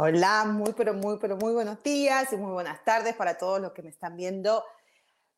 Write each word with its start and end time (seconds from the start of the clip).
Hola, 0.00 0.44
muy, 0.44 0.74
pero 0.74 0.94
muy, 0.94 1.18
pero 1.18 1.36
muy 1.36 1.52
buenos 1.52 1.82
días 1.82 2.32
y 2.32 2.36
muy 2.36 2.52
buenas 2.52 2.84
tardes 2.84 3.16
para 3.16 3.36
todos 3.36 3.60
los 3.60 3.72
que 3.72 3.82
me 3.82 3.90
están 3.90 4.14
viendo 4.14 4.62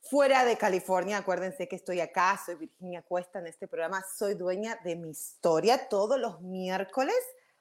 fuera 0.03 0.45
de 0.45 0.59
California. 0.59 1.17
Acuérdense 1.17 1.67
que 1.67 1.77
estoy 1.77 2.01
acá, 2.01 2.39
soy 2.45 2.57
Virginia 2.57 3.01
Cuesta 3.01 3.39
en 3.39 3.47
este 3.47 3.67
programa, 3.67 4.05
soy 4.19 4.35
dueña 4.35 4.79
de 4.85 4.97
mi 4.97 5.09
historia 5.09 5.89
todos 5.89 6.21
los 6.21 6.43
miércoles 6.43 7.17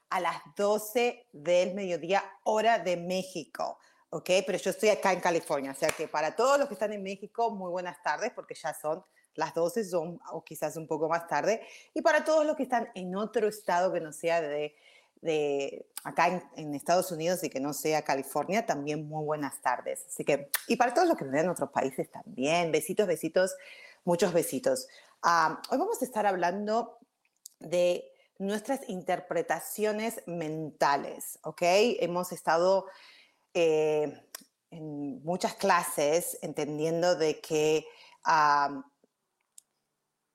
a 0.10 0.20
las 0.20 0.42
12 0.58 1.30
del 1.32 1.74
mediodía, 1.74 2.22
hora 2.44 2.80
de 2.80 2.98
México. 2.98 3.80
¿Ok? 4.10 4.32
Pero 4.46 4.58
yo 4.58 4.72
estoy 4.72 4.90
acá 4.90 5.14
en 5.14 5.22
California, 5.22 5.72
o 5.72 5.76
sea 5.76 5.92
que 5.92 6.10
para 6.10 6.36
todos 6.36 6.60
los 6.60 6.68
que 6.68 6.74
están 6.74 6.92
en 6.92 7.02
México, 7.02 7.50
muy 7.50 7.72
buenas 7.72 8.04
tardes, 8.04 8.34
porque 8.36 8.56
ya 8.56 8.74
son 8.74 9.06
las 9.36 9.54
12 9.54 9.86
son, 9.86 10.20
o 10.34 10.44
quizás 10.44 10.76
un 10.76 10.86
poco 10.86 11.08
más 11.08 11.28
tarde. 11.28 11.66
Y 11.94 12.02
para 12.02 12.26
todos 12.26 12.46
los 12.46 12.58
que 12.58 12.64
están 12.64 12.90
en 12.94 13.16
otro 13.16 13.48
estado 13.48 13.94
que 13.94 14.02
no 14.02 14.12
sea 14.12 14.42
de 14.42 14.76
de 15.22 15.86
acá 16.04 16.42
en, 16.56 16.76
Estados 16.76 17.12
Unidos 17.12 17.44
y 17.44 17.50
que 17.50 17.60
no 17.60 17.74
sea 17.74 18.04
California, 18.04 18.66
también 18.66 19.08
muy 19.08 19.26
buenas 19.26 19.62
tardes. 19.62 20.06
Así 20.08 20.24
que, 20.24 20.50
y 20.68 20.76
para 20.76 20.94
todos 20.94 21.08
los 21.08 21.18
que 21.18 21.26
ven 21.26 21.46
en 21.46 21.50
otros 21.50 21.72
países 21.72 22.10
también, 22.10 22.72
besitos, 22.72 23.08
besitos, 23.08 23.56
muchos 24.06 24.34
besitos. 24.34 24.88
hoy 25.24 25.78
vamos 25.78 26.02
a 26.02 26.06
estar 26.06 26.26
hablando 26.26 26.98
de 27.60 28.06
nuestras 28.38 28.88
interpretaciones 28.88 30.22
mentales, 30.26 31.40
¿ok? 31.44 31.62
Hemos 32.00 32.32
estado 32.32 32.86
eh, 33.54 34.24
en 34.72 35.22
muchas 35.24 35.56
clases 35.56 36.38
entendiendo 36.42 37.16
de 37.16 37.42
que 37.42 37.86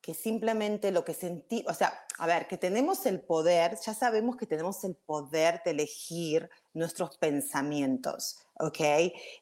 que 0.04 0.12
simplemente 0.12 0.90
lo 0.90 1.02
que 1.02 1.14
sentí, 1.14 1.64
o 1.66 1.72
sea, 1.72 2.06
a 2.18 2.26
ver, 2.26 2.46
que 2.46 2.58
tenemos 2.58 3.06
el 3.06 3.22
poder, 3.22 3.78
ya 3.82 3.94
sabemos 3.94 4.36
que 4.36 4.44
tenemos 4.44 4.84
el 4.84 4.96
poder 4.96 5.62
de 5.64 5.70
elegir 5.70 6.50
nuestros 6.74 7.16
pensamientos, 7.16 8.38
¿ok? 8.60 8.80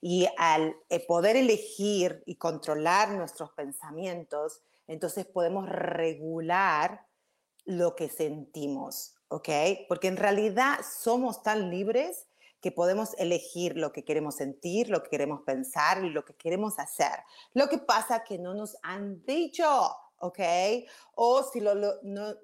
Y 0.01 0.29
al 0.39 0.77
eh, 0.89 1.05
poder 1.05 1.35
elegir 1.35 2.23
y 2.27 2.37
controlar 2.37 3.11
nuestros 3.11 3.51
pensamientos, 3.51 4.61
entonces 4.87 5.27
podemos 5.27 5.69
regular 5.69 7.07
lo 7.65 7.97
que 7.97 8.09
sentimos, 8.09 9.17
¿ok? 9.31 9.49
Porque 9.89 10.07
en 10.07 10.17
realidad 10.17 10.79
somos 11.03 11.43
tan 11.43 11.71
libres 11.71 12.29
que 12.61 12.71
podemos 12.71 13.15
elegir 13.19 13.77
lo 13.77 13.91
que 13.91 14.05
queremos 14.05 14.37
sentir, 14.37 14.91
lo 14.91 15.03
que 15.03 15.11
queremos 15.11 15.41
pensar 15.41 16.05
y 16.05 16.11
lo 16.11 16.25
que 16.25 16.35
queremos 16.35 16.79
hacer. 16.79 17.19
Lo 17.53 17.69
que 17.69 17.79
pasa 17.79 18.23
que 18.23 18.39
no 18.39 18.55
nos 18.55 18.77
han 18.85 19.25
dicho 19.25 19.67
¿ok? 20.23 20.39
O 21.15 21.43
si, 21.43 21.61
lo, 21.61 21.75
no, 21.75 22.35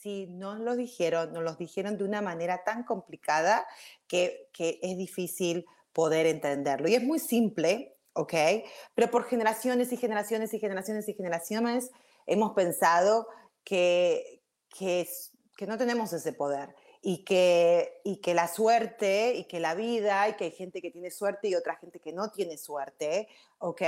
si 0.00 0.26
no 0.26 0.56
lo 0.56 0.76
dijeron, 0.76 1.32
nos 1.32 1.42
lo 1.42 1.54
dijeron 1.54 1.96
de 1.96 2.04
una 2.04 2.20
manera 2.20 2.64
tan 2.64 2.84
complicada 2.84 3.66
que, 4.08 4.50
que 4.52 4.80
es 4.82 4.98
difícil 4.98 5.66
poder 5.92 6.26
entenderlo. 6.26 6.88
Y 6.88 6.96
es 6.96 7.02
muy 7.02 7.20
simple, 7.20 7.96
¿ok? 8.12 8.34
Pero 8.94 9.10
por 9.10 9.24
generaciones 9.24 9.92
y 9.92 9.96
generaciones 9.96 10.52
y 10.52 10.58
generaciones 10.58 11.08
y 11.08 11.14
generaciones 11.14 11.90
hemos 12.26 12.52
pensado 12.54 13.28
que, 13.64 14.42
que, 14.76 15.08
que 15.56 15.66
no 15.66 15.78
tenemos 15.78 16.12
ese 16.12 16.32
poder 16.32 16.74
y 17.02 17.24
que, 17.24 18.00
y 18.02 18.20
que 18.20 18.34
la 18.34 18.48
suerte 18.48 19.34
y 19.34 19.44
que 19.44 19.60
la 19.60 19.76
vida 19.76 20.28
y 20.28 20.32
que 20.34 20.44
hay 20.44 20.50
gente 20.50 20.82
que 20.82 20.90
tiene 20.90 21.12
suerte 21.12 21.48
y 21.48 21.54
otra 21.54 21.76
gente 21.76 22.00
que 22.00 22.12
no 22.12 22.32
tiene 22.32 22.58
suerte, 22.58 23.28
¿ok? 23.58 23.82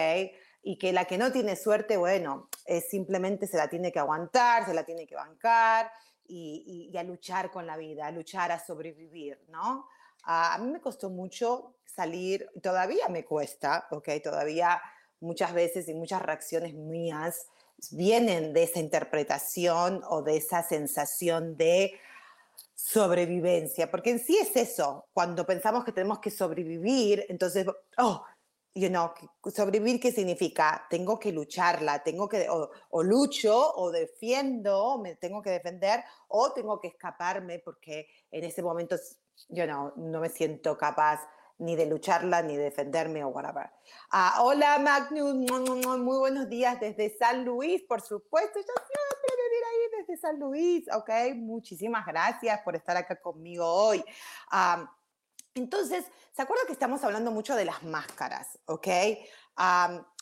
Y 0.63 0.77
que 0.79 0.93
la 0.93 1.05
que 1.05 1.19
no 1.19 1.33
tiene 1.33 1.57
suerte, 1.57 1.97
bueno, 1.97 2.49
es 2.65 2.89
simplemente 2.91 3.47
se 3.47 3.57
la 3.57 3.69
tiene 3.69 3.93
que 3.93 3.99
aguantar, 3.99 4.67
se 4.67 4.75
la 4.75 4.85
tiene 4.85 5.07
que 5.07 5.15
bancar 5.15 5.91
y, 6.27 6.95
a 6.97 7.03
luchar 7.03 7.51
con 7.51 7.67
la 7.67 7.77
vida, 7.77 8.07
a 8.07 8.11
luchar 8.11 8.53
a 8.53 8.65
sobrevivir, 8.65 9.41
¿no? 9.49 9.87
A, 10.25 10.59
mí 10.59 10.71
me 10.71 10.81
costó 10.81 11.11
mucho 11.11 11.75
salir, 11.87 12.51
todavía 12.63 13.09
me 13.09 13.25
cuesta, 13.25 13.87
¿ok? 13.91 14.09
Todavía 14.23 14.81
muchas 15.21 15.55
veces 15.55 15.89
y 15.89 15.95
muchas 15.95 16.21
reacciones 16.21 16.75
mías 16.75 17.47
vienen 17.93 18.53
de 18.53 18.65
esa 18.65 18.81
interpretación 18.81 20.03
o 20.09 20.23
de 20.23 20.37
esa 20.37 20.63
sensación 20.63 21.57
de 21.57 21.99
sobrevivencia, 22.75 23.91
porque 23.91 24.11
en 24.11 24.19
sí 24.19 24.37
es 24.39 24.55
eso, 24.57 25.07
cuando 25.13 25.47
pensamos 25.47 25.85
que 25.85 25.93
tenemos 25.93 26.21
que 26.21 26.31
sobrevivir, 26.31 27.25
entonces, 27.29 27.67
oh, 27.97 28.25
you 28.75 28.89
know, 28.89 29.13
sobrevivir, 29.55 30.01
¿qué 30.01 30.13
significa? 30.13 30.87
Tengo 30.89 31.19
que 31.19 31.33
lucharla, 31.33 32.03
tengo 32.03 32.29
que, 32.29 32.47
o, 32.49 33.03
lucho, 33.03 33.75
o 33.75 33.91
defiendo, 33.91 34.99
me 34.99 35.17
tengo 35.17 35.43
que 35.43 35.51
defender, 35.51 36.05
o 36.29 36.53
tengo 36.53 36.81
que 36.81 36.89
escaparme 36.89 37.59
porque 37.59 38.09
en 38.31 38.45
ese 38.45 38.63
momento, 38.63 38.97
yo 39.49 39.67
no 39.67 40.21
me 40.21 40.29
siento 40.29 40.77
capaz 40.77 41.21
ni 41.59 41.75
de 41.75 41.87
lucharla, 41.87 42.43
ni 42.43 42.57
de 42.57 42.65
defenderme 42.65 43.25
o 43.25 43.29
whatever. 43.29 43.71
Ah, 44.11 44.43
hola 44.43 44.79
Magnus, 44.79 45.35
muy 45.35 46.19
buenos 46.19 46.49
días 46.49 46.79
desde 46.79 47.17
San 47.17 47.45
Luis, 47.45 47.83
por 47.83 48.01
supuesto, 48.01 48.61
yo 48.61 48.65
siempre 48.65 49.35
vivir 49.45 49.65
ahí 49.65 50.01
desde 50.01 50.21
San 50.21 50.39
Luis, 50.39 50.87
ok, 50.95 51.35
muchísimas 51.35 52.07
gracias 52.07 52.61
por 52.63 52.77
estar 52.77 52.97
acá 52.97 53.21
conmigo 53.21 53.67
hoy. 53.67 54.05
Entonces, 55.59 56.05
¿se 56.35 56.43
acuerdan 56.43 56.67
que 56.67 56.73
estamos 56.73 57.03
hablando 57.05 57.31
mucho 57.31 57.55
de 57.55 57.65
las 57.65 57.83
máscaras? 57.83 58.59
¿Ok? 58.67 58.89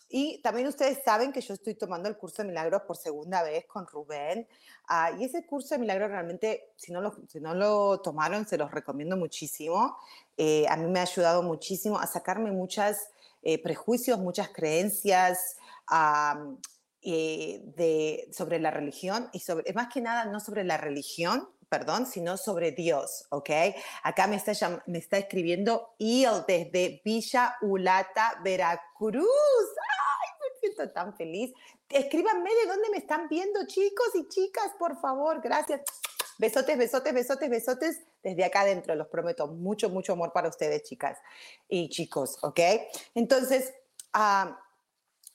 y 0.08 0.40
también 0.40 0.68
ustedes 0.68 1.02
saben 1.04 1.32
que 1.32 1.40
yo 1.40 1.52
estoy 1.52 1.74
tomando 1.74 2.08
el 2.08 2.16
curso 2.16 2.42
de 2.42 2.48
milagros 2.48 2.82
por 2.86 2.96
segunda 2.96 3.42
vez 3.42 3.66
con 3.66 3.86
Rubén. 3.86 4.48
Ah, 4.88 5.10
y 5.18 5.24
ese 5.24 5.44
curso 5.44 5.74
de 5.74 5.80
milagros 5.80 6.10
realmente, 6.10 6.72
si 6.76 6.92
no 6.92 7.00
lo, 7.00 7.14
si 7.28 7.40
no 7.40 7.54
lo 7.54 8.00
tomaron, 8.00 8.46
se 8.46 8.56
los 8.56 8.70
recomiendo 8.70 9.16
muchísimo. 9.16 9.98
Eh, 10.36 10.64
a 10.68 10.76
mí 10.76 10.88
me 10.88 11.00
ha 11.00 11.02
ayudado 11.02 11.42
muchísimo 11.42 11.98
a 11.98 12.06
sacarme 12.06 12.52
muchos 12.52 12.96
eh, 13.42 13.60
prejuicios, 13.60 14.18
muchas 14.18 14.48
creencias. 14.50 15.56
Eh, 17.08 17.62
de, 17.76 18.28
sobre 18.32 18.58
la 18.58 18.72
religión 18.72 19.28
y 19.32 19.38
sobre, 19.38 19.72
más 19.74 19.86
que 19.94 20.00
nada, 20.00 20.24
no 20.24 20.40
sobre 20.40 20.64
la 20.64 20.76
religión, 20.76 21.48
perdón, 21.68 22.06
sino 22.06 22.36
sobre 22.36 22.72
Dios, 22.72 23.26
¿ok? 23.30 23.50
Acá 24.02 24.26
me 24.26 24.36
está, 24.36 24.52
escribiendo 25.18 25.94
Il 25.98 26.28
desde 26.46 27.00
Villa 27.04 27.56
Ulata, 27.62 28.40
Veracruz. 28.44 29.26
¡Ay, 29.26 30.28
me 30.40 30.60
siento 30.60 30.92
tan 30.92 31.16
feliz! 31.16 31.52
Escríbanme 31.88 32.50
de 32.50 32.66
dónde 32.66 32.90
me 32.90 32.98
están 32.98 33.28
viendo, 33.28 33.66
chicos 33.66 34.08
y 34.14 34.28
chicas, 34.28 34.72
por 34.78 35.00
favor, 35.00 35.40
gracias. 35.40 35.82
Besotes, 36.38 36.76
besotes, 36.76 37.14
besotes, 37.14 37.50
besotes 37.50 38.00
desde 38.22 38.44
acá 38.44 38.60
adentro, 38.60 38.94
los 38.94 39.08
prometo. 39.08 39.46
Mucho, 39.46 39.88
mucho 39.88 40.12
amor 40.12 40.32
para 40.32 40.48
ustedes, 40.48 40.82
chicas 40.82 41.18
y 41.68 41.88
chicos, 41.88 42.38
¿ok? 42.42 42.60
Entonces, 43.14 43.72
ah, 44.12 44.60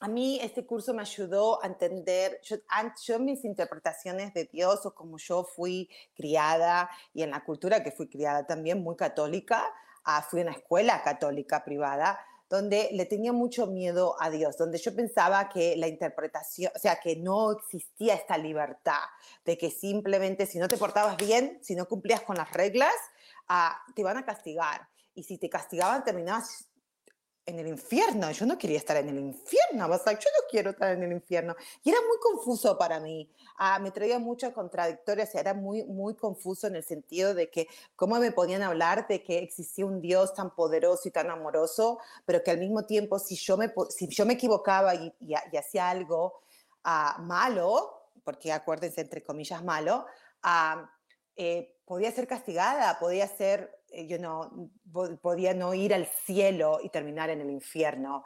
a 0.02 0.08
mí 0.08 0.40
este 0.42 0.66
curso 0.66 0.92
me 0.92 1.02
ayudó 1.02 1.62
a 1.62 1.68
entender, 1.68 2.40
yo, 2.42 3.18
mis 3.20 3.44
interpretaciones 3.44 4.34
de 4.34 4.46
Dios 4.46 4.84
o 4.84 4.96
como 4.96 5.16
yo 5.16 5.44
fui 5.44 5.88
criada 6.16 6.90
y 7.14 7.22
en 7.22 7.30
la 7.30 7.44
cultura 7.44 7.84
que 7.84 7.92
fui 7.92 8.08
criada 8.08 8.44
también 8.44 8.82
muy 8.82 8.96
católica, 8.96 9.64
ah, 10.02 10.26
fui 10.28 10.40
a 10.40 10.42
una 10.42 10.52
escuela 10.54 11.04
católica 11.04 11.64
privada 11.64 12.18
donde 12.50 12.88
le 12.92 13.06
tenía 13.06 13.32
mucho 13.32 13.68
miedo 13.68 14.16
a 14.18 14.28
Dios, 14.28 14.58
donde 14.58 14.78
yo 14.78 14.92
pensaba 14.92 15.48
que 15.48 15.76
la 15.76 15.86
interpretación, 15.86 16.72
o 16.74 16.78
sea, 16.80 16.96
que 16.96 17.14
no 17.14 17.52
existía 17.52 18.14
esta 18.14 18.36
libertad, 18.36 19.04
de 19.44 19.56
que 19.56 19.70
simplemente 19.70 20.46
si 20.46 20.58
no 20.58 20.66
te 20.66 20.78
portabas 20.78 21.16
bien, 21.16 21.60
si 21.62 21.76
no 21.76 21.86
cumplías 21.86 22.22
con 22.22 22.36
las 22.36 22.52
reglas, 22.52 22.92
ah, 23.46 23.80
te 23.94 24.00
iban 24.00 24.16
a 24.16 24.24
castigar. 24.24 24.88
Y 25.14 25.22
si 25.22 25.38
te 25.38 25.48
castigaban, 25.48 26.02
terminabas 26.02 26.71
en 27.44 27.58
el 27.58 27.66
infierno. 27.66 28.30
Yo 28.30 28.46
no 28.46 28.56
quería 28.56 28.78
estar 28.78 28.96
en 28.96 29.08
el 29.08 29.18
infierno. 29.18 29.86
Was 29.86 30.02
like, 30.06 30.22
yo 30.22 30.30
no 30.30 30.46
quiero 30.50 30.70
estar 30.70 30.92
en 30.92 31.02
el 31.02 31.12
infierno. 31.12 31.56
Y 31.82 31.90
era 31.90 32.00
muy 32.00 32.18
confuso 32.18 32.78
para 32.78 33.00
mí. 33.00 33.28
Ah, 33.58 33.78
me 33.78 33.90
traía 33.90 34.18
muchas 34.18 34.52
contradictorias. 34.52 35.34
Era 35.34 35.54
muy, 35.54 35.84
muy 35.84 36.14
confuso 36.14 36.66
en 36.66 36.76
el 36.76 36.84
sentido 36.84 37.34
de 37.34 37.50
que 37.50 37.66
cómo 37.96 38.18
me 38.18 38.32
podían 38.32 38.62
hablar 38.62 39.06
de 39.08 39.22
que 39.22 39.38
existía 39.38 39.86
un 39.86 40.00
Dios 40.00 40.34
tan 40.34 40.54
poderoso 40.54 41.08
y 41.08 41.10
tan 41.10 41.30
amoroso, 41.30 41.98
pero 42.24 42.42
que 42.42 42.50
al 42.50 42.58
mismo 42.58 42.84
tiempo 42.84 43.18
si 43.18 43.34
yo 43.36 43.56
me, 43.56 43.72
si 43.90 44.06
yo 44.08 44.24
me 44.24 44.34
equivocaba 44.34 44.94
y, 44.94 45.12
y, 45.20 45.34
hacía 45.56 45.90
algo 45.90 46.42
ah, 46.84 47.18
malo, 47.20 48.08
porque 48.24 48.52
acuérdense 48.52 49.00
entre 49.00 49.22
comillas 49.22 49.64
malo, 49.64 50.06
ah, 50.42 50.90
eh, 51.34 51.76
podía 51.84 52.12
ser 52.12 52.26
castigada, 52.26 52.98
podía 52.98 53.26
ser 53.26 53.81
eh, 53.92 54.06
yo 54.06 54.18
no, 54.18 54.70
podía 55.20 55.54
no 55.54 55.74
ir 55.74 55.94
al 55.94 56.06
cielo 56.06 56.80
y 56.82 56.88
terminar 56.88 57.30
en 57.30 57.40
el 57.40 57.50
infierno. 57.50 58.24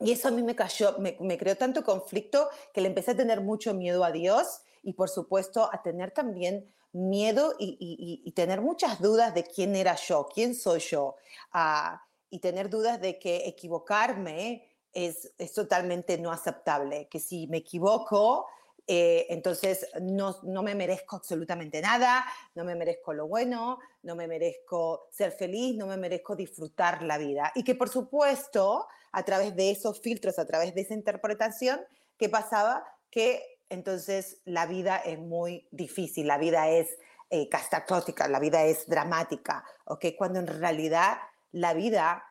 y 0.00 0.12
eso 0.12 0.28
a 0.28 0.30
mí 0.30 0.42
me 0.42 0.56
cayó, 0.56 0.96
me, 0.98 1.38
creó 1.38 1.56
tanto 1.56 1.84
conflicto 1.84 2.48
que 2.72 2.80
le 2.80 2.88
empecé 2.88 3.12
a 3.12 3.16
tener 3.16 3.40
mucho 3.40 3.74
miedo 3.74 4.04
a 4.04 4.12
Dios 4.12 4.62
y 4.82 4.94
por 4.94 5.08
supuesto 5.08 5.68
a 5.72 5.82
tener 5.82 6.10
también 6.10 6.72
miedo 6.92 7.54
y, 7.58 8.32
tener 8.34 8.60
muchas 8.60 9.00
dudas 9.00 9.34
de 9.34 9.44
quién 9.44 9.76
era 9.76 9.96
yo, 9.96 10.28
quién 10.32 10.54
soy 10.54 10.80
yo, 10.80 11.16
ah, 11.52 12.02
y 12.30 12.40
tener 12.40 12.68
dudas 12.70 13.00
de 13.00 13.18
que 13.18 13.46
equivocarme 13.46 14.68
es, 14.92 15.32
es 15.38 15.52
totalmente 15.52 16.18
no 16.18 16.32
aceptable, 16.32 17.08
que 17.08 17.20
si 17.20 17.46
me 17.48 17.58
equivoco, 17.58 18.46
eh, 18.86 19.26
entonces, 19.30 19.88
no, 20.02 20.36
no, 20.42 20.62
me 20.62 20.74
merezco 20.74 21.16
absolutamente 21.16 21.80
nada, 21.80 22.24
no 22.54 22.64
me 22.64 22.74
merezco 22.74 23.14
lo 23.14 23.26
bueno, 23.26 23.78
no 24.02 24.14
me 24.14 24.28
merezco 24.28 25.08
ser 25.10 25.32
feliz, 25.32 25.76
no 25.76 25.86
me 25.86 25.96
merezco 25.96 26.36
disfrutar 26.36 27.02
la 27.02 27.16
vida. 27.16 27.50
Y 27.54 27.64
que, 27.64 27.74
por 27.74 27.88
supuesto, 27.88 28.86
a 29.12 29.22
través 29.22 29.56
de 29.56 29.70
esos 29.70 30.00
filtros, 30.00 30.38
a 30.38 30.46
través 30.46 30.74
de 30.74 30.82
esa 30.82 30.94
interpretación, 30.94 31.80
¿qué 32.18 32.28
pasaba? 32.28 32.84
Que 33.10 33.58
entonces 33.70 34.42
la 34.44 34.66
vida 34.66 34.98
es 34.98 35.18
muy 35.18 35.66
difícil, 35.70 36.26
la 36.26 36.36
vida 36.36 36.68
es 36.68 36.98
eh, 37.30 37.48
catastrófica, 37.48 38.28
la 38.28 38.38
vida 38.38 38.64
es 38.64 38.86
dramática, 38.86 39.64
¿ok? 39.86 40.06
Cuando 40.18 40.40
en 40.40 40.46
realidad 40.46 41.18
la 41.52 41.72
vida 41.72 42.22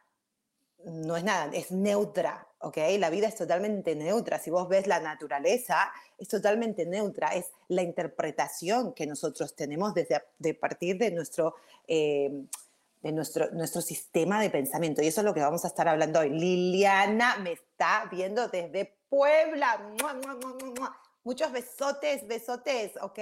no 0.86 1.18
es 1.18 1.24
nada, 1.24 1.50
es 1.54 1.72
neutra, 1.72 2.48
¿ok? 2.64 2.78
La 2.98 3.10
vida 3.10 3.28
es 3.28 3.36
totalmente 3.36 3.96
neutra. 3.96 4.40
Si 4.40 4.50
vos 4.50 4.68
ves 4.68 4.88
la 4.88 5.00
naturaleza, 5.00 5.92
es 6.18 6.28
totalmente 6.28 6.86
neutra. 6.86 7.30
Es 7.30 7.52
la 7.68 7.82
interpretación 7.82 8.94
que 8.94 9.06
nosotros 9.06 9.56
tenemos 9.56 9.94
desde 9.94 10.24
de 10.40 10.54
partir 10.54 10.98
de 10.98 11.12
nuestro... 11.12 11.56
Eh, 11.88 12.46
de 13.04 13.12
nuestro, 13.12 13.52
nuestro 13.52 13.82
sistema 13.82 14.42
de 14.42 14.50
pensamiento. 14.50 15.02
Y 15.02 15.08
eso 15.08 15.20
es 15.20 15.26
lo 15.26 15.34
que 15.34 15.42
vamos 15.42 15.66
a 15.66 15.68
estar 15.68 15.90
hablando 15.90 16.22
hoy. 16.22 16.30
Liliana 16.30 17.36
me 17.36 17.52
está 17.52 18.08
viendo 18.10 18.48
desde 18.48 18.96
Puebla. 19.10 19.94
Muchos 21.26 21.52
besotes, 21.52 22.26
besotes, 22.26 22.94
¿ok? 23.02 23.20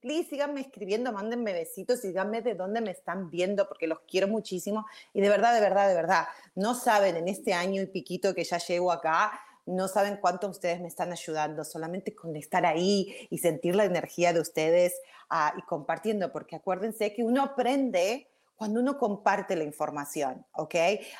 Please 0.00 0.28
síganme 0.28 0.60
escribiendo, 0.62 1.12
mándenme 1.12 1.52
besitos 1.52 2.04
y 2.04 2.08
díganme 2.08 2.42
de 2.42 2.54
dónde 2.54 2.80
me 2.80 2.90
están 2.90 3.30
viendo 3.30 3.68
porque 3.68 3.86
los 3.86 4.00
quiero 4.00 4.28
muchísimo 4.28 4.86
y 5.12 5.20
de 5.20 5.28
verdad, 5.28 5.54
de 5.54 5.60
verdad, 5.60 5.88
de 5.88 5.94
verdad, 5.94 6.26
no 6.54 6.74
saben 6.74 7.16
en 7.16 7.28
este 7.28 7.52
año 7.52 7.82
y 7.82 7.86
piquito 7.86 8.34
que 8.34 8.44
ya 8.44 8.58
llego 8.58 8.92
acá, 8.92 9.32
no 9.66 9.88
saben 9.88 10.18
cuánto 10.20 10.48
ustedes 10.48 10.80
me 10.80 10.88
están 10.88 11.12
ayudando, 11.12 11.64
solamente 11.64 12.14
con 12.14 12.34
estar 12.36 12.66
ahí 12.66 13.14
y 13.30 13.38
sentir 13.38 13.76
la 13.76 13.84
energía 13.84 14.32
de 14.32 14.40
ustedes 14.40 14.94
ah, 15.28 15.54
y 15.56 15.62
compartiendo, 15.62 16.32
porque 16.32 16.56
acuérdense 16.56 17.12
que 17.12 17.22
uno 17.22 17.42
aprende 17.42 18.26
cuando 18.56 18.80
uno 18.80 18.98
comparte 18.98 19.56
la 19.56 19.64
información, 19.64 20.44
¿ok? 20.52 20.74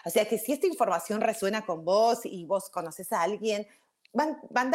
O 0.04 0.10
sea 0.10 0.28
que 0.28 0.38
si 0.38 0.52
esta 0.52 0.66
información 0.66 1.20
resuena 1.20 1.64
con 1.64 1.84
vos 1.84 2.20
y 2.24 2.44
vos 2.44 2.68
conoces 2.68 3.12
a 3.12 3.22
alguien, 3.22 3.66
van, 4.12 4.38
van, 4.50 4.72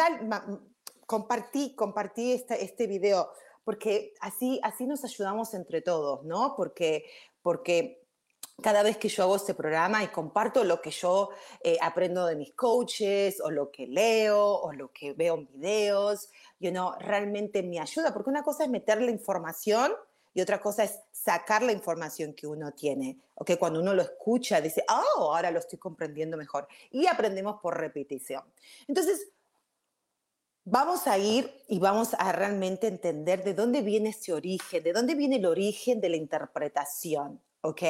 compartí, 1.06 1.74
compartí 1.76 2.32
este, 2.32 2.64
este 2.64 2.86
video 2.86 3.30
porque 3.66 4.14
así, 4.20 4.60
así 4.62 4.86
nos 4.86 5.02
ayudamos 5.02 5.52
entre 5.52 5.82
todos, 5.82 6.22
¿no? 6.22 6.54
Porque, 6.56 7.04
porque 7.42 8.00
cada 8.62 8.84
vez 8.84 8.96
que 8.96 9.08
yo 9.08 9.24
hago 9.24 9.34
este 9.34 9.54
programa 9.54 10.04
y 10.04 10.06
comparto 10.06 10.62
lo 10.62 10.80
que 10.80 10.92
yo 10.92 11.30
eh, 11.64 11.76
aprendo 11.82 12.24
de 12.26 12.36
mis 12.36 12.52
coaches 12.52 13.40
o 13.40 13.50
lo 13.50 13.72
que 13.72 13.88
leo 13.88 14.40
o 14.40 14.72
lo 14.72 14.92
que 14.92 15.14
veo 15.14 15.34
en 15.34 15.48
videos, 15.48 16.30
you 16.60 16.70
know, 16.70 16.92
realmente 17.00 17.60
me 17.64 17.80
ayuda, 17.80 18.14
porque 18.14 18.30
una 18.30 18.44
cosa 18.44 18.62
es 18.62 18.70
meter 18.70 19.02
la 19.02 19.10
información 19.10 19.92
y 20.32 20.40
otra 20.40 20.60
cosa 20.60 20.84
es 20.84 21.00
sacar 21.10 21.64
la 21.64 21.72
información 21.72 22.34
que 22.34 22.46
uno 22.46 22.70
tiene, 22.70 23.18
o 23.34 23.44
que 23.44 23.58
cuando 23.58 23.80
uno 23.80 23.94
lo 23.94 24.02
escucha 24.02 24.60
dice, 24.60 24.84
oh, 24.88 25.34
ahora 25.34 25.50
lo 25.50 25.58
estoy 25.58 25.80
comprendiendo 25.80 26.36
mejor. 26.36 26.68
Y 26.92 27.08
aprendemos 27.08 27.60
por 27.60 27.76
repetición. 27.76 28.44
Entonces, 28.86 29.26
Vamos 30.68 31.06
a 31.06 31.16
ir 31.16 31.62
y 31.68 31.78
vamos 31.78 32.16
a 32.18 32.32
realmente 32.32 32.88
entender 32.88 33.44
de 33.44 33.54
dónde 33.54 33.82
viene 33.82 34.08
ese 34.08 34.32
origen, 34.32 34.82
de 34.82 34.92
dónde 34.92 35.14
viene 35.14 35.36
el 35.36 35.46
origen 35.46 36.00
de 36.00 36.08
la 36.08 36.16
interpretación, 36.16 37.40
¿ok? 37.60 37.82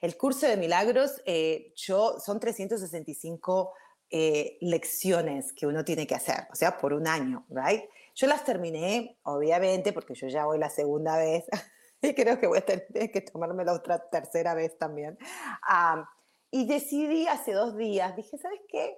El 0.00 0.16
curso 0.16 0.46
de 0.46 0.56
milagros, 0.56 1.20
eh, 1.26 1.72
yo, 1.74 2.20
son 2.20 2.38
365 2.38 3.72
eh, 4.10 4.58
lecciones 4.60 5.52
que 5.52 5.66
uno 5.66 5.84
tiene 5.84 6.06
que 6.06 6.14
hacer, 6.14 6.46
o 6.52 6.54
sea, 6.54 6.78
por 6.78 6.92
un 6.92 7.08
año, 7.08 7.46
¿right? 7.48 7.82
Yo 8.14 8.28
las 8.28 8.44
terminé, 8.44 9.18
obviamente, 9.24 9.92
porque 9.92 10.14
yo 10.14 10.28
ya 10.28 10.44
voy 10.44 10.60
la 10.60 10.70
segunda 10.70 11.18
vez 11.18 11.46
y 12.00 12.14
creo 12.14 12.38
que 12.38 12.46
voy 12.46 12.58
a 12.58 12.64
tener 12.64 13.10
que 13.10 13.22
tomarme 13.22 13.64
la 13.64 13.72
otra 13.72 14.08
tercera 14.08 14.54
vez 14.54 14.78
también. 14.78 15.18
Ah, 15.62 16.08
y 16.52 16.68
decidí 16.68 17.26
hace 17.26 17.54
dos 17.54 17.76
días, 17.76 18.14
dije, 18.14 18.38
¿sabes 18.38 18.60
qué? 18.68 18.96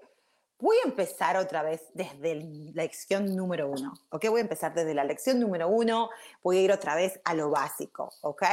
Voy 0.63 0.77
a 0.77 0.87
empezar 0.87 1.37
otra 1.39 1.65
vez 1.65 1.83
desde 1.93 2.37
la 2.37 2.85
lección 2.85 3.35
número 3.35 3.69
uno, 3.69 3.95
¿ok? 4.11 4.27
Voy 4.29 4.39
a 4.39 4.43
empezar 4.43 4.73
desde 4.73 4.95
la 4.95 5.03
lección 5.03 5.41
número 5.41 5.67
uno, 5.67 6.09
voy 6.41 6.59
a 6.59 6.61
ir 6.61 6.71
otra 6.71 6.95
vez 6.95 7.21
a 7.25 7.35
lo 7.35 7.51
básico, 7.51 8.15
¿ok? 8.21 8.45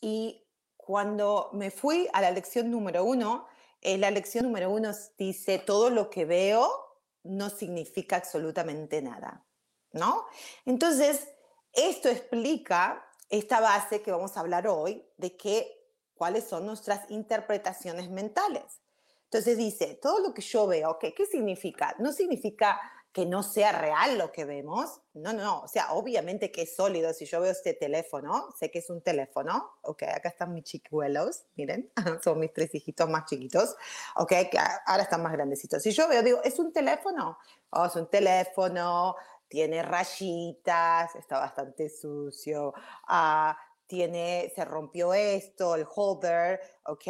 y 0.00 0.44
cuando 0.76 1.50
me 1.52 1.70
fui 1.70 2.08
a 2.12 2.20
la 2.20 2.32
lección 2.32 2.72
número 2.72 3.04
uno, 3.04 3.46
eh, 3.80 3.98
la 3.98 4.10
lección 4.10 4.46
número 4.46 4.68
uno 4.68 4.90
dice, 5.16 5.60
todo 5.60 5.90
lo 5.90 6.10
que 6.10 6.24
veo 6.24 6.72
no 7.22 7.48
significa 7.48 8.16
absolutamente 8.16 9.00
nada, 9.02 9.46
¿no? 9.92 10.26
Entonces, 10.64 11.28
esto 11.72 12.08
explica 12.08 13.08
esta 13.30 13.60
base 13.60 14.02
que 14.02 14.10
vamos 14.10 14.36
a 14.36 14.40
hablar 14.40 14.66
hoy 14.66 15.06
de 15.18 15.36
que, 15.36 15.72
cuáles 16.16 16.48
son 16.48 16.66
nuestras 16.66 17.08
interpretaciones 17.12 18.10
mentales. 18.10 18.80
Entonces 19.26 19.58
dice, 19.58 19.98
todo 20.00 20.20
lo 20.20 20.32
que 20.32 20.42
yo 20.42 20.66
veo, 20.66 20.98
¿qué, 20.98 21.12
¿qué 21.12 21.26
significa? 21.26 21.94
No 21.98 22.12
significa 22.12 22.80
que 23.16 23.24
no 23.24 23.42
sea 23.42 23.72
real 23.72 24.18
lo 24.18 24.30
que 24.30 24.44
vemos. 24.44 25.00
No, 25.14 25.32
no, 25.32 25.62
o 25.62 25.68
sea, 25.68 25.94
obviamente 25.94 26.52
que 26.52 26.60
es 26.62 26.76
sólido. 26.76 27.14
Si 27.14 27.24
yo 27.24 27.40
veo 27.40 27.50
este 27.50 27.72
teléfono, 27.72 28.52
sé 28.58 28.70
que 28.70 28.80
es 28.80 28.90
un 28.90 29.00
teléfono. 29.00 29.78
Ok, 29.80 30.02
acá 30.02 30.28
están 30.28 30.52
mis 30.52 30.64
chiquihuelos, 30.64 31.46
miren, 31.54 31.90
son 32.22 32.38
mis 32.38 32.52
tres 32.52 32.74
hijitos 32.74 33.08
más 33.08 33.24
chiquitos. 33.24 33.74
Ok, 34.16 34.32
ahora 34.84 35.04
están 35.04 35.22
más 35.22 35.32
grandecitos. 35.32 35.82
Si 35.82 35.92
yo 35.92 36.06
veo, 36.08 36.22
digo, 36.22 36.42
¿es 36.44 36.58
un 36.58 36.74
teléfono? 36.74 37.38
Oh, 37.70 37.86
es 37.86 37.96
un 37.96 38.10
teléfono, 38.10 39.16
tiene 39.48 39.82
rayitas, 39.82 41.16
está 41.16 41.38
bastante 41.38 41.88
sucio. 41.88 42.74
Ah, 43.08 43.58
tiene, 43.86 44.52
se 44.54 44.62
rompió 44.66 45.14
esto, 45.14 45.74
el 45.74 45.86
holder, 45.88 46.60
ok 46.84 47.08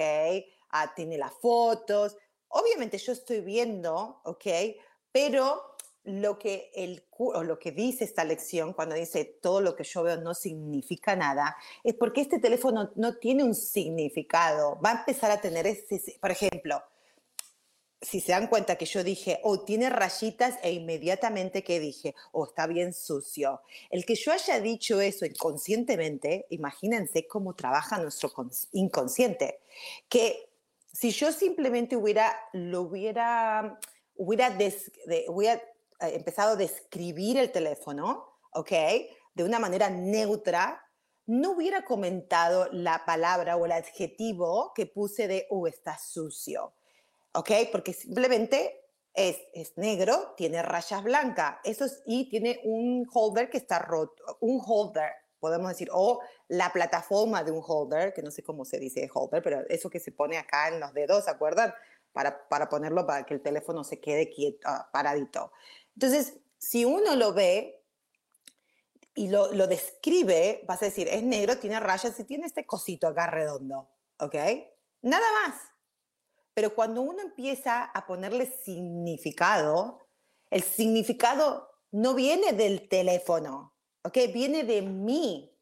Ah, 0.71 0.93
tiene 0.95 1.19
las 1.19 1.33
fotos. 1.35 2.17
Obviamente 2.49 2.99
yo 2.99 3.13
estoy 3.13 3.41
viendo, 3.41 4.21
¿ok? 4.25 4.47
Pero 5.13 5.77
lo 6.07 6.39
que, 6.39 6.71
el, 6.75 7.05
o 7.19 7.43
lo 7.43 7.59
que 7.59 7.73
dice 7.73 8.05
esta 8.05 8.25
lección, 8.25 8.73
cuando 8.73 8.95
dice 8.95 9.25
todo 9.25 9.61
lo 9.61 9.75
que 9.75 9.85
yo 9.85 10.03
veo 10.05 10.17
no 10.19 10.35
significa 10.35 11.17
nada, 11.17 11.57
es 11.83 11.95
porque 11.95 12.21
este 12.21 12.39
teléfono 12.39 12.93
no 12.95 13.17
tiene 13.17 13.43
un 13.43 13.55
significado. 13.55 14.79
Va 14.85 14.91
a 14.91 14.99
empezar 15.01 15.31
a 15.33 15.41
tener 15.41 15.67
ese, 15.67 16.01
por 16.21 16.31
ejemplo, 16.31 16.83
si 18.01 18.21
se 18.21 18.33
dan 18.33 18.47
cuenta 18.47 18.77
que 18.77 18.87
yo 18.87 19.03
dije, 19.03 19.41
oh, 19.43 19.65
tiene 19.65 19.91
rayitas 19.91 20.59
e 20.63 20.73
inmediatamente 20.73 21.65
que 21.65 21.81
dije, 21.81 22.15
oh, 22.31 22.47
está 22.47 22.69
bien 22.69 22.93
sucio. 22.93 23.63
El 23.91 24.05
que 24.05 24.15
yo 24.15 24.33
haya 24.33 24.61
dicho 24.61 25.01
eso 25.01 25.27
inconscientemente, 25.27 26.47
imagínense 26.51 27.27
cómo 27.27 27.55
trabaja 27.55 27.99
nuestro 27.99 28.33
inconsciente, 28.73 29.61
que 30.09 30.51
si 30.97 31.11
yo 31.11 31.31
simplemente 31.31 31.95
hubiera, 31.95 32.35
lo 32.55 32.83
hubiera, 32.83 33.79
hubiera, 34.17 34.57
hubiera 35.29 35.55
eh, 36.01 36.15
empezado 36.15 36.53
a 36.53 36.57
describir 36.57 37.37
el 37.37 37.53
teléfono, 37.53 38.25
¿ok? 38.55 38.73
De 39.35 39.45
una 39.45 39.59
manera 39.59 39.91
neutra, 39.91 40.83
no 41.27 41.51
hubiera 41.51 41.85
comentado 41.85 42.71
la 42.73 43.05
palabra 43.05 43.59
o 43.59 43.67
el 43.67 43.73
adjetivo 43.73 44.73
que 44.75 44.87
puse 44.87 45.29
de, 45.29 45.47
oh, 45.51 45.67
está 45.67 45.99
sucio, 45.99 46.73
¿ok? 47.35 47.51
Porque 47.71 47.93
simplemente 47.93 48.87
es, 49.13 49.37
es, 49.53 49.77
negro, 49.77 50.33
tiene 50.35 50.63
rayas 50.63 51.05
blancas, 51.05 51.59
eso 51.65 51.85
y 52.07 52.31
tiene 52.31 52.61
un 52.65 53.07
holder 53.13 53.51
que 53.51 53.59
está 53.59 53.81
roto, 53.81 54.39
un 54.41 54.63
holder, 54.65 55.13
podemos 55.47 55.69
decir, 55.69 55.89
o 55.93 56.21
la 56.49 56.73
plataforma 56.73 57.45
de 57.45 57.53
un 57.53 57.63
holder, 57.65 58.13
que 58.13 58.21
no 58.21 58.33
sé 58.33 58.43
cómo 58.43 58.65
se 58.65 58.81
dice 58.81 59.09
holder, 59.13 59.43
pero 59.45 59.61
eso 59.69 59.89
que 59.89 60.01
se 60.01 60.11
pone 60.11 60.39
acá 60.39 60.69
en 60.69 60.81
los 60.81 60.93
dedos, 60.93 61.25
¿se 61.25 61.31
acuerdan? 61.31 61.73
Para, 62.13 62.49
para 62.49 62.69
ponerlo 62.69 63.07
para 63.07 63.25
que 63.25 63.35
el 63.35 63.43
teléfono 63.43 63.85
se 63.85 64.01
quede 64.01 64.29
quieto, 64.29 64.59
ah, 64.65 64.89
paradito. 64.93 65.53
Entonces, 65.95 66.39
si 66.59 66.85
uno 66.85 67.15
lo 67.15 67.33
ve 67.33 67.81
y 69.15 69.29
lo, 69.29 69.53
lo 69.53 69.69
describe, 69.69 70.65
vas 70.67 70.83
a 70.83 70.87
decir, 70.87 71.07
es 71.09 71.23
negro, 71.23 71.59
tiene 71.59 71.79
rayas 71.79 72.19
y 72.19 72.25
tiene 72.25 72.47
este 72.47 72.67
cosito 72.67 73.07
acá 73.07 73.29
redondo, 73.29 73.89
¿ok? 74.19 74.35
Nada 75.03 75.27
más. 75.45 75.61
Pero 76.55 76.75
cuando 76.75 77.03
uno 77.03 77.23
empieza 77.23 77.85
a 77.85 78.05
ponerle 78.05 78.47
significado, 78.65 80.09
el 80.51 80.63
significado 80.63 81.71
no 81.93 82.15
viene 82.15 82.53
del 82.53 82.89
teléfono, 82.89 83.76
¿ok? 84.07 84.19
Viene 84.33 84.63
de 84.63 84.83
mí, 84.83 85.53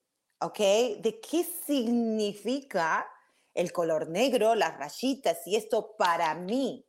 ¿ok? 0.41 0.59
De 0.59 1.19
qué 1.21 1.45
significa 1.67 3.09
el 3.55 3.73
color 3.73 4.09
negro, 4.09 4.55
las 4.55 4.77
rayitas 4.77 5.47
y 5.47 5.57
esto 5.57 5.97
para 5.97 6.35
mí, 6.35 6.87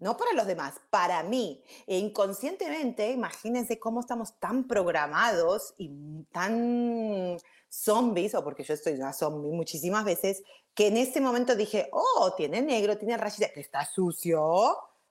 no 0.00 0.16
para 0.16 0.32
los 0.32 0.46
demás, 0.46 0.80
para 0.90 1.22
mí. 1.22 1.62
E 1.86 1.98
inconscientemente, 1.98 3.12
imagínense 3.12 3.78
cómo 3.78 4.00
estamos 4.00 4.40
tan 4.40 4.66
programados 4.66 5.74
y 5.78 5.88
tan 6.32 7.38
zombies, 7.68 8.34
o 8.34 8.42
porque 8.42 8.64
yo 8.64 8.74
estoy 8.74 8.94
una 8.94 9.12
zombie 9.12 9.52
muchísimas 9.52 10.04
veces, 10.04 10.42
que 10.74 10.88
en 10.88 10.96
ese 10.96 11.20
momento 11.20 11.54
dije, 11.54 11.90
oh, 11.92 12.34
tiene 12.36 12.60
negro, 12.60 12.98
tiene 12.98 13.16
rayitas, 13.16 13.52
está 13.54 13.84
sucio, 13.84 14.42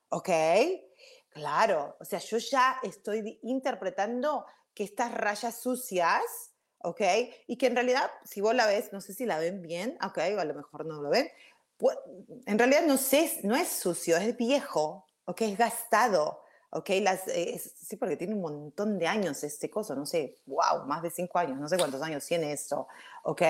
¿ok? 0.10 0.30
Claro, 1.30 1.96
o 1.98 2.04
sea, 2.04 2.20
yo 2.20 2.38
ya 2.40 2.78
estoy 2.84 3.40
interpretando 3.44 4.46
que 4.74 4.84
estas 4.84 5.14
rayas 5.14 5.62
sucias, 5.62 6.22
¿ok? 6.80 7.02
Y 7.48 7.58
que 7.58 7.68
en 7.68 7.76
realidad, 7.76 8.10
si 8.26 8.42
vos 8.42 8.56
la 8.56 8.66
ves, 8.66 8.92
no 8.94 9.02
sé 9.02 9.14
si 9.14 9.26
la 9.26 9.40
ven 9.40 9.62
bien, 9.62 9.98
¿ok? 10.04 10.18
O 10.36 10.40
a 10.40 10.46
lo 10.46 10.54
mejor 10.54 10.86
no 10.86 11.02
lo 11.02 11.10
ven. 11.10 11.30
Pues, 11.78 11.98
en 12.46 12.58
realidad 12.58 12.84
no, 12.86 12.98
sé, 12.98 13.40
no 13.44 13.56
es 13.56 13.68
sucio, 13.68 14.18
es 14.18 14.36
viejo, 14.38 15.08
¿ok? 15.26 15.42
Es 15.42 15.58
gastado, 15.58 16.42
¿ok? 16.72 16.90
Las, 17.02 17.22
sí, 17.26 17.96
porque 17.98 18.18
tiene 18.18 18.36
un 18.36 18.42
montón 18.42 18.98
de 18.98 19.08
años 19.08 19.44
este 19.44 19.70
coso, 19.70 19.96
no 19.96 20.06
sé, 20.06 20.40
wow, 20.46 20.86
más 20.86 21.02
de 21.02 21.12
cinco 21.12 21.40
años, 21.40 21.60
no 21.60 21.68
sé 21.68 21.78
cuántos 21.78 22.02
años 22.02 22.26
tiene 22.26 22.52
esto, 22.52 22.88
¿ok? 23.24 23.42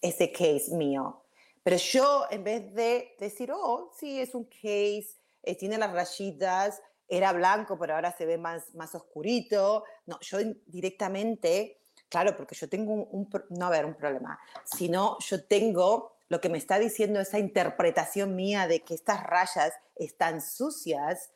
Ese 0.00 0.32
case 0.32 0.70
mío. 0.72 1.22
Pero 1.62 1.76
yo, 1.76 2.26
en 2.30 2.44
vez 2.44 2.74
de 2.74 3.14
decir, 3.18 3.52
oh, 3.52 3.92
sí, 3.98 4.20
es 4.20 4.34
un 4.34 4.44
case, 4.44 5.08
eh, 5.42 5.54
tiene 5.54 5.76
las 5.76 5.92
rayitas, 5.92 6.80
era 7.08 7.32
blanco, 7.32 7.78
pero 7.78 7.94
ahora 7.94 8.12
se 8.12 8.26
ve 8.26 8.38
más, 8.38 8.74
más 8.74 8.94
oscurito. 8.94 9.84
No, 10.06 10.18
yo 10.20 10.38
directamente, 10.66 11.80
claro, 12.08 12.36
porque 12.36 12.54
yo 12.54 12.68
tengo 12.68 12.92
un, 12.92 13.28
no 13.50 13.66
a 13.66 13.70
ver, 13.70 13.86
un 13.86 13.94
problema, 13.94 14.38
sino 14.64 15.18
yo 15.20 15.44
tengo 15.44 16.18
lo 16.28 16.40
que 16.40 16.48
me 16.50 16.58
está 16.58 16.78
diciendo 16.78 17.20
esa 17.20 17.38
interpretación 17.38 18.36
mía 18.36 18.66
de 18.66 18.82
que 18.82 18.94
estas 18.94 19.24
rayas 19.24 19.72
están 19.96 20.42
sucias, 20.42 21.30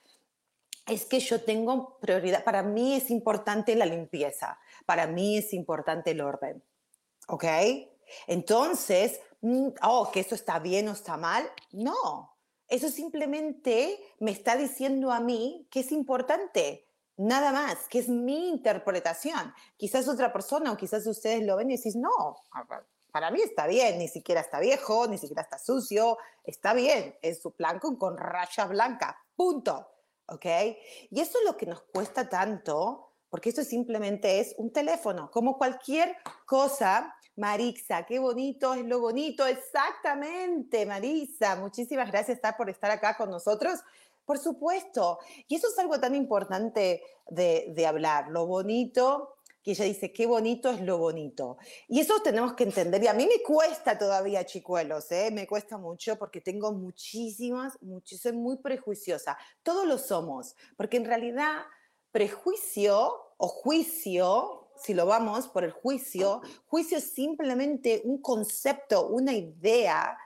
es 0.86 1.06
que 1.06 1.20
yo 1.20 1.42
tengo 1.42 1.98
prioridad, 2.00 2.44
para 2.44 2.62
mí 2.62 2.94
es 2.94 3.10
importante 3.10 3.74
la 3.76 3.86
limpieza, 3.86 4.58
para 4.84 5.06
mí 5.06 5.38
es 5.38 5.52
importante 5.52 6.10
el 6.10 6.20
orden, 6.20 6.62
¿ok? 7.28 7.44
Entonces, 8.26 9.20
mm, 9.40 9.68
oh, 9.82 10.10
que 10.12 10.20
eso 10.20 10.34
está 10.34 10.58
bien 10.58 10.88
o 10.88 10.92
está 10.92 11.16
mal, 11.16 11.48
no, 11.70 12.31
eso 12.72 12.88
simplemente 12.88 13.98
me 14.18 14.30
está 14.30 14.56
diciendo 14.56 15.12
a 15.12 15.20
mí 15.20 15.68
que 15.70 15.80
es 15.80 15.92
importante, 15.92 16.88
nada 17.18 17.52
más, 17.52 17.86
que 17.86 17.98
es 17.98 18.08
mi 18.08 18.48
interpretación. 18.48 19.52
Quizás 19.76 20.08
otra 20.08 20.32
persona 20.32 20.72
o 20.72 20.76
quizás 20.78 21.06
ustedes 21.06 21.44
lo 21.44 21.56
ven 21.56 21.70
y 21.70 21.76
decís, 21.76 21.96
no, 21.96 22.38
para 23.12 23.30
mí 23.30 23.42
está 23.42 23.66
bien, 23.66 23.98
ni 23.98 24.08
siquiera 24.08 24.40
está 24.40 24.58
viejo, 24.58 25.06
ni 25.06 25.18
siquiera 25.18 25.42
está 25.42 25.58
sucio, 25.58 26.16
está 26.44 26.72
bien, 26.72 27.14
es 27.20 27.42
su 27.42 27.50
blanco 27.50 27.98
con 27.98 28.16
rayas 28.16 28.70
blancas, 28.70 29.16
punto. 29.36 29.88
¿Ok? 30.28 30.46
Y 31.10 31.20
eso 31.20 31.38
es 31.40 31.44
lo 31.44 31.58
que 31.58 31.66
nos 31.66 31.82
cuesta 31.82 32.30
tanto, 32.30 33.12
porque 33.28 33.50
esto 33.50 33.64
simplemente 33.64 34.40
es 34.40 34.54
un 34.56 34.72
teléfono, 34.72 35.30
como 35.30 35.58
cualquier 35.58 36.16
cosa 36.46 37.14
Marisa, 37.36 38.04
qué 38.04 38.18
bonito 38.18 38.74
es 38.74 38.84
lo 38.84 39.00
bonito. 39.00 39.46
Exactamente, 39.46 40.84
Marisa. 40.84 41.56
Muchísimas 41.56 42.10
gracias 42.10 42.40
por 42.56 42.68
estar 42.68 42.90
acá 42.90 43.16
con 43.16 43.30
nosotros. 43.30 43.80
Por 44.24 44.38
supuesto. 44.38 45.18
Y 45.48 45.56
eso 45.56 45.68
es 45.68 45.78
algo 45.78 45.98
tan 45.98 46.14
importante 46.14 47.02
de, 47.28 47.86
hablar. 47.86 48.28
Lo 48.28 48.46
bonito, 48.46 49.36
que 49.62 49.72
ella 49.72 49.86
dice, 49.86 50.12
qué 50.12 50.26
bonito 50.26 50.70
es 50.70 50.80
lo 50.82 50.98
bonito. 50.98 51.56
Y 51.88 52.00
eso 52.00 52.20
tenemos 52.22 52.52
que 52.54 52.64
entender. 52.64 53.02
Y 53.02 53.08
a 53.08 53.14
mí 53.14 53.26
me 53.26 53.42
cuesta 53.42 53.98
todavía, 53.98 54.44
chicuelos, 54.44 55.10
¿eh? 55.10 55.30
me 55.32 55.46
cuesta 55.46 55.78
mucho 55.78 56.18
porque 56.18 56.40
tengo 56.40 56.72
muchísimas, 56.72 57.80
muchísimas, 57.80 58.22
soy 58.22 58.32
muy 58.32 58.58
prejuiciosa. 58.58 59.38
Todos 59.62 59.86
lo 59.86 59.98
somos, 59.98 60.54
porque 60.76 60.98
en 60.98 61.06
realidad 61.06 61.62
prejuicio 62.12 63.34
o 63.38 63.48
juicio 63.48 64.61
si 64.82 64.94
lo 64.94 65.06
vamos 65.06 65.48
por 65.48 65.64
el 65.64 65.72
juicio, 65.72 66.42
juicio 66.66 66.98
es 66.98 67.12
simplemente 67.12 68.02
un 68.04 68.20
concepto, 68.20 69.08
una 69.08 69.32
idea 69.32 70.18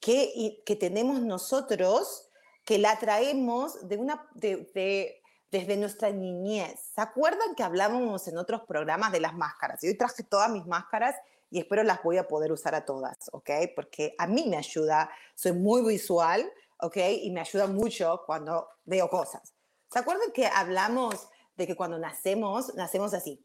que, 0.00 0.62
que 0.64 0.76
tenemos 0.76 1.20
nosotros, 1.20 2.30
que 2.64 2.78
la 2.78 2.98
traemos 2.98 3.88
de 3.88 3.96
una, 3.96 4.28
de, 4.34 5.20
desde 5.50 5.76
nuestra 5.76 6.10
niñez. 6.10 6.80
¿Se 6.94 7.00
acuerdan 7.00 7.54
que 7.54 7.62
hablábamos 7.62 8.26
en 8.28 8.38
otros 8.38 8.62
programas 8.62 9.12
de 9.12 9.20
las 9.20 9.34
máscaras? 9.34 9.80
Yo 9.82 9.96
traje 9.96 10.22
todas 10.22 10.50
mis 10.50 10.66
máscaras 10.66 11.16
y 11.50 11.60
espero 11.60 11.82
las 11.82 12.02
voy 12.02 12.18
a 12.18 12.26
poder 12.26 12.50
usar 12.52 12.74
a 12.74 12.84
todas, 12.84 13.16
¿ok? 13.32 13.50
Porque 13.76 14.14
a 14.18 14.26
mí 14.26 14.46
me 14.48 14.56
ayuda, 14.56 15.10
soy 15.34 15.52
muy 15.52 15.82
visual, 15.82 16.50
¿ok? 16.80 16.96
Y 17.22 17.30
me 17.30 17.40
ayuda 17.40 17.66
mucho 17.66 18.22
cuando 18.26 18.68
veo 18.84 19.08
cosas. 19.08 19.54
¿Se 19.90 19.98
acuerdan 19.98 20.32
que 20.32 20.46
hablamos 20.46 21.28
de 21.56 21.66
que 21.66 21.76
cuando 21.76 21.98
nacemos, 21.98 22.74
nacemos 22.74 23.14
así? 23.14 23.40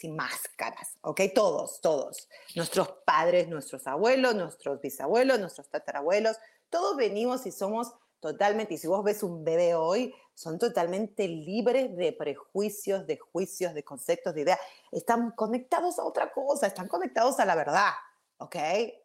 Sin 0.00 0.16
máscaras, 0.16 0.96
¿ok? 1.02 1.20
Todos, 1.34 1.80
todos. 1.80 2.28
Nuestros 2.54 2.88
padres, 3.04 3.48
nuestros 3.48 3.86
abuelos, 3.86 4.34
nuestros 4.34 4.80
bisabuelos, 4.80 5.38
nuestros 5.38 5.68
tatarabuelos, 5.68 6.36
todos 6.70 6.96
venimos 6.96 7.44
y 7.46 7.52
somos 7.52 7.92
totalmente, 8.20 8.74
y 8.74 8.78
si 8.78 8.86
vos 8.86 9.04
ves 9.04 9.22
un 9.22 9.44
bebé 9.44 9.74
hoy, 9.74 10.14
son 10.34 10.58
totalmente 10.58 11.28
libres 11.28 11.94
de 11.96 12.12
prejuicios, 12.12 13.06
de 13.06 13.18
juicios, 13.18 13.74
de 13.74 13.84
conceptos, 13.84 14.34
de 14.34 14.42
ideas. 14.42 14.58
Están 14.90 15.32
conectados 15.32 15.98
a 15.98 16.04
otra 16.04 16.32
cosa, 16.32 16.66
están 16.66 16.88
conectados 16.88 17.38
a 17.40 17.44
la 17.44 17.54
verdad, 17.54 17.90
¿ok? 18.38 18.56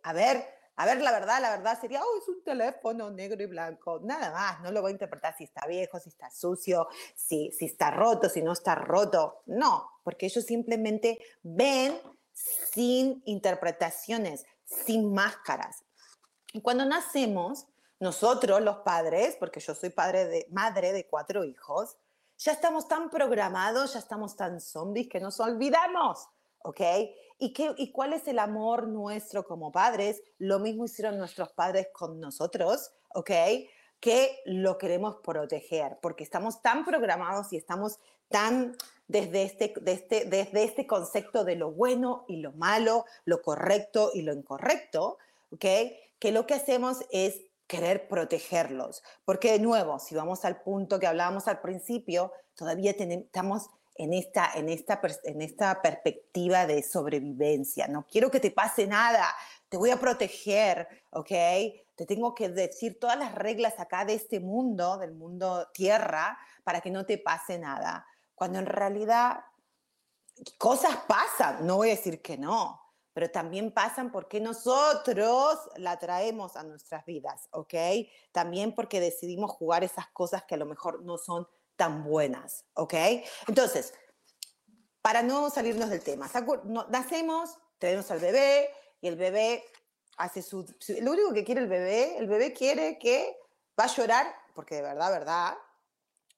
A 0.03 0.13
ver, 0.13 0.45
a 0.77 0.86
ver, 0.86 1.01
la 1.01 1.12
verdad, 1.12 1.41
la 1.41 1.51
verdad 1.51 1.79
sería, 1.79 2.01
oh, 2.03 2.17
es 2.17 2.27
un 2.27 2.44
teléfono 2.44 3.10
negro 3.10 3.41
y 3.41 3.46
blanco. 3.46 4.00
Nada 4.03 4.32
más, 4.32 4.62
no 4.62 4.72
lo 4.72 4.82
voy 4.82 4.89
a 4.89 4.94
interpretar 4.94 5.36
si 5.38 5.46
está 5.46 5.65
viejo, 5.67 6.00
si 6.00 6.10
está 6.10 6.29
sucio, 6.29 6.88
si, 7.15 7.51
si 7.51 7.65
está 7.65 7.91
roto, 7.91 8.29
si 8.29 8.41
no 8.41 8.51
está 8.51 8.75
roto. 8.75 9.41
No, 9.46 9.89
porque 10.03 10.25
ellos 10.25 10.44
simplemente 10.44 11.20
ven 11.44 11.98
sin 12.34 13.22
interpretaciones, 13.25 14.46
sin 14.65 15.13
máscaras. 15.13 15.84
Y 16.51 16.62
cuando 16.62 16.86
nacemos, 16.86 17.67
nosotros 18.00 18.62
los 18.62 18.77
padres, 18.77 19.38
porque 19.39 19.60
yo 19.60 19.74
soy 19.74 19.89
padre 19.89 20.25
de, 20.25 20.48
madre 20.51 20.91
de 20.91 21.08
cuatro 21.08 21.44
hijos, 21.46 21.98
ya 22.38 22.51
estamos 22.51 22.88
tan 22.88 23.10
programados, 23.10 23.94
ya 23.94 24.00
estamos 24.00 24.36
tan 24.36 24.60
zombies 24.60 25.08
que 25.08 25.22
nos 25.22 25.39
olvidamos, 25.39 26.27
¿ok? 26.65 26.81
¿Y, 27.38 27.53
qué, 27.53 27.74
¿Y 27.77 27.91
cuál 27.91 28.13
es 28.13 28.27
el 28.27 28.39
amor 28.39 28.88
nuestro 28.88 29.45
como 29.45 29.72
padres? 29.72 30.22
Lo 30.38 30.60
mismo 30.60 30.86
hicieron 30.86 31.17
nuestros 31.17 31.51
padres 31.53 31.88
con 31.93 32.19
nosotros, 32.19 32.91
¿ok? 33.13 33.31
Que 34.00 34.41
lo 34.45 34.77
queremos 34.77 35.17
proteger, 35.17 36.00
porque 36.01 36.24
estamos 36.24 36.62
tan 36.62 36.84
programados 36.84 37.53
y 37.53 37.57
estamos 37.57 38.00
tan 38.29 38.75
desde 39.07 39.43
este, 39.43 39.74
este, 39.86 40.25
desde 40.25 40.63
este 40.63 40.88
concepto 40.88 41.43
de 41.43 41.55
lo 41.55 41.72
bueno 41.72 42.25
y 42.27 42.38
lo 42.38 42.51
malo, 42.53 43.05
lo 43.25 43.41
correcto 43.41 44.12
y 44.13 44.24
lo 44.24 44.34
incorrecto, 44.34 45.17
¿ok? 45.51 45.65
Que 46.17 46.31
lo 46.31 46.48
que 46.48 46.55
hacemos 46.55 47.05
es 47.12 47.41
querer 47.67 48.07
protegerlos. 48.07 49.03
Porque 49.24 49.51
de 49.51 49.60
nuevo, 49.60 50.00
si 50.00 50.15
vamos 50.15 50.45
al 50.45 50.62
punto 50.62 51.00
que 51.00 51.07
hablábamos 51.07 51.48
al 51.48 51.62
principio, 51.62 52.31
todavía 52.55 52.95
tenemos, 52.95 53.25
estamos 53.25 53.69
en 53.95 54.13
esta, 54.13 54.51
en, 54.55 54.69
esta, 54.69 55.01
en 55.23 55.41
esta 55.41 55.81
perspectiva 55.81 56.65
de 56.65 56.83
sobrevivencia. 56.83 57.87
No 57.87 58.05
quiero 58.05 58.29
que 58.29 58.39
te 58.39 58.51
pase 58.51 58.87
nada, 58.87 59.33
te 59.69 59.77
voy 59.77 59.89
a 59.89 59.99
proteger, 59.99 60.87
¿ok? 61.11 61.31
Te 61.95 62.05
tengo 62.05 62.35
que 62.35 62.49
decir 62.49 62.99
todas 62.99 63.17
las 63.17 63.33
reglas 63.33 63.79
acá 63.79 64.03
de 64.03 64.15
este 64.15 64.39
mundo, 64.41 64.97
del 64.97 65.13
mundo 65.13 65.69
tierra, 65.73 66.37
para 66.63 66.81
que 66.81 66.91
no 66.91 67.05
te 67.05 67.17
pase 67.17 67.57
nada. 67.57 68.05
Cuando 68.35 68.59
en 68.59 68.65
realidad 68.65 69.45
cosas 70.57 70.97
pasan, 71.07 71.65
no 71.65 71.77
voy 71.77 71.89
a 71.89 71.95
decir 71.95 72.21
que 72.21 72.37
no, 72.37 72.81
pero 73.13 73.31
también 73.31 73.71
pasan 73.71 74.11
porque 74.11 74.41
nosotros 74.41 75.57
la 75.77 75.97
traemos 75.97 76.57
a 76.57 76.63
nuestras 76.63 77.05
vidas, 77.05 77.47
¿ok? 77.51 77.73
También 78.33 78.75
porque 78.75 78.99
decidimos 78.99 79.51
jugar 79.51 79.85
esas 79.85 80.07
cosas 80.09 80.43
que 80.43 80.55
a 80.55 80.57
lo 80.57 80.65
mejor 80.65 81.01
no 81.03 81.17
son 81.17 81.47
tan 81.75 82.03
buenas, 82.03 82.65
¿ok? 82.74 82.94
Entonces, 83.48 83.94
para 85.01 85.22
no 85.22 85.50
salirnos 85.50 85.89
del 85.89 86.03
tema, 86.03 86.29
nacemos, 86.89 87.58
tenemos 87.77 88.10
al 88.12 88.20
bebé 88.20 88.70
y 89.01 89.08
el 89.08 89.15
bebé 89.15 89.63
hace 90.17 90.41
su, 90.41 90.65
Lo 91.01 91.12
único 91.12 91.34
que 91.34 91.44
quiere 91.44 91.62
el 91.62 91.67
bebé, 91.67 92.17
el 92.17 92.27
bebé 92.27 92.53
quiere 92.53 92.98
que 92.98 93.38
va 93.79 93.86
a 93.86 93.96
llorar, 93.96 94.34
porque 94.53 94.75
de 94.75 94.82
verdad, 94.82 95.12
verdad, 95.12 95.58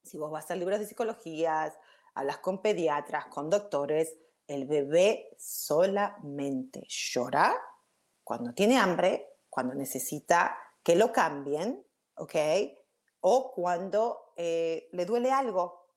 si 0.03 0.17
vos 0.17 0.31
vas 0.31 0.49
a 0.49 0.55
libros 0.55 0.79
de 0.79 0.87
psicologías, 0.87 1.73
hablas 2.13 2.39
con 2.39 2.61
pediatras, 2.61 3.27
con 3.27 3.49
doctores, 3.49 4.15
el 4.47 4.65
bebé 4.65 5.35
solamente 5.37 6.83
llora 6.87 7.55
cuando 8.23 8.53
tiene 8.53 8.77
hambre, 8.77 9.37
cuando 9.49 9.75
necesita 9.75 10.57
que 10.83 10.95
lo 10.95 11.11
cambien, 11.11 11.85
¿ok? 12.15 12.35
O 13.21 13.51
cuando 13.51 14.26
eh, 14.37 14.87
le 14.91 15.05
duele 15.05 15.31
algo. 15.31 15.87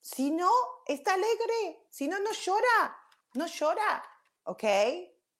Si 0.00 0.30
no, 0.30 0.50
está 0.86 1.14
alegre. 1.14 1.86
Si 1.90 2.08
no, 2.08 2.18
no 2.18 2.32
llora. 2.32 2.96
No 3.34 3.46
llora, 3.46 4.02
¿ok? 4.44 4.64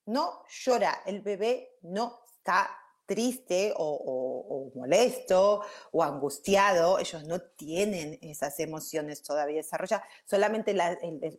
No 0.07 0.45
llora. 0.49 1.03
El 1.07 1.23
bebé 1.23 1.79
no 1.83 2.21
está 2.27 2.71
triste 3.11 3.75
o, 3.77 4.71
molesto 4.77 5.65
o 5.91 6.05
angustiado, 6.05 7.01
ellos 7.01 7.25
no 7.25 7.41
tienen 7.41 8.17
esas 8.23 8.61
emociones 8.61 9.21
todavía 9.21 9.57
desarrolladas, 9.57 10.07
solamente 10.25 10.73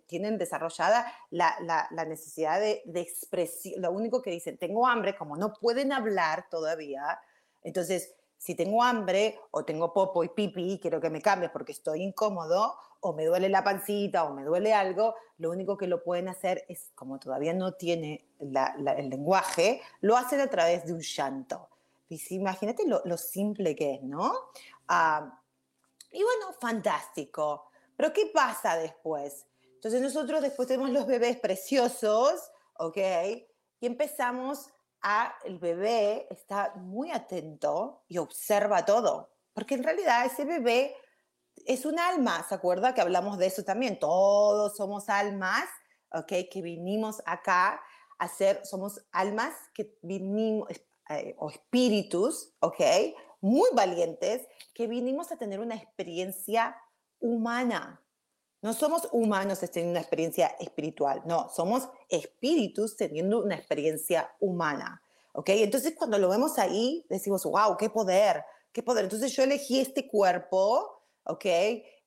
tienen 0.05 0.37
desarrollada 0.37 1.09
la, 1.29 1.87
necesidad 2.05 2.59
de, 2.59 2.81
de, 2.83 2.99
expresión. 2.99 3.81
Lo 3.81 3.93
único 3.93 4.21
que 4.21 4.31
dicen, 4.31 4.57
tengo 4.57 4.85
hambre, 4.85 5.15
como 5.15 5.37
no 5.37 5.53
pueden 5.53 5.93
hablar 5.93 6.49
todavía, 6.49 7.21
entonces 7.63 8.15
si 8.41 8.55
tengo 8.55 8.81
hambre 8.81 9.39
o 9.51 9.63
tengo 9.63 9.93
popo 9.93 10.23
y 10.23 10.29
pipi 10.29 10.73
y 10.73 10.79
quiero 10.79 10.99
que 10.99 11.11
me 11.11 11.21
cambie 11.21 11.49
porque 11.49 11.73
estoy 11.73 12.01
incómodo 12.01 12.75
o 13.01 13.13
me 13.13 13.23
duele 13.23 13.49
la 13.49 13.63
pancita 13.63 14.23
o 14.23 14.33
me 14.33 14.43
duele 14.43 14.73
algo, 14.73 15.13
lo 15.37 15.51
único 15.51 15.77
que 15.77 15.85
lo 15.85 16.03
pueden 16.03 16.27
hacer 16.27 16.65
es, 16.67 16.89
como 16.95 17.19
todavía 17.19 17.53
no 17.53 17.73
tiene 17.73 18.25
el 18.39 19.09
lenguaje, 19.11 19.79
lo 20.01 20.17
hacen 20.17 20.41
a 20.41 20.47
través 20.47 20.87
de 20.87 20.93
un 20.93 21.01
llanto. 21.01 21.69
Imagínate 22.31 22.83
lo, 22.87 23.17
simple 23.17 23.75
que 23.75 23.93
es, 23.93 24.01
¿no? 24.01 24.33
Ah, 24.87 25.39
y 26.11 26.23
bueno, 26.23 26.51
fantástico. 26.59 27.69
Pero 27.95 28.11
¿qué 28.11 28.31
pasa 28.33 28.75
después? 28.75 29.45
Entonces 29.75 30.01
nosotros 30.01 30.41
después 30.41 30.67
tenemos 30.67 30.89
los 30.89 31.05
bebés 31.05 31.37
preciosos, 31.37 32.51
¿ok? 32.79 32.97
Y 33.79 33.85
empezamos 33.85 34.71
el 35.45 35.57
bebé 35.57 36.27
está 36.29 36.73
muy 36.75 37.11
atento 37.11 38.03
y 38.07 38.17
observa 38.17 38.85
todo, 38.85 39.31
porque 39.53 39.75
en 39.75 39.83
realidad 39.83 40.25
ese 40.25 40.45
bebé 40.45 40.95
es 41.65 41.85
un 41.85 41.99
alma, 41.99 42.45
¿se 42.47 42.55
acuerda 42.55 42.93
que 42.93 43.01
hablamos 43.01 43.37
de 43.37 43.47
eso 43.47 43.63
también? 43.63 43.99
Todos 43.99 44.75
somos 44.75 45.09
almas, 45.09 45.65
¿ok? 46.11 46.33
Que 46.51 46.61
vinimos 46.61 47.21
acá 47.25 47.81
a 48.17 48.27
ser, 48.27 48.65
somos 48.65 49.01
almas 49.11 49.53
que 49.73 49.97
vinimos, 50.01 50.69
eh, 51.09 51.35
o 51.37 51.49
espíritus, 51.49 52.53
¿ok? 52.59 52.81
Muy 53.41 53.69
valientes, 53.73 54.47
que 54.73 54.87
vinimos 54.87 55.31
a 55.31 55.37
tener 55.37 55.59
una 55.59 55.75
experiencia 55.75 56.77
humana. 57.19 58.01
No 58.61 58.73
somos 58.73 59.07
humanos 59.11 59.59
teniendo 59.59 59.91
una 59.91 60.01
experiencia 60.01 60.47
espiritual, 60.59 61.21
no, 61.25 61.49
somos 61.49 61.89
espíritus 62.09 62.95
teniendo 62.95 63.43
una 63.43 63.55
experiencia 63.55 64.31
humana. 64.39 65.01
¿Ok? 65.33 65.49
Entonces 65.49 65.93
cuando 65.95 66.17
lo 66.17 66.29
vemos 66.29 66.59
ahí, 66.59 67.05
decimos, 67.09 67.43
wow, 67.45 67.77
qué 67.77 67.89
poder, 67.89 68.43
qué 68.71 68.83
poder. 68.83 69.05
Entonces 69.05 69.33
yo 69.33 69.43
elegí 69.43 69.79
este 69.79 70.07
cuerpo, 70.07 71.03
¿ok? 71.23 71.45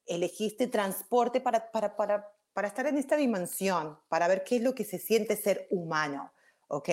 Elegí 0.06 0.46
este 0.46 0.66
transporte 0.66 1.40
para, 1.40 1.72
para, 1.72 1.96
para, 1.96 2.30
para 2.52 2.68
estar 2.68 2.86
en 2.86 2.98
esta 2.98 3.16
dimensión, 3.16 3.98
para 4.08 4.28
ver 4.28 4.44
qué 4.44 4.56
es 4.56 4.62
lo 4.62 4.74
que 4.74 4.84
se 4.84 4.98
siente 4.98 5.36
ser 5.36 5.66
humano, 5.70 6.32
¿ok? 6.68 6.90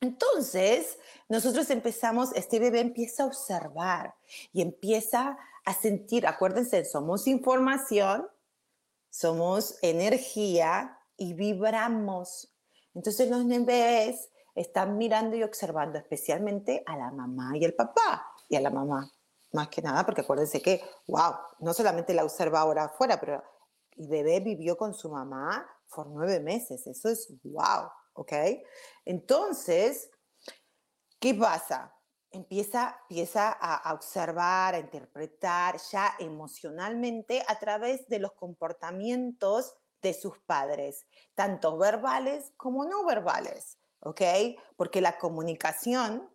Entonces, 0.00 0.98
nosotros 1.28 1.70
empezamos, 1.70 2.30
este 2.34 2.58
bebé 2.58 2.80
empieza 2.80 3.22
a 3.22 3.26
observar 3.26 4.14
y 4.52 4.60
empieza 4.60 5.38
a 5.64 5.74
sentir, 5.74 6.26
acuérdense, 6.26 6.84
somos 6.84 7.26
información, 7.26 8.28
somos 9.14 9.78
energía 9.80 10.98
y 11.16 11.34
vibramos. 11.34 12.52
Entonces 12.94 13.30
los 13.30 13.46
bebés 13.46 14.28
están 14.56 14.98
mirando 14.98 15.36
y 15.36 15.44
observando 15.44 15.98
especialmente 15.98 16.82
a 16.84 16.96
la 16.96 17.12
mamá 17.12 17.56
y 17.56 17.64
el 17.64 17.74
papá, 17.74 18.26
y 18.48 18.56
a 18.56 18.60
la 18.60 18.70
mamá 18.70 19.08
más 19.52 19.68
que 19.68 19.82
nada, 19.82 20.04
porque 20.04 20.22
acuérdense 20.22 20.60
que, 20.60 20.82
wow, 21.06 21.34
no 21.60 21.72
solamente 21.72 22.12
la 22.12 22.24
observa 22.24 22.58
ahora 22.58 22.86
afuera, 22.86 23.20
pero 23.20 23.40
el 23.92 24.08
bebé 24.08 24.40
vivió 24.40 24.76
con 24.76 24.94
su 24.94 25.08
mamá 25.08 25.64
por 25.94 26.08
nueve 26.08 26.40
meses, 26.40 26.84
eso 26.84 27.08
es 27.08 27.32
wow, 27.44 27.88
¿ok? 28.14 28.32
Entonces, 29.04 30.10
¿qué 31.20 31.34
pasa? 31.34 31.93
Empieza, 32.34 32.98
empieza 33.08 33.50
a, 33.50 33.92
observar, 33.94 34.74
a 34.74 34.78
interpretar 34.78 35.78
ya 35.90 36.14
emocionalmente 36.18 37.42
a 37.46 37.58
través 37.58 38.08
de 38.08 38.18
los 38.18 38.32
comportamientos 38.32 39.74
de 40.02 40.12
sus 40.12 40.38
padres, 40.40 41.06
tanto 41.34 41.78
verbales 41.78 42.52
como 42.56 42.84
no 42.84 43.06
verbales, 43.06 43.78
¿ok? 44.00 44.20
Porque 44.76 45.00
la 45.00 45.16
comunicación 45.18 46.28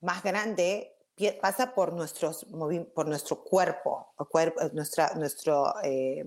más 0.00 0.22
grande 0.22 0.96
pasa 1.40 1.74
por, 1.74 1.92
nuestro 1.92 3.44
cuerpo, 3.44 4.12
cuerpo 4.28 4.60
nuestra, 4.72 5.14
nuestro, 5.14 5.74
eh, 5.84 6.24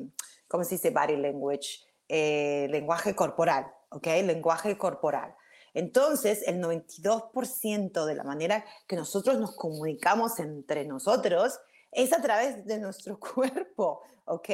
¿cómo 0.48 0.64
se 0.64 0.76
dice? 0.76 0.92
Body 0.92 1.18
language, 1.18 1.80
eh, 2.08 2.68
lenguaje 2.70 3.14
corporal, 3.16 3.70
¿ok? 3.90 4.08
Lenguaje 4.24 4.78
corporal. 4.78 5.36
Entonces, 5.78 6.42
el 6.48 6.60
92% 6.60 8.06
de 8.06 8.16
la 8.16 8.24
manera 8.24 8.66
que 8.88 8.96
nosotros 8.96 9.38
nos 9.38 9.56
comunicamos 9.56 10.40
entre 10.40 10.86
nosotros 10.86 11.60
es 11.92 12.12
a 12.14 12.20
través 12.20 12.66
de 12.66 12.80
nuestro 12.80 13.20
cuerpo, 13.36 14.02
¿ok? 14.26 14.50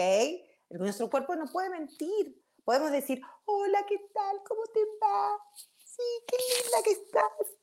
Nuestro 0.71 1.09
cuerpo 1.09 1.33
no 1.37 1.45
puede 1.45 1.69
mentir. 1.69 2.43
Podemos 2.65 2.91
decir, 2.91 3.21
hola, 3.45 3.85
¿qué 3.87 3.99
tal? 4.13 4.43
¿Cómo 4.45 4.63
te 4.73 4.81
va? 5.01 5.39
Sí, 5.77 6.03
qué 6.27 6.35
linda 6.61 6.83
que 6.83 6.91
estás. 6.91 7.57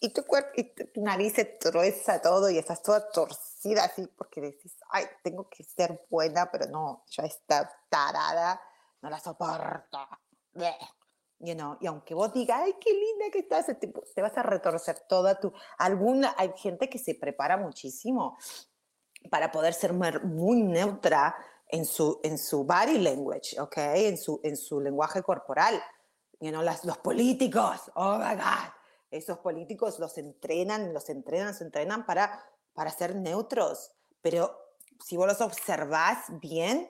Y 0.00 0.12
tu, 0.12 0.22
cuerpo, 0.26 0.50
y 0.54 0.64
tu 0.74 1.00
nariz 1.00 1.36
se 1.36 1.46
trueza 1.46 2.20
todo 2.20 2.50
y 2.50 2.58
estás 2.58 2.82
toda 2.82 3.08
torcida 3.08 3.84
así 3.84 4.06
porque 4.08 4.42
decís, 4.42 4.76
ay, 4.90 5.06
tengo 5.24 5.48
que 5.48 5.64
ser 5.64 6.04
buena, 6.10 6.50
pero 6.50 6.66
no, 6.66 7.02
ya 7.06 7.22
está 7.22 7.74
tarada, 7.88 8.60
no 9.00 9.08
la 9.08 9.18
soporto 9.18 10.06
y 11.38 11.86
aunque 11.86 12.14
vos 12.14 12.32
digas, 12.32 12.62
ay, 12.64 12.74
qué 12.80 12.92
linda 12.92 13.30
que 13.30 13.40
estás, 13.40 13.66
te, 13.66 14.22
vas 14.22 14.38
a 14.38 14.42
retorcer 14.42 15.00
toda 15.08 15.38
tu... 15.38 15.52
Alguna, 15.78 16.34
hay 16.38 16.52
gente 16.56 16.88
que 16.88 16.98
se 16.98 17.14
prepara 17.14 17.58
muchísimo 17.58 18.38
para 19.30 19.52
poder 19.52 19.74
ser 19.74 19.92
muy 19.92 20.62
neutra 20.62 21.36
en 21.68 21.84
su, 21.84 22.20
en 22.22 22.38
su 22.38 22.64
body 22.64 22.98
language, 22.98 23.60
¿ok? 23.60 23.76
En 23.76 24.16
su, 24.16 24.40
en 24.44 24.56
su 24.56 24.80
lenguaje 24.80 25.22
corporal. 25.22 25.82
You 26.40 26.50
know, 26.50 26.62
las, 26.62 26.84
los 26.84 26.98
políticos, 26.98 27.90
oh 27.94 28.18
my 28.18 28.34
God, 28.34 28.72
esos 29.10 29.38
políticos 29.38 29.98
los 29.98 30.16
entrenan, 30.18 30.92
los 30.92 31.08
entrenan, 31.10 31.54
se 31.54 31.64
entrenan 31.64 32.06
para, 32.06 32.44
para 32.72 32.90
ser 32.90 33.14
neutros. 33.14 33.92
Pero 34.22 34.56
si 35.04 35.16
vos 35.16 35.26
los 35.26 35.40
observás 35.40 36.24
bien, 36.40 36.88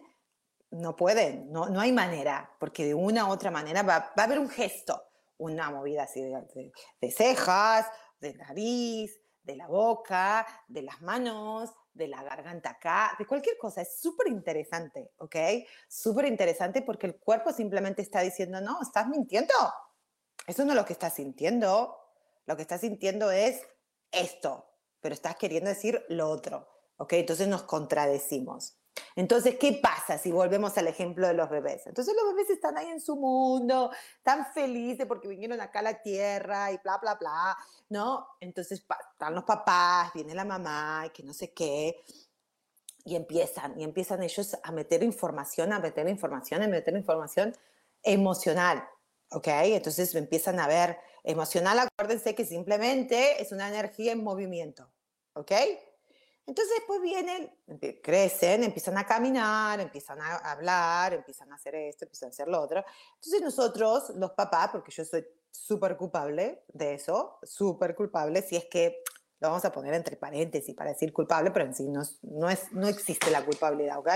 no 0.80 0.96
pueden, 0.96 1.50
no, 1.52 1.68
no 1.68 1.80
hay 1.80 1.92
manera, 1.92 2.50
porque 2.58 2.84
de 2.84 2.94
una 2.94 3.26
u 3.26 3.30
otra 3.30 3.50
manera 3.50 3.82
va, 3.82 4.12
a 4.16 4.22
haber 4.22 4.38
un 4.38 4.48
gesto, 4.48 5.02
una 5.38 5.70
movida 5.70 6.04
así 6.04 6.22
de, 6.22 7.10
cejas, 7.10 7.86
de 8.20 8.34
nariz, 8.34 9.18
de 9.42 9.56
la 9.56 9.68
boca, 9.68 10.46
de 10.66 10.82
las 10.82 11.00
manos, 11.02 11.72
de 11.92 12.08
la 12.08 12.22
garganta 12.22 12.70
acá, 12.70 13.14
de 13.18 13.26
cualquier 13.26 13.56
cosa. 13.58 13.82
Es 13.82 14.00
súper 14.00 14.28
interesante, 14.28 15.12
¿ok? 15.18 15.36
Súper 15.88 16.26
interesante 16.26 16.82
porque 16.82 17.06
el 17.06 17.16
cuerpo 17.16 17.52
simplemente 17.52 18.02
está 18.02 18.20
diciendo, 18.20 18.60
no, 18.60 18.82
estás 18.82 19.08
mintiendo. 19.08 19.54
Eso 20.46 20.64
no 20.64 20.72
es 20.72 20.76
lo 20.76 20.84
que 20.84 20.92
estás 20.92 21.14
sintiendo. 21.14 21.96
Lo 22.46 22.56
que 22.56 22.62
estás 22.62 22.80
sintiendo 22.80 23.30
es 23.30 23.62
esto, 24.10 24.70
pero 25.00 25.14
estás 25.14 25.36
queriendo 25.36 25.68
decir 25.68 26.04
lo 26.08 26.28
otro, 26.28 26.68
¿ok? 26.96 27.14
Entonces 27.14 27.48
nos 27.48 27.62
contradecimos. 27.62 28.78
Entonces, 29.14 29.56
¿qué 29.58 29.80
pasa 29.82 30.18
si 30.18 30.30
volvemos 30.30 30.76
al 30.78 30.88
ejemplo 30.88 31.26
de 31.26 31.34
los 31.34 31.48
bebés? 31.48 31.86
Entonces 31.86 32.14
los 32.14 32.34
bebés 32.34 32.50
están 32.50 32.76
ahí 32.76 32.88
en 32.88 33.00
su 33.00 33.16
mundo, 33.16 33.90
tan 34.22 34.46
felices 34.52 35.06
porque 35.06 35.28
vinieron 35.28 35.60
acá 35.60 35.80
a 35.80 35.82
la 35.82 36.02
tierra 36.02 36.70
y 36.72 36.78
bla, 36.82 36.98
bla, 36.98 37.14
bla, 37.14 37.56
¿no? 37.88 38.26
Entonces 38.40 38.84
están 39.12 39.34
los 39.34 39.44
papás, 39.44 40.12
viene 40.14 40.34
la 40.34 40.44
mamá 40.44 41.04
y 41.06 41.10
que 41.10 41.22
no 41.22 41.32
sé 41.32 41.52
qué, 41.52 42.02
y 43.04 43.14
empiezan, 43.14 43.78
y 43.78 43.84
empiezan 43.84 44.22
ellos 44.22 44.56
a 44.62 44.72
meter 44.72 45.02
información, 45.02 45.72
a 45.72 45.78
meter 45.78 46.08
información, 46.08 46.62
a 46.62 46.68
meter 46.68 46.94
información 46.96 47.56
emocional, 48.02 48.84
¿ok? 49.30 49.48
Entonces 49.48 50.14
empiezan 50.14 50.58
a 50.58 50.66
ver 50.66 50.98
emocional, 51.22 51.78
acuérdense 51.78 52.34
que 52.34 52.44
simplemente 52.44 53.40
es 53.40 53.52
una 53.52 53.68
energía 53.68 54.12
en 54.12 54.24
movimiento, 54.24 54.90
¿ok? 55.34 55.52
Entonces 56.46 56.74
después 56.78 57.02
vienen, 57.02 57.52
crecen, 58.02 58.62
empiezan 58.62 58.96
a 58.98 59.04
caminar, 59.04 59.80
empiezan 59.80 60.20
a 60.20 60.36
hablar, 60.36 61.12
empiezan 61.14 61.50
a 61.52 61.56
hacer 61.56 61.74
esto, 61.74 62.04
empiezan 62.04 62.28
a 62.28 62.30
hacer 62.30 62.46
lo 62.46 62.60
otro. 62.60 62.84
Entonces 63.16 63.42
nosotros, 63.42 64.10
los 64.16 64.30
papás, 64.30 64.70
porque 64.70 64.92
yo 64.92 65.04
soy 65.04 65.26
súper 65.50 65.96
culpable 65.96 66.64
de 66.68 66.94
eso, 66.94 67.38
súper 67.42 67.96
culpable, 67.96 68.42
si 68.42 68.56
es 68.56 68.66
que 68.66 69.02
lo 69.40 69.48
vamos 69.48 69.64
a 69.64 69.72
poner 69.72 69.94
entre 69.94 70.16
paréntesis 70.16 70.74
para 70.74 70.90
decir 70.90 71.12
culpable, 71.12 71.50
pero 71.50 71.64
en 71.64 71.74
sí 71.74 71.88
no, 71.88 72.02
no, 72.22 72.48
es, 72.48 72.72
no 72.72 72.86
existe 72.86 73.30
la 73.30 73.44
culpabilidad, 73.44 73.98
¿ok? 73.98 74.08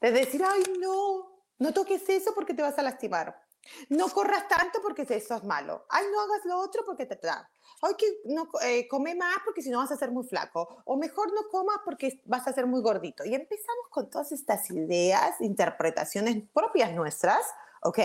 De 0.00 0.12
decir, 0.12 0.42
ay, 0.46 0.62
no, 0.80 1.42
no 1.58 1.72
toques 1.74 2.08
eso 2.08 2.32
porque 2.34 2.54
te 2.54 2.62
vas 2.62 2.78
a 2.78 2.82
lastimar. 2.82 3.45
No 3.88 4.08
corras 4.08 4.48
tanto 4.48 4.80
porque 4.82 5.02
eso 5.02 5.34
es 5.34 5.44
malo. 5.44 5.86
Ay, 5.88 6.06
no 6.12 6.20
hagas 6.20 6.44
lo 6.44 6.58
otro 6.58 6.84
porque 6.84 7.06
te 7.06 7.16
da. 7.16 7.48
Ay, 7.82 7.94
que 7.96 8.06
no 8.24 8.48
eh, 8.62 8.88
come 8.88 9.14
más 9.14 9.36
porque 9.44 9.62
si 9.62 9.70
no 9.70 9.78
vas 9.78 9.92
a 9.92 9.96
ser 9.96 10.10
muy 10.10 10.24
flaco. 10.24 10.82
O 10.84 10.96
mejor 10.96 11.32
no 11.32 11.48
comas 11.50 11.78
porque 11.84 12.20
vas 12.24 12.46
a 12.46 12.52
ser 12.52 12.66
muy 12.66 12.80
gordito. 12.82 13.24
Y 13.24 13.34
empezamos 13.34 13.88
con 13.90 14.10
todas 14.10 14.32
estas 14.32 14.70
ideas, 14.70 15.40
interpretaciones 15.40 16.42
propias 16.52 16.92
nuestras, 16.92 17.44
¿ok? 17.82 17.98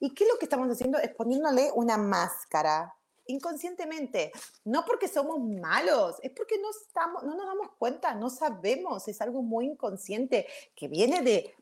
Y 0.00 0.14
qué 0.14 0.24
es 0.24 0.30
lo 0.30 0.38
que 0.38 0.46
estamos 0.46 0.68
haciendo 0.70 0.98
es 0.98 1.14
poniéndole 1.14 1.70
una 1.74 1.96
máscara 1.96 2.94
inconscientemente. 3.26 4.32
No 4.64 4.84
porque 4.84 5.08
somos 5.08 5.40
malos, 5.40 6.16
es 6.22 6.30
porque 6.32 6.58
no, 6.58 6.70
estamos, 6.70 7.22
no 7.24 7.34
nos 7.34 7.46
damos 7.46 7.70
cuenta, 7.78 8.14
no 8.14 8.30
sabemos. 8.30 9.08
Es 9.08 9.20
algo 9.20 9.42
muy 9.42 9.66
inconsciente 9.66 10.46
que 10.74 10.88
viene 10.88 11.22
de 11.22 11.54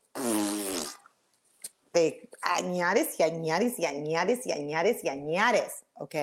de 1.93 2.31
añares 2.41 3.19
y 3.19 3.23
añares 3.23 3.79
y 3.79 3.87
añares 3.87 4.47
y 4.47 4.53
añares 4.53 5.05
y 5.05 5.09
añares, 5.09 5.85
¿ok? 5.95 6.15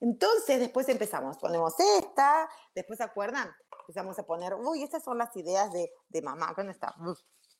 Entonces, 0.00 0.60
después 0.60 0.88
empezamos, 0.88 1.38
ponemos 1.38 1.74
esta, 1.98 2.48
después, 2.74 2.98
¿se 2.98 3.04
acuerdan? 3.04 3.50
Empezamos 3.80 4.18
a 4.18 4.24
poner, 4.24 4.54
uy, 4.54 4.82
estas 4.82 5.02
son 5.02 5.18
las 5.18 5.34
ideas 5.36 5.72
de, 5.72 5.90
de 6.08 6.22
mamá, 6.22 6.52
¿dónde 6.56 6.72
está? 6.72 6.94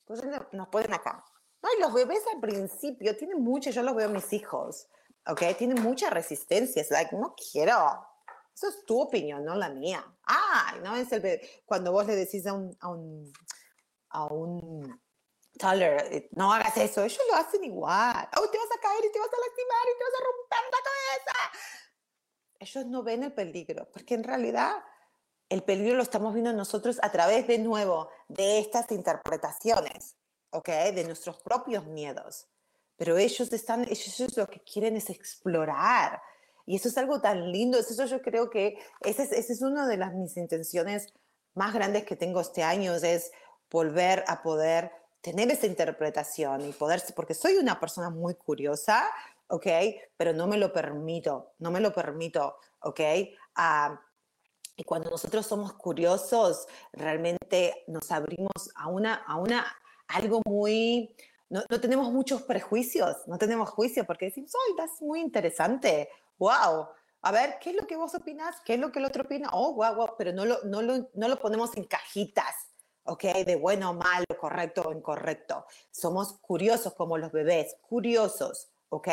Entonces 0.01 0.31
nos 0.53 0.69
ponen 0.69 0.93
acá. 0.93 1.25
Ay, 1.63 1.81
los 1.81 1.93
bebés 1.93 2.23
al 2.33 2.41
principio 2.41 3.17
tienen 3.17 3.43
mucho, 3.43 3.71
yo 3.71 3.83
los 3.83 3.95
veo 3.95 4.09
a 4.09 4.13
mis 4.13 4.33
hijos, 4.33 4.87
¿ok? 5.27 5.43
Tienen 5.57 5.83
mucha 5.83 6.11
resistencia, 6.11 6.83
es 6.83 6.91
like, 6.91 7.17
no 7.17 7.35
quiero. 7.35 8.07
Eso 8.55 8.69
es 8.69 8.85
tu 8.85 9.01
opinión, 9.01 9.45
no 9.45 9.55
la 9.55 9.69
mía. 9.69 10.05
Ay, 10.25 10.81
no 10.83 10.97
es 10.97 11.11
el 11.13 11.21
bebé. 11.21 11.63
Cuando 11.65 11.93
vos 11.93 12.07
le 12.07 12.15
decís 12.15 12.47
a 12.47 12.53
un, 12.53 12.77
a 12.81 12.89
un, 12.89 13.33
a 14.11 14.27
un 14.27 15.01
Tyler, 15.59 16.13
eh, 16.13 16.29
no 16.33 16.53
hagas 16.53 16.77
eso, 16.77 17.03
ellos 17.03 17.21
lo 17.31 17.37
hacen 17.37 17.65
igual. 17.65 18.29
Oh, 18.37 18.51
te 18.51 18.59
vas 18.59 18.69
a 18.77 18.81
caer 18.81 19.05
y 19.05 19.13
te 19.13 19.19
vas 19.19 19.29
a 19.29 19.41
lastimar 19.41 19.87
y 19.87 19.99
te 19.99 20.05
vas 20.05 20.15
a 20.15 20.25
romper 20.25 20.65
la 20.73 20.81
cabeza. 20.89 21.37
Ellos 22.59 22.87
no 22.87 23.03
ven 23.03 23.23
el 23.23 23.33
peligro, 23.33 23.89
porque 23.91 24.15
en 24.15 24.25
realidad 24.25 24.83
el 25.49 25.63
peligro 25.63 25.97
lo 25.97 26.03
estamos 26.03 26.35
viendo 26.35 26.53
nosotros 26.53 26.99
a 27.03 27.13
través 27.13 27.47
de 27.47 27.59
nuevo 27.59 28.09
de 28.29 28.59
estas 28.59 28.91
interpretaciones, 28.91 30.17
¿ok? 30.51 30.69
De 30.95 31.05
nuestros 31.05 31.41
propios 31.43 31.87
miedos. 31.87 32.49
Pero 32.97 33.17
ellos 33.17 33.53
están, 33.53 33.85
ellos 33.85 34.37
lo 34.37 34.49
que 34.49 34.61
quieren 34.61 34.97
es 34.97 35.11
explorar. 35.11 36.21
Y 36.65 36.77
eso 36.77 36.89
es 36.89 36.99
algo 36.99 37.21
tan 37.21 37.53
lindo. 37.53 37.79
Eso 37.79 38.05
yo 38.07 38.23
creo 38.23 38.51
que 38.51 38.79
esa 39.03 39.23
es, 39.23 39.33
ese 39.33 39.53
es 39.53 39.63
una 39.63 39.87
de 39.87 39.99
las 39.99 40.15
mis 40.15 40.37
intenciones 40.37 41.13
más 41.55 41.73
grandes 41.73 42.05
que 42.05 42.17
tengo 42.17 42.41
este 42.41 42.63
año, 42.63 42.95
es 42.95 43.33
volver 43.71 44.25
a 44.29 44.43
poder 44.43 44.93
tener 45.27 45.51
esa 45.51 45.67
interpretación 45.67 46.69
y 46.69 46.73
poder, 46.73 47.03
porque 47.17 47.35
soy 47.35 47.57
una 47.57 47.81
persona 47.81 48.11
muy 48.11 48.37
curiosa, 48.37 49.11
¿ok? 49.49 49.67
Pero 50.17 50.33
no 50.33 50.47
me 50.47 50.57
lo 50.57 50.73
permito, 50.73 51.51
no 51.59 51.73
me 51.73 51.81
lo 51.81 51.93
permito, 51.93 52.59
¿ok? 52.79 53.01
Uh, 53.59 53.97
y 54.77 54.85
cuando 54.85 55.11
nosotros 55.11 55.45
somos 55.45 55.73
curiosos, 55.73 56.69
realmente 56.93 57.83
nos 57.89 58.13
abrimos 58.13 58.71
a 58.77 58.87
una, 58.87 59.15
a 59.15 59.35
una, 59.35 59.67
algo 60.07 60.43
muy, 60.47 61.13
no, 61.49 61.65
no 61.69 61.81
tenemos 61.81 62.13
muchos 62.13 62.43
prejuicios, 62.43 63.17
no 63.27 63.37
tenemos 63.37 63.69
juicio, 63.71 64.07
porque 64.07 64.27
decimos, 64.27 64.53
¡ay, 64.55 64.85
es 64.85 65.03
muy 65.03 65.21
interesante! 65.21 66.09
¡Wow! 66.39 66.87
A 67.23 67.33
ver, 67.33 67.59
¿qué 67.61 67.71
es 67.71 67.77
lo 67.77 67.85
que 67.89 67.97
vos 67.97 68.15
opinas? 68.15 68.61
¿Qué 68.65 68.75
es 68.75 68.79
lo 68.79 68.93
que 68.93 69.01
el 69.01 69.07
otro 69.07 69.25
opina? 69.25 69.49
¡Oh, 69.53 69.75
wow, 69.75 69.97
wow! 69.97 70.15
Pero 70.17 70.33
no 70.33 70.45
lo, 70.45 70.63
no 70.63 70.83
lo, 70.83 71.09
no 71.15 71.27
lo 71.27 71.37
ponemos 71.41 71.77
en 71.77 71.83
cajitas, 71.83 72.66
¿ok? 73.07 73.23
De 73.45 73.57
bueno, 73.57 73.95
malo, 73.95 74.27
correcto 74.39 74.83
o 74.83 74.93
incorrecto. 74.93 75.67
Somos 75.91 76.35
curiosos 76.41 76.95
como 76.95 77.19
los 77.19 77.33
bebés, 77.33 77.77
curiosos, 77.89 78.69
¿ok? 78.89 79.09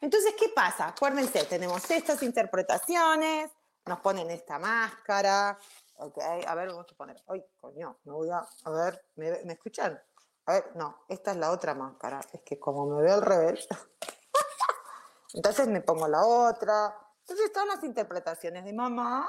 Entonces, 0.00 0.34
¿qué 0.38 0.48
pasa? 0.54 0.88
Acuérdense, 0.88 1.44
tenemos 1.44 1.90
estas 1.90 2.22
interpretaciones, 2.22 3.50
nos 3.86 4.00
ponen 4.00 4.30
esta 4.30 4.58
máscara, 4.58 5.58
¿ok? 5.96 6.18
A 6.46 6.54
ver, 6.54 6.68
vamos 6.68 6.86
a 6.90 6.94
poner, 6.94 7.16
ay, 7.28 7.44
coño, 7.60 7.98
me 8.04 8.12
voy 8.12 8.30
a, 8.30 8.46
a 8.64 8.70
ver, 8.70 9.04
¿me, 9.16 9.44
¿me 9.44 9.54
escuchan? 9.54 10.00
A 10.46 10.52
ver, 10.54 10.70
no, 10.74 11.04
esta 11.08 11.32
es 11.32 11.36
la 11.36 11.50
otra 11.50 11.74
máscara, 11.74 12.20
es 12.32 12.42
que 12.42 12.58
como 12.58 12.86
me 12.86 13.02
veo 13.02 13.14
al 13.14 13.22
revés, 13.22 13.68
entonces 15.34 15.68
me 15.68 15.80
pongo 15.80 16.08
la 16.08 16.24
otra. 16.24 16.96
Entonces 17.20 17.46
están 17.46 17.68
las 17.68 17.84
interpretaciones 17.84 18.64
de 18.64 18.72
mamá 18.72 19.28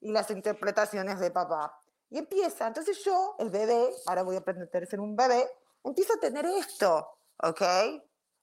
y 0.00 0.12
las 0.12 0.30
interpretaciones 0.30 1.18
de 1.18 1.30
papá. 1.30 1.80
Y 2.10 2.18
empieza, 2.18 2.66
entonces 2.66 3.04
yo, 3.04 3.34
el 3.38 3.50
bebé, 3.50 3.90
ahora 4.06 4.22
voy 4.22 4.36
a 4.36 4.38
aprender 4.38 4.82
a 4.82 4.86
ser 4.86 5.00
un 5.00 5.14
bebé, 5.14 5.44
empiezo 5.84 6.14
a 6.14 6.20
tener 6.20 6.46
esto, 6.46 7.06
¿ok? 7.42 7.62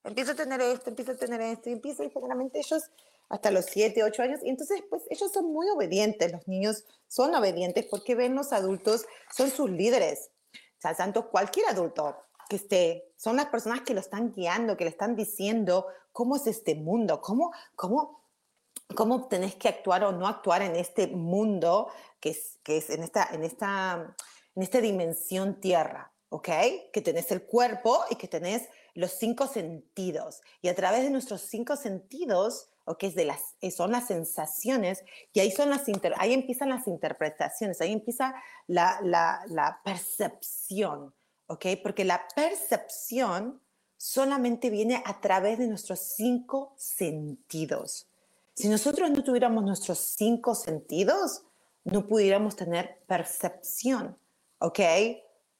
Empiezo 0.04 0.34
a 0.34 0.36
tener 0.36 0.62
esto, 0.62 0.89
empiezo 0.89 1.13
a 1.13 1.15
tener 1.15 1.41
esto, 1.41 1.69
y 1.69 1.73
empiezo, 1.73 2.04
y 2.04 2.12
generalmente 2.12 2.60
ellos 2.60 2.84
hasta 3.28 3.49
los 3.49 3.65
7, 3.65 4.04
8 4.04 4.21
años, 4.21 4.39
y 4.43 4.49
entonces 4.49 4.84
pues 4.88 5.04
ellos 5.10 5.32
son 5.32 5.51
muy 5.51 5.67
obedientes, 5.69 6.32
los 6.32 6.47
niños 6.47 6.86
son 7.08 7.34
obedientes 7.34 7.88
porque 7.89 8.13
ven 8.13 8.36
los 8.36 8.54
adultos, 8.54 9.06
son 9.36 9.49
sus 9.49 9.69
líderes, 9.69 10.30
o 10.54 10.82
sea, 10.82 10.93
tanto 10.93 11.32
cualquier 11.32 11.67
adulto 11.67 12.15
que 12.47 12.58
esté, 12.58 13.12
son 13.15 13.38
las 13.38 13.47
personas 13.47 13.82
que 13.82 13.95
lo 13.95 13.99
están 13.99 14.32
guiando, 14.32 14.78
que 14.78 14.84
le 14.84 14.91
están 14.91 15.15
diciendo 15.15 15.88
cómo 16.12 16.36
es 16.36 16.45
este 16.45 16.75
mundo, 16.75 17.19
cómo, 17.19 17.51
cómo, 17.75 18.21
cómo 18.93 19.28
tenés 19.28 19.56
que 19.56 19.67
actuar 19.67 20.04
o 20.04 20.12
no 20.12 20.28
actuar 20.28 20.62
en 20.62 20.76
este 20.76 21.08
mundo 21.08 21.89
que 22.19 22.30
es, 22.32 22.60
que 22.63 22.78
es 22.78 22.89
en, 22.89 23.04
esta, 23.04 23.28
en, 23.32 23.43
esta, 23.43 24.15
en 24.56 24.63
esta 24.63 24.82
dimensión 24.82 25.60
tierra, 25.60 26.12
¿ok? 26.30 26.50
Que 26.93 27.02
tenés 27.02 27.32
el 27.32 27.43
cuerpo 27.43 28.04
y 28.10 28.15
que 28.15 28.28
tenés 28.28 28.69
los 28.93 29.12
cinco 29.12 29.48
sentidos. 29.48 30.41
Y 30.62 30.69
a 30.69 30.76
través 30.76 31.04
de 31.04 31.10
nuestros 31.10 31.41
cinco 31.41 31.76
sentidos, 31.76 32.69
¿ok? 32.86 33.04
Es 33.04 33.15
de 33.15 33.26
las, 33.26 33.41
eh, 33.62 33.71
son 33.71 33.91
las 33.91 34.08
sensaciones 34.08 35.04
y 35.34 35.39
ahí, 35.39 35.52
son 35.52 35.69
las 35.69 35.84
ahí 36.17 36.34
empiezan 36.34 36.69
las 36.69 36.88
interpretaciones, 36.88 37.82
ahí 37.82 37.91
empieza 37.91 38.36
la, 38.67 39.00
la, 39.02 39.43
la 39.48 39.82
percepción, 39.84 41.13
¿ok? 41.48 41.65
Porque 41.84 42.06
la 42.06 42.28
percepción 42.36 43.62
solamente 43.98 44.69
viene 44.69 45.02
a 45.06 45.19
través 45.19 45.58
de 45.58 45.67
nuestros 45.67 46.00
cinco 46.00 46.74
sentidos. 46.78 48.08
Si 48.56 48.70
nosotros 48.70 49.12
no 49.12 49.24
tuviéramos 49.24 49.63
nuestros 49.65 50.00
cinco 50.00 50.56
sentidos, 50.56 51.44
no 51.84 52.08
pudiéramos 52.08 52.56
tener 52.56 53.04
percepción, 53.06 54.18
¿ok? 54.60 54.80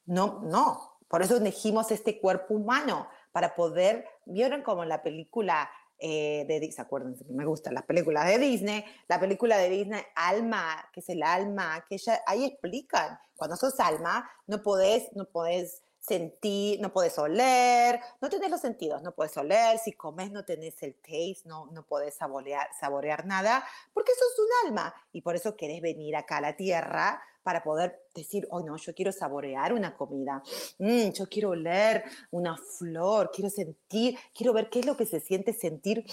No, 0.06 0.42
no. 0.44 1.00
Por 1.10 1.22
eso 1.22 1.38
elegimos 1.38 1.92
este 1.92 2.20
cuerpo 2.20 2.54
humano, 2.54 3.08
para 3.34 3.54
poder, 3.54 4.06
vieron 4.26 4.64
como 4.64 4.84
en 4.84 4.90
la 4.90 5.04
película 5.04 5.70
eh, 6.00 6.46
de 6.48 6.60
Disney, 6.62 6.86
acuérdense 6.86 7.26
que 7.26 7.34
me 7.34 7.46
gustan 7.46 7.74
las 7.74 7.84
películas 7.84 8.28
de 8.28 8.38
Disney, 8.38 8.86
la 9.10 9.20
película 9.20 9.58
de 9.58 9.70
Disney, 9.70 10.02
Alma, 10.16 10.90
que 10.94 11.02
es 11.02 11.10
el 11.10 11.22
alma, 11.22 11.86
que 11.90 11.96
ella, 11.96 12.22
ahí 12.26 12.46
explican, 12.46 13.20
cuando 13.36 13.58
sos 13.58 13.78
alma, 13.82 14.30
no 14.48 14.64
podés, 14.64 15.10
no 15.16 15.26
podés 15.26 15.84
sentir, 16.06 16.80
no 16.82 16.92
puedes 16.92 17.18
oler, 17.18 18.00
no 18.22 18.30
tenés 18.30 18.50
los 18.50 18.62
sentidos, 18.62 19.02
no 19.02 19.14
puedes 19.14 19.36
oler, 19.38 19.78
si 19.80 19.94
comes 19.94 20.32
no 20.32 20.46
tenés 20.46 20.82
el 20.84 20.96
taste, 20.96 21.42
no, 21.46 21.68
no 21.72 21.84
puedes 21.84 22.16
saborear, 22.16 22.68
saborear 22.80 23.26
nada, 23.26 23.64
porque 23.94 24.12
eso 24.12 24.24
es 24.32 24.40
un 24.40 24.68
alma 24.68 24.94
y 25.12 25.22
por 25.22 25.36
eso 25.36 25.56
querés 25.56 25.82
venir 25.82 26.16
acá 26.16 26.38
a 26.38 26.42
la 26.42 26.56
tierra 26.56 27.22
para 27.44 27.64
poder 27.64 28.08
decir, 28.14 28.48
oh 28.50 28.62
no, 28.62 28.76
yo 28.78 28.94
quiero 28.94 29.12
saborear 29.12 29.74
una 29.74 29.96
comida, 29.96 30.42
mm, 30.80 31.10
yo 31.10 31.28
quiero 31.28 31.52
oler 31.52 32.04
una 32.32 32.58
flor, 32.58 33.32
quiero 33.34 33.50
sentir, 33.50 34.18
quiero 34.34 34.54
ver 34.54 34.70
qué 34.70 34.80
es 34.80 34.86
lo 34.86 34.98
que 34.98 35.06
se 35.06 35.20
siente 35.20 35.54
sentir 35.54 36.06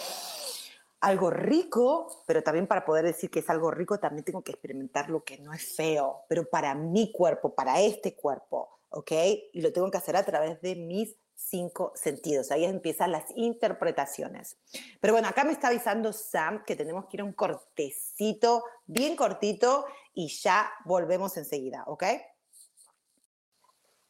algo 1.00 1.30
rico, 1.30 2.22
pero 2.26 2.42
también 2.42 2.66
para 2.66 2.84
poder 2.84 3.04
decir 3.04 3.28
que 3.30 3.40
es 3.40 3.50
algo 3.50 3.70
rico, 3.70 3.98
también 3.98 4.24
tengo 4.24 4.42
que 4.42 4.52
experimentar 4.52 5.10
lo 5.10 5.24
que 5.24 5.38
no 5.38 5.52
es 5.52 5.74
feo, 5.74 6.20
pero 6.28 6.48
para 6.48 6.74
mi 6.74 7.10
cuerpo, 7.10 7.54
para 7.54 7.80
este 7.80 8.14
cuerpo. 8.14 8.68
¿Ok? 8.92 9.12
Y 9.52 9.60
lo 9.60 9.72
tengo 9.72 9.90
que 9.90 9.98
hacer 9.98 10.16
a 10.16 10.24
través 10.24 10.60
de 10.60 10.76
mis 10.76 11.16
cinco 11.34 11.92
sentidos. 11.94 12.50
Ahí 12.50 12.64
empiezan 12.64 13.12
las 13.12 13.24
interpretaciones. 13.36 14.56
Pero 15.00 15.14
bueno, 15.14 15.28
acá 15.28 15.44
me 15.44 15.52
está 15.52 15.68
avisando 15.68 16.12
Sam 16.12 16.64
que 16.64 16.76
tenemos 16.76 17.06
que 17.06 17.16
ir 17.16 17.20
a 17.22 17.24
un 17.24 17.32
cortecito, 17.32 18.64
bien 18.86 19.16
cortito, 19.16 19.84
y 20.14 20.28
ya 20.28 20.70
volvemos 20.84 21.36
enseguida, 21.36 21.84
¿ok? 21.86 22.04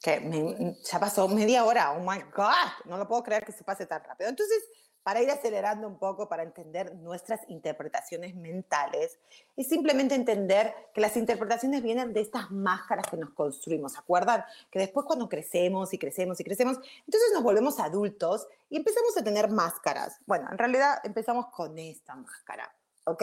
Que 0.00 0.74
ya 0.82 1.00
pasó 1.00 1.28
media 1.28 1.64
hora, 1.64 1.92
oh 1.92 2.00
my 2.00 2.20
God, 2.34 2.86
no 2.86 2.96
lo 2.98 3.06
puedo 3.06 3.22
creer 3.22 3.44
que 3.44 3.52
se 3.52 3.64
pase 3.64 3.86
tan 3.86 4.02
rápido. 4.02 4.30
Entonces, 4.30 4.62
para 5.02 5.20
ir 5.20 5.30
acelerando 5.30 5.88
un 5.88 5.98
poco, 5.98 6.28
para 6.28 6.42
entender 6.42 6.94
nuestras 6.96 7.40
interpretaciones 7.48 8.34
mentales, 8.34 9.18
es 9.56 9.68
simplemente 9.68 10.14
entender 10.14 10.74
que 10.94 11.00
las 11.00 11.16
interpretaciones 11.16 11.82
vienen 11.82 12.12
de 12.12 12.20
estas 12.20 12.50
máscaras 12.50 13.06
que 13.08 13.16
nos 13.16 13.30
construimos. 13.30 13.92
¿Se 13.92 13.98
acuerdan? 13.98 14.44
Que 14.70 14.78
después 14.78 15.06
cuando 15.06 15.28
crecemos 15.28 15.92
y 15.92 15.98
crecemos 15.98 16.38
y 16.40 16.44
crecemos, 16.44 16.76
entonces 16.76 17.30
nos 17.34 17.42
volvemos 17.42 17.80
adultos 17.80 18.46
y 18.70 18.76
empezamos 18.76 19.16
a 19.16 19.24
tener 19.24 19.50
máscaras. 19.50 20.18
Bueno, 20.26 20.48
en 20.50 20.58
realidad 20.58 21.00
empezamos 21.04 21.46
con 21.48 21.78
esta 21.78 22.14
máscara, 22.14 22.72
¿ok? 23.04 23.22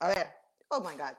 A 0.00 0.08
ver, 0.08 0.26
oh 0.68 0.80
my 0.80 0.96
God. 0.96 1.14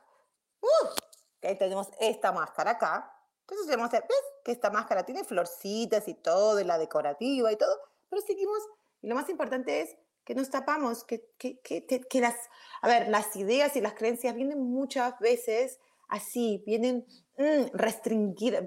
Uh, 0.61 0.87
ok, 0.87 1.57
tenemos 1.57 1.87
esta 1.99 2.31
máscara 2.31 2.71
acá. 2.71 3.13
Entonces 3.49 3.77
¿ves? 3.91 4.23
Que 4.43 4.51
esta 4.51 4.69
máscara 4.69 5.03
tiene 5.03 5.23
florcitas 5.23 6.07
y 6.07 6.13
todo, 6.15 6.59
y 6.59 6.65
la 6.65 6.77
decorativa 6.77 7.51
y 7.51 7.55
todo, 7.55 7.79
pero 8.09 8.21
seguimos 8.21 8.59
y 9.01 9.07
lo 9.07 9.15
más 9.15 9.29
importante 9.29 9.81
es 9.81 9.95
que 10.23 10.35
nos 10.35 10.49
tapamos, 10.49 11.05
que, 11.05 11.25
que, 11.37 11.59
que, 11.61 11.85
que, 11.85 12.21
las, 12.21 12.35
a 12.81 12.87
ver, 12.87 13.07
las 13.07 13.35
ideas 13.35 13.75
y 13.77 13.81
las 13.81 13.93
creencias 13.93 14.35
vienen 14.35 14.59
muchas 14.59 15.17
veces 15.19 15.79
así, 16.09 16.63
vienen 16.65 17.05
mm, 17.37 17.73
restringidas, 17.73 18.63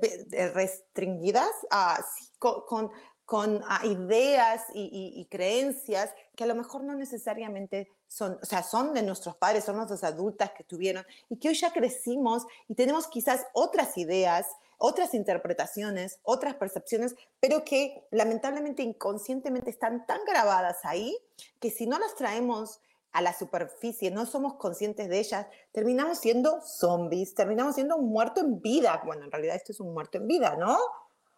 restringidas 0.54 1.50
así, 1.70 2.30
con, 2.38 2.62
con, 2.66 2.90
con 3.26 3.62
ah, 3.68 3.84
ideas 3.84 4.64
y, 4.74 5.12
y, 5.14 5.26
creencias 5.26 6.12
que 6.34 6.44
a 6.44 6.46
lo 6.46 6.54
mejor 6.54 6.82
no 6.82 6.94
necesariamente 6.94 7.88
son, 8.08 8.38
o 8.42 8.44
sea, 8.44 8.62
son 8.62 8.94
de 8.94 9.02
nuestros 9.02 9.36
padres, 9.36 9.64
son 9.64 9.76
nuestros 9.76 10.02
adultas 10.02 10.52
que 10.52 10.64
tuvieron 10.64 11.04
y 11.28 11.38
que 11.38 11.48
hoy 11.48 11.54
ya 11.54 11.72
crecimos 11.72 12.44
y 12.68 12.74
tenemos 12.74 13.06
quizás 13.06 13.46
otras 13.52 13.96
ideas 13.98 14.46
otras 14.82 15.12
interpretaciones, 15.12 16.20
otras 16.22 16.54
percepciones, 16.54 17.14
pero 17.38 17.64
que 17.64 18.08
lamentablemente 18.10 18.82
inconscientemente 18.82 19.68
están 19.68 20.06
tan 20.06 20.24
grabadas 20.24 20.78
ahí 20.84 21.16
que 21.60 21.70
si 21.70 21.86
no 21.86 21.98
las 21.98 22.14
traemos 22.14 22.80
a 23.12 23.20
la 23.20 23.36
superficie, 23.36 24.10
no 24.10 24.24
somos 24.24 24.54
conscientes 24.54 25.10
de 25.10 25.18
ellas, 25.18 25.46
terminamos 25.72 26.18
siendo 26.18 26.62
zombies, 26.62 27.34
terminamos 27.34 27.74
siendo 27.74 27.96
un 27.96 28.10
muerto 28.10 28.40
en 28.40 28.62
vida. 28.62 29.02
Bueno, 29.04 29.26
en 29.26 29.30
realidad 29.30 29.56
esto 29.56 29.72
es 29.72 29.80
un 29.80 29.92
muerto 29.92 30.16
en 30.16 30.26
vida, 30.26 30.56
¿no? 30.56 30.78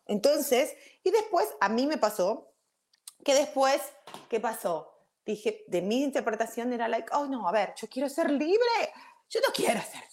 Entonces, 0.07 0.76
y 1.02 1.11
después 1.11 1.48
a 1.61 1.68
mí 1.68 1.88
me 1.88 1.98
pasó 1.98 2.52
que 3.24 3.35
después, 3.35 3.83
¿qué 4.28 4.38
pasó? 4.38 4.92
Dije, 5.26 5.64
de 5.66 5.83
mi 5.83 6.05
interpretación 6.05 6.72
era 6.72 6.87
like, 6.87 7.09
oh 7.12 7.26
no, 7.26 7.48
a 7.48 7.52
ver, 7.52 7.74
yo 7.76 7.88
quiero 7.88 8.09
ser 8.09 8.31
libre, 8.31 8.92
yo 9.28 9.40
no 9.40 9.52
quiero 9.52 9.81
ser 9.81 10.12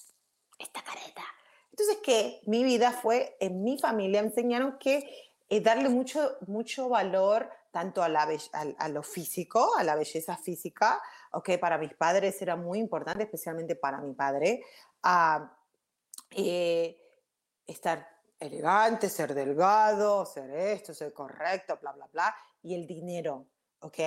entonces, 1.80 2.04
que 2.04 2.42
mi 2.46 2.64
vida 2.66 2.92
fue, 2.92 3.38
en 3.40 3.64
mi 3.64 3.78
familia 3.78 4.22
me 4.22 4.28
enseñaron 4.28 4.78
que 4.80 5.32
eh, 5.48 5.62
darle 5.62 5.88
mucho, 5.88 6.38
mucho 6.48 6.90
valor 6.90 7.50
tanto 7.72 8.04
a, 8.04 8.10
lo 8.10 9.04
físico, 9.04 9.76
a 9.78 9.84
la 9.84 9.96
belleza 9.96 10.36
física, 10.36 11.02
que 11.44 11.58
para 11.58 11.78
mis 11.78 11.94
padres 11.94 12.42
era 12.42 12.58
muy 12.58 12.80
importante, 12.80 13.24
especialmente 13.24 13.76
para 13.76 14.00
mi 14.00 14.14
padre, 14.14 14.62
a 15.04 15.56
eh, 16.32 16.98
estar 17.66 18.06
elegante, 18.40 19.10
ser 19.10 19.34
delgado, 19.34 20.26
ser 20.26 20.50
esto, 20.52 20.94
ser 20.94 21.14
correcto, 21.14 21.78
bla, 21.80 21.94
bla, 21.94 22.10
bla, 22.12 22.36
y 22.62 22.76
el 22.76 22.86
dinero, 22.86 23.46
¿ok? 23.80 24.00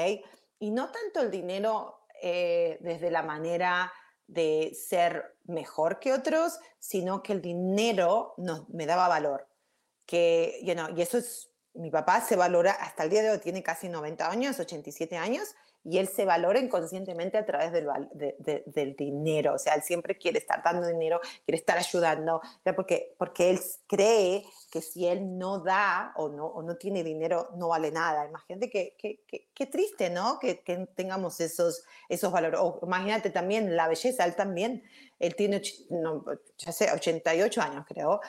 Y 0.58 0.70
no 0.70 0.90
tanto 0.90 1.20
el 1.20 1.30
dinero 1.30 2.00
eh, 2.20 2.76
desde 2.80 3.11
la 3.11 3.22
manera 3.22 3.90
de 4.33 4.75
ser 4.75 5.37
mejor 5.45 5.99
que 5.99 6.12
otros, 6.12 6.59
sino 6.79 7.23
que 7.23 7.33
el 7.33 7.42
dinero 7.42 8.35
nos, 8.38 8.68
me 8.68 8.87
daba 8.87 9.09
valor. 9.09 9.47
Que, 10.07 10.61
you 10.62 10.75
know, 10.75 10.88
y 10.97 11.03
eso 11.03 11.18
es, 11.18 11.51
mi 11.75 11.90
papá 11.90 12.21
se 12.21 12.37
valora, 12.37 12.73
hasta 12.73 13.05
el 13.05 13.11
día 13.11 13.23
de 13.23 13.31
hoy 13.31 13.38
tiene 13.38 13.62
casi 13.62 13.88
90 13.88 14.31
años, 14.31 14.59
87 14.59 15.16
años, 15.16 15.55
y 15.85 15.99
él 15.99 16.09
se 16.09 16.25
valora 16.25 16.61
inconscientemente 16.61 17.37
a 17.37 17.45
través 17.45 17.73
del, 17.73 17.88
del 18.66 18.97
dinero. 18.97 19.55
O 19.55 19.59
sea, 19.59 19.75
él 19.75 19.83
siempre 19.83 20.16
quiere 20.16 20.38
estar 20.38 20.62
dando 20.62 20.87
dinero, 20.87 21.21
quiere 21.45 21.59
estar 21.59 21.77
ayudando, 21.77 22.40
porque, 22.77 23.14
porque 23.18 23.51
él 23.51 23.61
cree 23.88 24.45
que 24.71 24.81
si 24.81 25.07
él 25.07 25.38
no 25.38 25.59
da 25.59 26.12
o 26.16 26.29
no, 26.29 26.47
o 26.47 26.62
no 26.62 26.77
tiene 26.77 27.03
dinero, 27.03 27.51
no 27.57 27.68
vale 27.68 27.90
nada. 27.90 28.27
Imagínate 28.27 28.71
que, 28.71 28.97
que, 29.55 29.66
triste, 29.66 30.09
¿no? 30.09 30.38
Que, 30.38 30.55
tengamos 30.95 31.40
esos, 31.40 31.85
esos 32.09 32.33
valores. 32.33 32.61
O 32.62 32.79
imagínate 32.83 33.31
también 33.31 33.75
la 33.75 33.88
belleza, 33.88 34.25
él 34.25 34.37
también, 34.37 34.85
él 35.18 35.35
tiene, 35.35 35.62
no, 35.90 36.25
ya 36.59 36.73
sé, 36.73 36.92
88 36.92 37.61
años, 37.61 37.85
creo. 37.88 38.21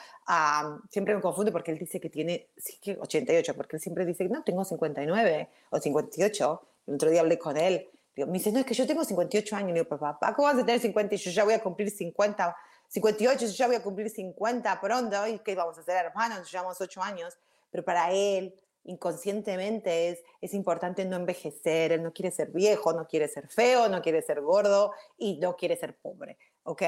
siempre 0.90 1.14
me 1.14 1.20
confundo 1.20 1.52
porque 1.52 1.70
él 1.70 1.78
dice 1.78 2.00
que 2.00 2.10
tiene, 2.10 2.48
sí 2.56 2.78
que 2.80 2.96
88, 2.98 3.54
porque 3.54 3.76
él 3.76 3.82
siempre 3.82 4.04
dice, 4.04 4.28
no, 4.28 4.42
tengo 4.42 4.64
59 4.64 5.48
o 5.70 5.78
58 5.78 6.68
el 6.86 6.94
otro 6.94 7.10
día 7.10 7.20
hablé 7.20 7.38
con 7.38 7.56
él. 7.56 7.90
me 8.16 8.26
dice, 8.26 8.52
no, 8.52 8.60
es 8.60 8.66
que 8.66 8.74
yo 8.74 8.86
tengo 8.86 9.04
58 9.04 9.56
años. 9.56 9.70
Y 9.70 9.72
digo, 9.74 9.88
papá, 9.88 10.34
¿cómo 10.34 10.48
vas 10.48 10.56
a 10.56 10.64
tener 10.64 10.80
50 10.80 11.14
y 11.14 11.18
yo 11.18 11.30
ya 11.30 11.44
voy 11.44 11.54
a 11.54 11.62
cumplir 11.62 11.90
50? 11.90 12.56
58, 12.88 13.46
yo 13.46 13.52
ya 13.52 13.66
voy 13.66 13.76
a 13.76 13.82
cumplir 13.82 14.10
50 14.10 14.80
pronto. 14.80 15.26
¿Y 15.26 15.38
qué 15.40 15.54
vamos 15.54 15.76
a 15.78 15.80
hacer, 15.80 15.96
hermanos? 16.06 16.50
Llevamos 16.50 16.80
8 16.80 17.02
años. 17.02 17.36
Pero 17.70 17.84
para 17.84 18.12
él, 18.12 18.54
inconscientemente, 18.84 20.10
es, 20.10 20.22
es 20.40 20.54
importante 20.54 21.04
no 21.04 21.16
envejecer. 21.16 21.92
Él 21.92 22.02
no 22.02 22.12
quiere 22.12 22.30
ser 22.30 22.50
viejo, 22.50 22.92
no 22.92 23.06
quiere 23.06 23.28
ser 23.28 23.48
feo, 23.48 23.88
no 23.88 24.02
quiere 24.02 24.22
ser 24.22 24.40
gordo 24.40 24.92
y 25.16 25.38
no 25.38 25.56
quiere 25.56 25.76
ser 25.76 25.96
pobre. 25.98 26.38
¿Ok? 26.64 26.82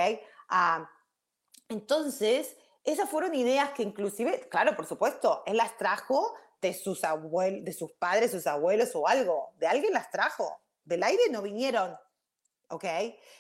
Ah, 0.49 0.89
entonces, 1.69 2.57
esas 2.85 3.11
fueron 3.11 3.35
ideas 3.35 3.71
que 3.71 3.83
inclusive, 3.83 4.49
claro, 4.49 4.77
por 4.77 4.87
supuesto, 4.87 5.43
él 5.47 5.57
las 5.57 5.77
trajo 5.77 6.35
de 6.61 6.75
sus, 6.75 7.05
abuelos, 7.05 7.65
de 7.65 7.73
sus 7.73 7.93
padres, 7.93 8.31
sus 8.31 8.47
abuelos 8.47 8.95
o 8.95 9.07
algo. 9.07 9.51
De 9.59 9.67
alguien 9.67 9.93
las 9.93 10.11
trajo. 10.11 10.61
Del 10.85 11.03
aire 11.03 11.25
no 11.31 11.43
vinieron. 11.43 11.97
¿Ok? 12.69 12.85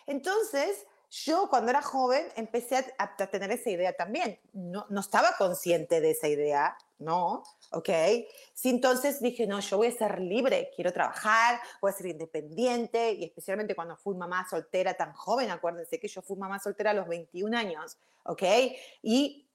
Entonces, 0.06 0.86
yo 1.10 1.48
cuando 1.48 1.70
era 1.70 1.82
joven 1.82 2.26
empecé 2.36 2.94
a, 2.98 3.16
tener 3.28 3.50
esa 3.50 3.70
idea 3.70 3.92
también. 3.92 4.40
No, 4.52 4.86
no, 4.90 5.00
estaba 5.00 5.34
consciente 5.38 6.00
de 6.00 6.10
esa 6.10 6.28
idea, 6.28 6.76
¿no? 6.98 7.42
¿Ok? 7.70 7.88
Sí, 8.54 8.70
entonces 8.70 9.20
dije, 9.20 9.46
no, 9.46 9.60
yo 9.60 9.76
voy 9.76 9.88
a 9.88 9.92
ser 9.92 10.20
libre, 10.20 10.70
quiero 10.74 10.92
trabajar, 10.92 11.60
voy 11.80 11.90
a 11.90 11.94
ser 11.94 12.06
independiente, 12.06 13.12
y 13.12 13.24
especialmente 13.24 13.74
cuando 13.74 13.96
fui 13.96 14.14
mamá 14.14 14.46
soltera 14.48 14.94
tan 14.94 15.12
joven, 15.12 15.50
acuérdense 15.50 16.00
que 16.00 16.08
yo 16.08 16.22
fui 16.22 16.36
mamá 16.36 16.58
soltera 16.58 16.90
a 16.90 16.94
los 16.94 17.08
21 17.08 17.56
años, 17.56 17.98
¿ok? 18.24 18.42
Y 19.02 19.48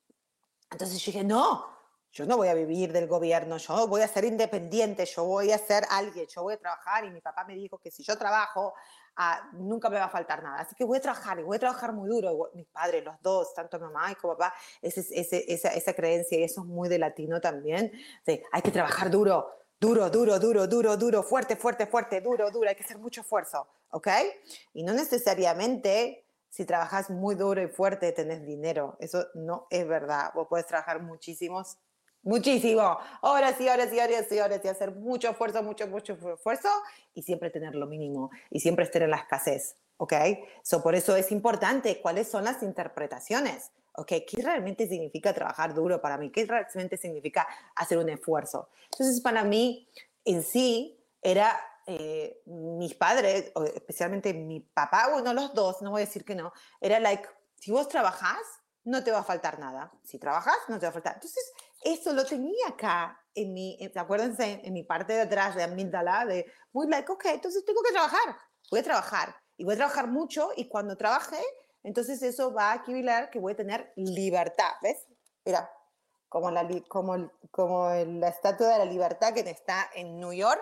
entonces 0.72 1.04
dije, 1.06 1.24
no, 1.24 1.66
yo 2.14 2.26
no 2.26 2.36
voy 2.36 2.50
a 2.50 2.54
vivir 2.54 2.92
del 2.92 3.08
gobierno, 3.08 3.58
yo 3.58 3.88
voy 3.88 4.02
a 4.02 4.08
ser 4.08 4.26
independiente, 4.26 5.06
yo 5.06 5.24
voy 5.24 5.52
a 5.52 5.58
ser 5.58 5.86
alguien, 5.90 6.28
yo 6.28 6.44
voy 6.44 6.56
a 6.56 6.58
trabajar 6.58 7.06
y 7.06 7.10
mi 7.10 7.22
papá 7.22 7.46
me 7.46 7.56
dijo 7.56 7.78
que 7.78 7.90
si 7.90 8.04
yo 8.04 8.18
trabajo, 8.18 8.74
ah, 9.16 9.50
nunca 9.54 9.90
me 9.90 9.98
va 9.98 10.06
a 10.06 10.10
faltar 10.10 10.44
nada. 10.44 10.60
Así 10.60 10.76
que 10.76 10.84
voy 10.84 10.98
a 10.98 11.02
trabajar 11.02 11.40
y 11.40 11.44
voy 11.44 11.56
a 11.56 11.60
trabajar 11.60 11.94
muy 11.94 12.10
duro. 12.10 12.52
Mis 12.54 12.68
padres, 12.68 13.06
los 13.06 13.16
dos, 13.22 13.54
tanto 13.54 13.80
mamá 13.80 14.14
como 14.16 14.38
papá, 14.38 14.54
ese, 14.82 15.06
esa, 15.10 15.70
esa, 15.70 15.94
creencia 15.94 16.38
y 16.38 16.44
eso 16.44 16.62
es 16.62 16.68
muy 16.68 16.90
de 16.90 17.00
latino 17.00 17.40
también. 17.40 17.94
De, 18.26 18.44
hay 18.52 18.62
que 18.62 18.72
trabajar 18.72 19.10
duro, 19.10 19.50
duro, 19.80 20.10
duro, 20.10 20.38
duro, 20.38 20.68
duro, 20.68 20.98
duro, 20.98 21.24
fuerte, 21.24 21.56
fuerte, 21.56 21.88
fuerte, 21.88 22.20
duro, 22.20 22.52
duro, 22.52 22.68
hay 22.68 22.76
que 22.76 22.84
hacer 22.84 22.98
mucho 22.98 23.22
esfuerzo, 23.22 23.70
¿ok? 23.90 24.08
Y 24.74 24.84
no 24.84 24.94
necesariamente 24.94 26.26
si 26.50 26.66
trabajas 26.66 27.10
muy 27.10 27.36
duro 27.36 27.62
y 27.64 27.68
fuerte 27.70 28.12
tenés 28.12 28.46
dinero. 28.46 28.98
Eso 29.00 29.28
no 29.34 29.68
es 29.70 29.88
verdad. 29.88 30.32
Vos 30.36 30.48
puedes 30.50 30.68
trabajar 30.68 31.02
muchísimos 31.02 31.78
Muchísimo. 32.24 33.00
Horas 33.22 33.60
y 33.60 33.68
horas 33.68 33.92
y 33.92 34.00
horas 34.00 34.32
y 34.32 34.40
horas 34.40 34.62
y 34.64 34.68
hacer 34.68 34.92
mucho 34.96 35.32
esfuerzo, 35.32 35.64
mucho, 35.64 35.88
mucho 35.88 36.14
esfuerzo 36.14 36.70
y 37.16 37.24
siempre 37.24 37.50
tener 37.50 37.74
lo 37.74 37.88
mínimo 37.88 38.30
y 38.52 38.60
siempre 38.60 38.86
estar 38.86 39.02
en 39.02 39.10
la 39.10 39.18
escasez. 39.18 39.76
¿Ok? 39.98 40.14
So, 40.64 40.82
por 40.82 40.96
eso 40.96 41.16
es 41.16 41.32
importante 41.32 42.00
cuáles 42.02 42.28
son 42.28 42.44
las 42.44 42.62
interpretaciones. 42.64 43.72
¿Ok? 43.94 44.14
¿Qué 44.28 44.42
realmente 44.42 44.88
significa 44.88 45.34
trabajar 45.34 45.74
duro 45.74 46.00
para 46.00 46.18
mí? 46.18 46.32
¿Qué 46.32 46.46
realmente 46.46 46.98
significa 46.98 47.48
hacer 47.76 47.98
un 47.98 48.10
esfuerzo? 48.10 48.70
Entonces, 48.92 49.20
para 49.22 49.44
mí, 49.44 49.88
en 50.26 50.44
sí, 50.44 51.04
era 51.22 51.60
eh, 51.88 52.42
mis 52.46 52.94
padres, 52.96 53.52
especialmente 53.76 54.34
mi 54.34 54.60
papá, 54.60 55.10
bueno, 55.12 55.34
los 55.34 55.54
dos, 55.54 55.82
no 55.82 55.92
voy 55.92 56.04
a 56.04 56.06
decir 56.06 56.24
que 56.24 56.36
no, 56.36 56.54
era 56.80 57.00
like, 57.00 57.28
si 57.56 57.72
vos 57.72 57.88
trabajás, 57.88 58.40
no 58.84 59.04
te 59.04 59.12
va 59.12 59.20
a 59.20 59.24
faltar 59.24 59.60
nada. 59.60 59.92
Si 60.04 60.18
trabajas, 60.18 60.58
no 60.68 60.80
te 60.80 60.86
va 60.86 60.90
a 60.90 60.94
faltar. 60.94 61.16
Entonces, 61.16 61.52
eso 61.82 62.14
lo 62.14 62.26
tenía 62.26 62.68
acá 62.70 63.18
en 63.34 63.54
mi, 63.54 63.78
acuérdense, 63.96 64.62
en 64.64 64.74
mi 64.74 64.84
parte 64.84 65.14
de 65.14 65.22
atrás 65.22 65.56
de 65.56 65.64
amígdala, 65.64 66.26
de 66.26 66.52
muy 66.74 66.88
like, 66.88 67.12
ok, 67.12 67.26
entonces 67.26 67.66
tengo 67.66 67.82
que 67.82 67.92
trabajar, 67.92 68.38
voy 68.70 68.80
a 68.82 68.84
trabajar 68.84 69.36
y 69.58 69.64
voy 69.64 69.74
a 69.74 69.78
trabajar 69.78 70.08
mucho 70.08 70.52
y 70.56 70.68
cuando 70.68 70.98
trabaje, 70.98 71.42
entonces 71.84 72.22
eso 72.22 72.54
va 72.54 72.74
a 72.74 72.76
equivaler 72.78 73.30
que 73.30 73.40
voy 73.40 73.54
a 73.54 73.58
tener 73.58 73.92
libertad, 73.96 74.74
¿ves? 74.82 75.08
Mira, 75.46 75.72
como 76.30 76.52
la, 76.52 76.68
como, 76.88 77.32
como 77.50 77.90
la 77.90 78.30
estatua 78.30 78.70
de 78.70 78.78
la 78.78 78.86
libertad 78.86 79.34
que 79.34 79.42
está 79.42 79.90
en 79.94 80.20
New 80.20 80.32
York. 80.32 80.62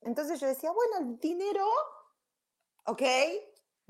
Entonces 0.00 0.40
yo 0.40 0.46
decía, 0.46 0.70
bueno, 0.70 1.10
el 1.10 1.18
dinero, 1.18 1.66
ok, 2.86 3.02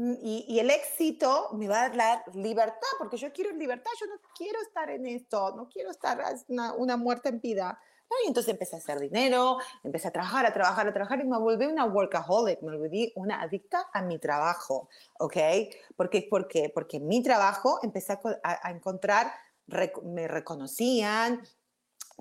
Mm, 0.01 0.15
y, 0.23 0.59
el 0.59 0.71
éxito 0.71 1.51
me 1.53 1.69
va 1.69 1.83
a 1.83 1.91
dar 1.91 2.23
libertad, 2.35 2.89
porque 2.99 3.19
yo 3.19 3.31
quiero 3.35 3.53
libertad, 3.53 3.91
yo 4.01 4.07
no 4.07 4.15
quiero 4.35 4.59
estar 4.63 4.89
en 4.89 5.07
esto, 5.07 5.55
no 5.55 5.69
quiero 5.69 5.91
estar 5.91 6.19
una, 6.49 6.73
una 6.73 6.97
muerte 6.97 7.29
en 7.29 7.39
vida. 7.39 7.79
Y 8.25 8.29
entonces 8.29 8.51
empecé 8.51 8.77
a 8.77 8.79
hacer 8.79 8.99
dinero, 8.99 9.59
empecé 9.85 10.09
a 10.09 10.11
trabajar, 10.11 10.47
a 10.47 10.55
trabajar, 10.55 10.89
a 10.89 10.93
trabajar 10.95 11.21
y 11.21 11.25
me 11.25 11.39
volví 11.39 11.67
una 11.67 11.85
workaholic, 11.85 12.63
me 12.63 12.79
volví 12.79 13.13
una 13.15 13.43
adicta 13.43 13.89
a 13.93 14.01
mi 14.01 14.19
trabajo, 14.19 14.89
¿ok? 15.19 15.37
¿Por 15.97 16.09
qué? 16.09 16.27
¿Por 16.31 16.49
qué? 16.49 16.73
Porque 16.75 16.97
en 16.97 17.07
mi 17.07 17.23
trabajo 17.23 17.79
empecé 17.83 18.15
a, 18.15 18.21
a 18.43 18.71
encontrar, 18.71 19.31
me 20.03 20.27
reconocían, 20.29 21.43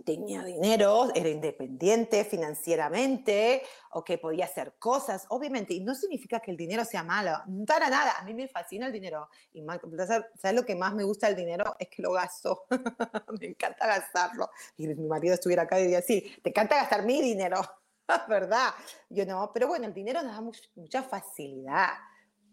tenía 0.03 0.43
dinero, 0.43 1.09
era 1.13 1.29
independiente 1.29 2.23
financieramente, 2.25 3.61
o 3.91 4.03
que 4.03 4.17
podía 4.17 4.45
hacer 4.45 4.75
cosas, 4.79 5.25
obviamente, 5.29 5.73
y 5.73 5.81
no 5.81 5.95
significa 5.95 6.39
que 6.39 6.51
el 6.51 6.57
dinero 6.57 6.85
sea 6.85 7.03
malo, 7.03 7.31
para 7.65 7.89
nada, 7.89 8.17
a 8.19 8.23
mí 8.23 8.33
me 8.33 8.47
fascina 8.47 8.87
el 8.87 8.93
dinero, 8.93 9.29
y 9.53 9.63
¿sabes 9.63 10.53
lo 10.53 10.65
que 10.65 10.75
más 10.75 10.93
me 10.93 11.03
gusta 11.03 11.27
del 11.27 11.35
dinero? 11.35 11.75
Es 11.79 11.89
que 11.89 12.01
lo 12.01 12.11
gasto, 12.11 12.65
me 13.39 13.47
encanta 13.47 13.87
gastarlo, 13.87 14.49
y 14.77 14.87
mi 14.87 15.07
marido 15.07 15.33
estuviera 15.33 15.63
acá 15.63 15.79
y 15.79 15.83
diría, 15.83 16.01
sí, 16.01 16.35
te 16.43 16.49
encanta 16.49 16.75
gastar 16.75 17.05
mi 17.05 17.21
dinero, 17.21 17.61
¿verdad? 18.27 18.73
Yo 19.09 19.25
no, 19.25 19.51
pero 19.53 19.67
bueno, 19.67 19.85
el 19.85 19.93
dinero 19.93 20.21
nos 20.23 20.33
da 20.33 20.41
mucha 20.75 21.03
facilidad, 21.03 21.89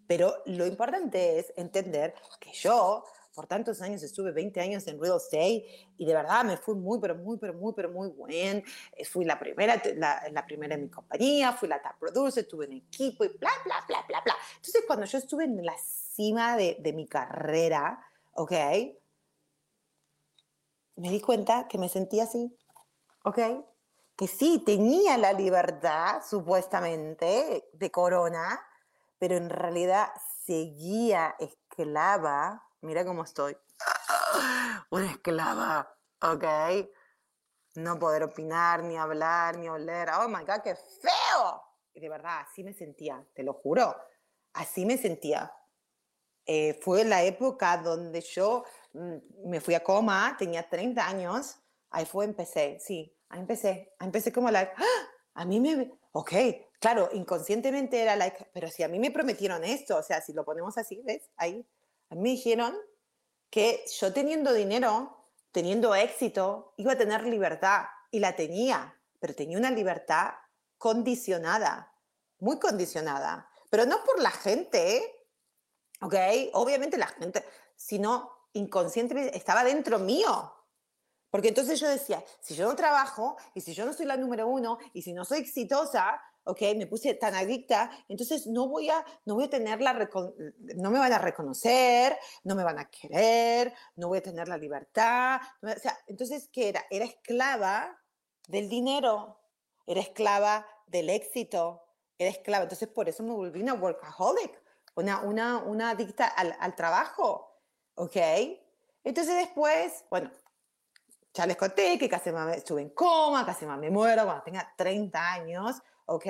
pero 0.07 0.43
lo 0.47 0.67
importante 0.67 1.39
es 1.39 1.53
entender 1.57 2.15
que 2.39 2.53
yo 2.53 3.05
por 3.37 3.47
tantos 3.47 3.83
años, 3.83 4.03
estuve 4.03 4.33
20 4.33 4.59
años 4.63 4.87
en 4.87 4.99
real 4.99 5.19
estate 5.19 5.67
y 5.99 6.07
de 6.07 6.15
verdad 6.15 6.43
me 6.43 6.57
fui 6.57 6.75
muy, 6.75 6.99
pero 6.99 7.15
muy, 7.15 7.37
pero 7.37 7.53
muy, 7.53 7.75
pero 7.75 7.91
muy 7.91 8.09
buen. 8.09 8.65
Eh, 8.97 9.05
fui 9.05 9.27
la 9.27 9.39
primera, 9.39 9.81
la, 9.95 10.23
la 10.33 10.47
primera 10.47 10.75
en 10.75 10.85
mi 10.85 10.89
compañía, 10.89 11.53
fui 11.53 11.69
la 11.69 11.83
top 11.83 11.99
producer, 12.01 12.45
estuve 12.45 12.65
en 12.65 12.73
equipo 12.73 13.27
y 13.27 13.29
bla, 13.29 13.51
bla, 13.67 13.85
bla, 13.87 14.03
bla, 14.09 14.23
bla. 14.23 14.35
Entonces, 14.57 14.83
cuando 14.87 15.05
yo 15.05 15.19
estuve 15.19 15.45
en 15.45 15.63
la 15.67 15.77
cima 15.77 16.57
de, 16.57 16.79
de 16.81 16.95
mi 16.95 17.07
carrera, 17.07 18.03
¿ok? 18.33 18.53
Me 20.97 21.11
di 21.11 21.21
cuenta 21.21 21.69
que 21.69 21.77
me 21.77 21.91
sentía 21.91 22.25
así, 22.25 22.57
¿ok? 23.25 23.39
Que 24.17 24.27
sí, 24.27 24.63
tenía 24.65 25.19
la 25.19 25.35
libertad, 25.35 26.23
supuestamente, 26.27 27.69
de 27.71 27.91
corona, 27.91 28.59
pero 29.19 29.37
en 29.37 29.51
realidad 29.51 30.09
seguía 30.47 31.37
esclava 31.39 32.66
mira 32.81 33.05
cómo 33.05 33.25
estoy. 33.25 33.57
Una 34.91 35.11
esclava, 35.11 35.97
¿ok? 36.23 36.45
No 37.77 37.99
poder 37.99 38.23
opinar, 38.23 38.83
ni 38.83 38.97
hablar, 38.97 39.59
ni 39.59 39.69
oler. 39.69 40.09
Oh 40.19 40.29
my 40.29 40.45
God, 40.45 40.63
qué 40.63 40.75
feo. 40.75 41.63
Y 41.93 42.01
de 42.01 42.09
verdad, 42.09 42.41
así 42.41 42.63
me 42.65 42.73
sentía, 42.73 43.25
te 43.35 43.43
lo 43.43 43.55
juro. 43.55 43.95
Así 44.55 44.87
me 44.87 44.97
sentía. 44.97 45.53
Eh, 46.47 46.79
fue 46.81 47.05
la 47.05 47.25
época 47.25 47.77
donde 47.79 48.21
yo 48.21 48.65
mm, 48.93 49.49
me 49.51 49.61
fui 49.61 49.75
a 49.75 49.83
coma, 49.83 50.37
tenía 50.39 50.69
30 50.69 51.07
años. 51.07 51.59
Ahí 51.91 52.07
fue, 52.07 52.25
empecé, 52.25 52.79
sí, 52.81 53.17
ahí 53.29 53.41
empecé. 53.41 53.95
Ahí 53.99 54.07
empecé 54.07 54.33
como 54.33 54.51
like, 54.51 54.73
¡Ah! 54.77 55.09
a 55.35 55.45
mí 55.45 55.61
me, 55.61 55.91
ok, 56.13 56.33
claro, 56.81 57.11
inconscientemente 57.13 58.01
era 58.01 58.17
like, 58.17 58.49
pero 58.53 58.69
si 58.69 58.83
a 58.83 58.89
mí 58.89 58.99
me 58.99 59.11
prometieron 59.11 59.65
esto, 59.65 59.97
o 59.97 60.03
sea, 60.03 60.21
si 60.21 60.33
lo 60.33 60.45
ponemos 60.45 60.79
así, 60.79 61.03
¿ves? 61.05 61.31
Ahí, 61.37 61.67
a 62.11 62.15
mí 62.15 62.23
me 62.23 62.31
dijeron 62.31 62.77
que 63.51 63.85
yo 63.99 64.13
teniendo 64.13 64.53
dinero, 64.53 65.25
teniendo 65.53 65.95
éxito, 65.95 66.75
iba 66.77 66.93
a 66.93 66.99
tener 66.99 67.25
libertad 67.25 67.87
y 68.11 68.21
la 68.21 68.37
tenía, 68.37 68.99
pero 69.19 69.35
tenía 69.35 69.59
una 69.59 69.71
libertad 69.71 70.35
condicionada, 70.79 71.93
muy 72.39 72.59
condicionada, 72.59 73.49
pero 73.71 73.87
no 73.87 74.05
por 74.05 74.21
la 74.21 74.31
gente. 74.31 75.13
¿ok? 76.01 76.15
Obviamente 76.53 76.97
la 76.97 77.09
gente, 77.09 77.45
sino 77.75 78.31
inconscientemente 78.53 79.37
estaba 79.37 79.65
dentro 79.65 79.99
mío. 79.99 80.53
Porque 81.31 81.49
entonces 81.49 81.81
yo 81.81 81.89
decía, 81.89 82.23
si 82.41 82.55
yo 82.55 82.67
no 82.67 82.77
trabajo 82.77 83.37
y 83.55 83.61
si 83.61 83.75
yo 83.75 83.85
no 83.85 83.93
soy 83.93 84.07
la 84.07 84.17
número 84.17 84.47
uno 84.47 84.79
y 84.93 85.03
si 85.03 85.13
no 85.13 85.25
soy 85.25 85.41
exitosa, 85.41 86.21
¿ok? 86.47 86.61
Me 86.77 86.87
puse 86.87 87.15
tan 87.15 87.35
adicta, 87.35 87.91
entonces 88.09 88.47
no 88.47 88.69
voy 88.69 88.89
a, 88.89 89.05
no 89.25 89.35
voy 89.35 89.45
a 89.45 89.51
tener 89.51 89.81
la, 89.81 89.93
no 90.77 90.91
me 90.91 90.99
van 90.99 91.13
a 91.13 91.19
reconocer, 91.19 92.17
no 92.45 92.55
me 92.55 92.63
van 92.63 92.79
a 92.79 92.89
querer, 92.89 93.75
no 93.97 94.09
voy 94.09 94.19
a 94.19 94.23
tener 94.23 94.49
la 94.49 94.57
libertad. 94.57 95.41
o 95.61 95.79
sea, 95.79 95.99
entonces, 96.07 96.49
¿qué 96.53 96.69
era? 96.69 96.87
Era 96.89 97.05
esclava 97.05 98.01
del 98.47 98.69
dinero, 98.69 99.41
era 99.87 100.01
esclava 100.01 100.67
del 100.87 101.11
éxito, 101.11 101.83
era 102.17 102.31
esclava. 102.31 102.63
Entonces, 102.63 102.89
por 102.89 103.09
eso 103.09 103.25
me 103.25 103.33
volví 103.33 103.61
una 103.61 103.75
workaholic, 103.75 104.63
una, 104.95 105.23
una, 105.23 105.59
una 105.59 105.91
adicta 105.91 106.27
al, 106.27 106.57
al 106.61 106.77
trabajo, 106.77 107.61
¿ok? 107.97 108.17
Entonces 109.03 109.35
después, 109.37 110.05
bueno, 110.11 110.31
ya 111.35 111.45
les 111.45 111.57
conté 111.57 111.99
que 111.99 112.09
casi 112.09 112.31
me 112.31 112.57
estuve 112.57 112.83
en 112.83 112.91
coma, 112.91 113.45
casi 113.45 113.67
me 113.67 113.91
muero 113.91 114.25
cuando 114.25 114.43
tenga 114.43 114.73
30 114.77 115.33
años, 115.33 115.83
¿ok? 116.07 116.27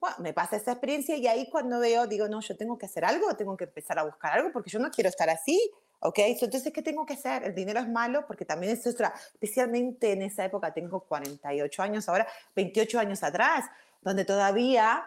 Bueno, 0.00 0.16
me 0.18 0.32
pasa 0.32 0.56
esa 0.56 0.72
experiencia 0.72 1.16
y 1.16 1.26
ahí 1.28 1.48
cuando 1.48 1.78
veo, 1.78 2.06
digo, 2.06 2.28
no, 2.28 2.40
yo 2.40 2.56
tengo 2.56 2.76
que 2.76 2.86
hacer 2.86 3.04
algo, 3.04 3.36
tengo 3.36 3.56
que 3.56 3.64
empezar 3.64 3.98
a 3.98 4.02
buscar 4.02 4.32
algo 4.32 4.50
porque 4.52 4.70
yo 4.70 4.80
no 4.80 4.90
quiero 4.90 5.08
estar 5.08 5.30
así, 5.30 5.70
¿ok? 6.00 6.18
Entonces, 6.18 6.72
¿qué 6.72 6.82
tengo 6.82 7.06
que 7.06 7.14
hacer? 7.14 7.44
El 7.44 7.54
dinero 7.54 7.78
es 7.78 7.88
malo 7.88 8.26
porque 8.26 8.44
también 8.44 8.72
es 8.72 8.84
otra, 8.86 9.14
especialmente 9.32 10.12
en 10.12 10.22
esa 10.22 10.44
época, 10.44 10.74
tengo 10.74 11.00
48 11.00 11.82
años 11.82 12.08
ahora, 12.08 12.26
28 12.56 12.98
años 12.98 13.22
atrás, 13.22 13.66
donde 14.00 14.24
todavía 14.24 15.04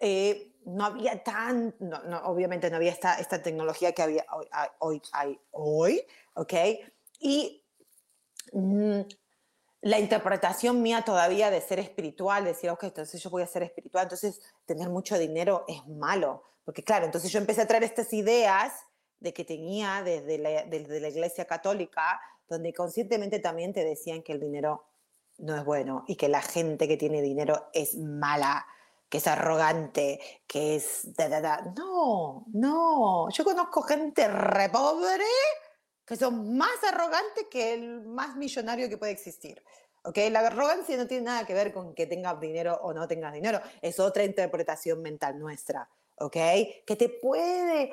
eh, 0.00 0.52
no 0.64 0.86
había 0.86 1.22
tan, 1.22 1.76
no, 1.78 1.98
obviamente 2.24 2.68
no 2.68 2.76
había 2.76 2.90
esta, 2.90 3.20
esta 3.20 3.40
tecnología 3.40 3.92
que 3.92 4.02
había 4.02 4.26
hoy, 4.32 4.48
hoy, 4.80 5.02
hoy, 5.12 5.40
hoy 5.52 6.02
¿ok? 6.34 6.52
Y 7.20 7.64
mm, 8.52 9.00
la 9.86 10.00
interpretación 10.00 10.82
mía 10.82 11.02
todavía 11.02 11.48
de 11.48 11.60
ser 11.60 11.78
espiritual, 11.78 12.44
decía, 12.44 12.72
ok, 12.72 12.84
entonces 12.84 13.22
yo 13.22 13.30
voy 13.30 13.42
a 13.42 13.46
ser 13.46 13.62
espiritual, 13.62 14.02
entonces 14.02 14.40
tener 14.64 14.88
mucho 14.88 15.16
dinero 15.16 15.64
es 15.68 15.86
malo, 15.86 16.42
porque 16.64 16.82
claro, 16.82 17.04
entonces 17.04 17.30
yo 17.30 17.38
empecé 17.38 17.62
a 17.62 17.68
traer 17.68 17.84
estas 17.84 18.12
ideas 18.12 18.72
de 19.20 19.32
que 19.32 19.44
tenía 19.44 20.02
desde 20.02 20.38
la, 20.38 21.08
iglesia 21.08 21.44
católica, 21.44 22.20
donde 22.48 22.74
conscientemente 22.74 23.38
también 23.38 23.72
te 23.72 23.84
decían 23.84 24.24
que 24.24 24.32
el 24.32 24.40
dinero 24.40 24.86
no 25.38 25.56
es 25.56 25.64
bueno 25.64 26.04
y 26.08 26.16
que 26.16 26.28
la 26.28 26.42
gente 26.42 26.88
que 26.88 26.96
tiene 26.96 27.22
dinero 27.22 27.68
es 27.72 27.94
mala, 27.94 28.66
que 29.08 29.18
es 29.18 29.26
arrogante, 29.28 30.18
que 30.48 30.74
es... 30.74 31.06
No, 31.76 32.44
no, 32.52 33.30
yo 33.30 33.44
conozco 33.44 33.82
gente 33.82 34.26
re 34.26 34.68
pobre 34.68 35.24
que 36.06 36.16
son 36.16 36.56
más 36.56 36.82
arrogantes 36.84 37.46
que 37.50 37.74
el 37.74 38.02
más 38.02 38.36
millonario 38.36 38.88
que 38.88 38.96
puede 38.96 39.12
existir. 39.12 39.62
¿ok? 40.04 40.18
La 40.30 40.40
arrogancia 40.40 40.96
no 40.96 41.06
tiene 41.06 41.24
nada 41.24 41.44
que 41.44 41.54
ver 41.54 41.72
con 41.72 41.94
que 41.94 42.06
tengas 42.06 42.40
dinero 42.40 42.78
o 42.82 42.94
no 42.94 43.08
tengas 43.08 43.34
dinero, 43.34 43.60
es 43.82 43.98
otra 43.98 44.24
interpretación 44.24 45.02
mental 45.02 45.38
nuestra, 45.38 45.88
¿ok? 46.18 46.36
Que 46.86 46.96
te 46.96 47.08
puede 47.08 47.92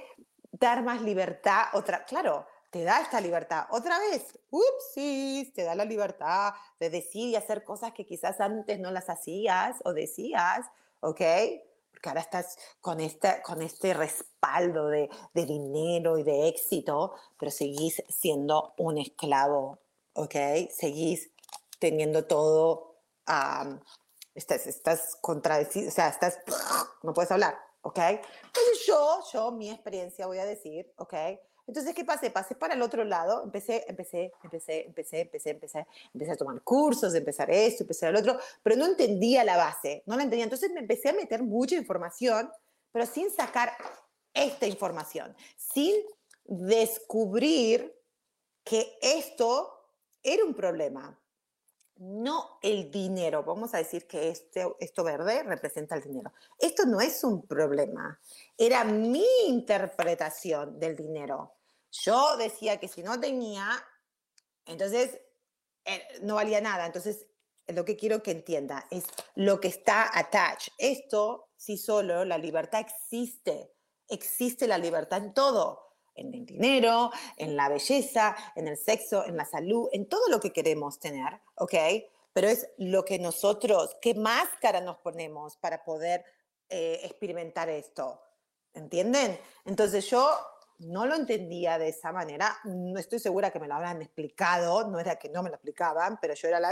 dar 0.52 0.84
más 0.84 1.02
libertad, 1.02 1.66
otra, 1.74 2.06
claro, 2.06 2.46
te 2.70 2.84
da 2.84 3.02
esta 3.02 3.20
libertad. 3.20 3.66
Otra 3.70 4.00
vez, 4.00 4.40
upsis, 4.50 5.54
te 5.54 5.64
da 5.64 5.76
la 5.76 5.86
libertad 5.86 6.54
de 6.80 6.90
decir 6.90 7.30
y 7.30 7.36
hacer 7.36 7.64
cosas 7.64 7.94
que 7.94 8.06
quizás 8.06 8.40
antes 8.40 8.80
no 8.80 8.92
las 8.92 9.10
hacías 9.10 9.78
o 9.84 9.94
decías, 9.94 10.66
¿ok? 11.00 11.22
Porque 12.04 12.10
ahora 12.10 12.22
estás 12.22 12.58
con, 12.82 13.00
esta, 13.00 13.42
con 13.42 13.62
este 13.62 13.94
respaldo 13.94 14.90
de, 14.90 15.10
de 15.34 15.46
dinero 15.46 16.18
y 16.18 16.24
de 16.24 16.50
éxito, 16.50 17.14
pero 17.40 17.50
seguís 17.50 18.04
siendo 18.10 18.74
un 18.78 18.98
esclavo, 18.98 19.80
¿ok? 20.12 20.36
Seguís 20.70 21.32
teniendo 21.80 22.26
todo, 22.26 22.98
estás, 24.36 24.68
estás 24.68 25.16
contradecido, 25.22 25.88
o 25.88 25.92
sea, 25.92 26.10
estás, 26.10 26.40
no 27.04 27.14
puedes 27.14 27.32
hablar, 27.32 27.58
¿ok? 27.84 28.00
Entonces 28.00 28.86
yo, 28.86 29.24
yo, 29.32 29.52
mi 29.52 29.72
experiencia 29.72 30.28
voy 30.28 30.40
a 30.40 30.46
decir, 30.46 30.94
¿ok? 30.98 31.14
Entonces, 31.66 31.96
¿qué 31.96 32.04
pasé? 32.04 32.30
Pasé 32.30 32.56
para 32.56 32.74
el 32.74 32.82
otro 32.82 33.04
lado, 33.06 33.44
empecé, 33.44 33.86
empecé, 33.88 34.34
empecé, 34.44 34.86
empecé, 34.86 35.22
empecé, 35.22 35.50
empecé, 35.52 35.88
empecé 36.14 36.32
a 36.32 36.36
tomar 36.36 36.62
cursos, 36.62 37.16
empezar 37.16 37.50
esto, 37.50 37.84
empezar 37.84 38.10
el 38.10 38.18
otro, 38.18 38.38
pero 38.62 38.76
no 38.76 38.86
entendía 38.86 39.44
la 39.44 39.56
base, 39.56 40.04
no 40.06 40.18
la 40.18 40.24
entendía. 40.24 40.44
Entonces 40.44 40.72
me 40.72 40.82
empecé 40.82 41.10
a 41.10 41.14
meter 41.14 41.42
mucha 41.42 41.76
información, 41.76 42.50
pero 42.92 43.06
sin 43.06 43.32
sacar 43.32 43.72
esta 44.34 44.68
información, 44.68 45.36
sin 45.56 45.96
descubrir 46.46 47.96
que 48.64 48.98
esto 49.02 49.70
era 50.22 50.44
un 50.44 50.54
problema, 50.54 51.18
no 51.98 52.60
el 52.62 52.90
dinero. 52.92 53.44
Vamos 53.44 53.74
a 53.74 53.78
decir 53.78 54.08
que 54.08 54.30
este, 54.30 54.66
esto 54.80 55.04
verde 55.04 55.44
representa 55.44 55.96
el 55.96 56.04
dinero. 56.04 56.34
Esto 56.60 56.86
no 56.86 57.00
es 57.00 57.24
un 57.24 57.46
problema. 57.46 58.20
Era 58.58 58.84
mi 58.84 59.26
interpretación 59.48 60.80
del 60.80 60.96
dinero. 60.96 61.54
Yo 62.02 62.38
decía 62.38 62.80
que 62.80 62.88
si 62.88 63.04
no 63.04 63.20
tenía, 63.20 63.68
entonces 64.66 65.20
eh, 65.86 66.02
no 66.22 66.36
valía 66.36 66.60
nada. 66.60 66.86
Entonces, 66.86 67.28
lo 67.68 67.86
que 67.86 67.96
quiero 67.96 68.22
que 68.22 68.32
entienda 68.32 68.86
es 68.92 69.06
lo 69.36 69.62
que 69.62 69.70
está 69.70 70.18
attached. 70.18 70.74
Esto, 70.78 71.50
sí 71.56 71.78
solo, 71.78 72.26
la 72.26 72.38
libertad 72.38 72.82
existe. 72.82 73.72
Existe 74.10 74.68
la 74.68 74.78
libertad 74.78 75.24
en 75.24 75.34
todo 75.34 75.82
en 76.16 76.32
el 76.32 76.46
dinero, 76.46 77.10
en 77.38 77.56
la 77.56 77.70
belleza, 77.70 78.36
en 78.56 78.68
el 78.68 78.78
sexo, 78.78 79.26
en 79.26 79.36
la 79.36 79.46
salud, 79.46 79.90
en 79.94 80.08
todo 80.08 80.30
lo 80.30 80.40
que 80.40 80.54
queremos 80.54 81.00
tener, 81.00 81.42
¿ok? 81.56 81.74
pero 82.34 82.48
es 82.48 82.68
lo 82.78 83.06
que 83.06 83.20
nosotros, 83.20 83.96
qué 84.02 84.16
máscara 84.16 84.82
nos 84.82 84.98
ponemos 84.98 85.56
para 85.58 85.84
poder 85.84 86.26
eh, 86.68 87.00
experimentar 87.04 87.70
esto. 87.70 88.20
¿Entienden? 88.74 89.40
Entonces 89.66 90.10
yo 90.10 90.36
no 90.86 91.06
lo 91.06 91.16
entendía 91.16 91.78
de 91.78 91.90
esa 91.90 92.12
manera. 92.12 92.56
No 92.66 93.00
estoy 93.00 93.20
segura 93.20 93.52
que 93.52 93.60
me 93.60 93.68
lo 93.68 93.76
habrán 93.76 94.02
explicado, 94.02 94.88
no 94.90 95.00
era 95.00 95.18
que 95.18 95.30
no 95.30 95.44
me 95.44 95.50
lo 95.50 95.56
explicaban, 95.56 96.18
pero 96.22 96.34
yo 96.34 96.48
era 96.48 96.60
la... 96.60 96.72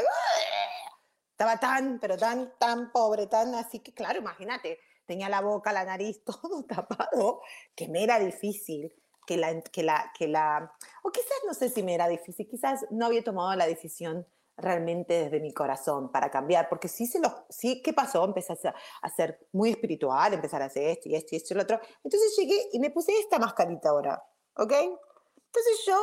Estaba 1.32 1.58
tan, 1.58 2.00
pero 2.00 2.18
tan, 2.18 2.54
tan 2.60 2.92
pobre, 2.92 3.28
tan 3.28 3.56
así 3.56 3.80
que, 3.80 3.94
claro, 3.94 4.20
imagínate, 4.20 4.80
tenía 5.06 5.28
la 5.28 5.42
boca, 5.42 5.74
la 5.74 5.84
nariz, 5.84 6.24
todo 6.26 6.64
tapado, 6.66 7.42
que 7.76 7.88
me 7.88 8.04
era 8.04 8.20
difícil 8.20 8.94
que 9.26 9.38
la, 9.38 9.62
que 9.62 9.84
la, 9.84 10.12
que 10.18 10.28
la, 10.28 10.74
o 11.04 11.12
quizás 11.12 11.38
no 11.46 11.54
sé 11.54 11.70
si 11.70 11.84
me 11.84 11.94
era 11.94 12.08
difícil, 12.08 12.48
quizás 12.48 12.86
no 12.90 13.06
había 13.06 13.24
tomado 13.24 13.56
la 13.56 13.68
decisión 13.68 14.28
realmente 14.58 15.24
desde 15.24 15.40
mi 15.40 15.54
corazón 15.54 16.12
para 16.12 16.30
cambiar, 16.30 16.70
porque 16.70 16.88
sí, 16.88 17.08
se 17.08 17.20
lo, 17.20 17.46
sí 17.50 17.82
¿qué 17.82 17.94
pasó? 17.94 18.24
Empecé 18.24 18.54
a, 18.54 18.76
a 19.02 19.10
ser 19.10 19.48
muy 19.52 19.72
espiritual, 19.72 20.34
empezar 20.34 20.62
a 20.62 20.66
hacer 20.66 20.84
esto 20.84 21.10
y 21.10 21.16
esto 21.16 21.30
y 21.36 21.38
esto 21.38 21.54
y 21.54 21.58
lo 21.58 21.64
otro. 21.64 21.80
Entonces 22.04 22.36
llegué 22.38 22.70
y 22.72 22.80
me 22.80 22.92
puse 22.92 23.18
esta 23.20 23.40
mascarita 23.40 23.90
ahora, 23.90 24.24
¿ok? 24.56 24.72
Entonces 24.74 25.84
yo, 25.86 25.98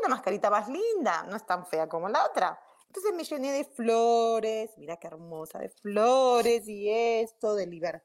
una 0.00 0.14
mascarita 0.14 0.50
más 0.50 0.68
linda, 0.68 1.24
no 1.24 1.36
es 1.36 1.44
tan 1.44 1.66
fea 1.66 1.88
como 1.88 2.08
la 2.08 2.24
otra. 2.24 2.58
Entonces 2.86 3.14
me 3.14 3.24
llené 3.24 3.52
de 3.52 3.64
flores, 3.64 4.70
mira 4.78 4.96
qué 4.96 5.08
hermosa, 5.08 5.58
de 5.58 5.68
flores 5.68 6.66
y 6.66 6.88
esto, 6.90 7.54
de 7.54 7.66
libertad, 7.66 8.02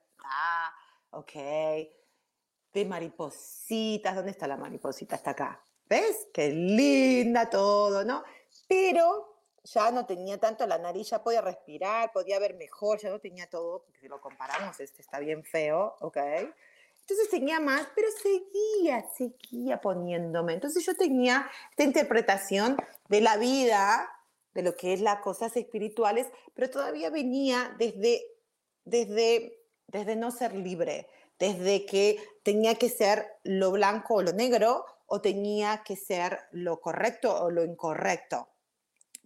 ¿ok? 1.12 1.32
De 2.74 2.86
maripositas, 2.86 4.16
¿dónde 4.16 4.32
está 4.32 4.46
la 4.48 4.58
mariposita? 4.58 5.16
Está 5.16 5.32
acá. 5.32 5.66
¿Ves? 5.86 6.28
Qué 6.34 6.50
linda 6.50 7.50
todo, 7.50 8.04
¿no? 8.04 8.24
Pero 8.68 9.33
ya 9.64 9.92
no 9.92 10.06
tenía 10.06 10.38
tanto 10.38 10.68
la 10.68 10.78
nariz, 10.78 11.10
ya 11.10 11.24
podía 11.24 11.42
respirar, 11.42 12.12
podía 12.12 12.40
ver 12.40 12.56
mejor, 12.56 13.00
ya 13.00 13.10
no 13.10 13.20
tenía 13.20 13.48
todo, 13.50 13.84
porque 13.84 14.02
si 14.02 14.08
lo 14.08 14.20
comparamos, 14.20 14.80
este 14.80 15.02
está 15.02 15.20
bien 15.20 15.44
feo, 15.44 15.96
¿ok? 16.02 16.18
Entonces 17.02 17.30
tenía 17.30 17.60
más, 17.60 17.88
pero 17.96 18.08
seguía, 18.12 19.06
seguía 19.16 19.80
poniéndome. 19.80 20.54
Entonces 20.54 20.86
yo 20.86 20.96
tenía 20.96 21.50
esta 21.70 21.84
interpretación 21.84 22.78
de 23.10 23.22
la 23.22 23.38
vida, 23.38 24.10
de 24.54 24.64
lo 24.64 24.76
que 24.76 24.94
es 24.94 25.02
las 25.02 25.20
cosas 25.20 25.56
espirituales, 25.56 26.28
pero 26.54 26.70
todavía 26.70 27.10
venía 27.10 27.76
desde, 27.78 28.26
desde, 28.86 29.60
desde 29.88 30.16
no 30.16 30.32
ser 30.32 30.54
libre, 30.56 31.08
desde 31.40 31.86
que 31.86 32.20
tenía 32.44 32.76
que 32.76 32.90
ser 32.90 33.28
lo 33.44 33.72
blanco 33.72 34.16
o 34.16 34.22
lo 34.22 34.34
negro, 34.34 34.86
o 35.06 35.22
tenía 35.22 35.84
que 35.86 35.96
ser 35.96 36.40
lo 36.52 36.80
correcto 36.80 37.44
o 37.44 37.50
lo 37.52 37.64
incorrecto 37.64 38.53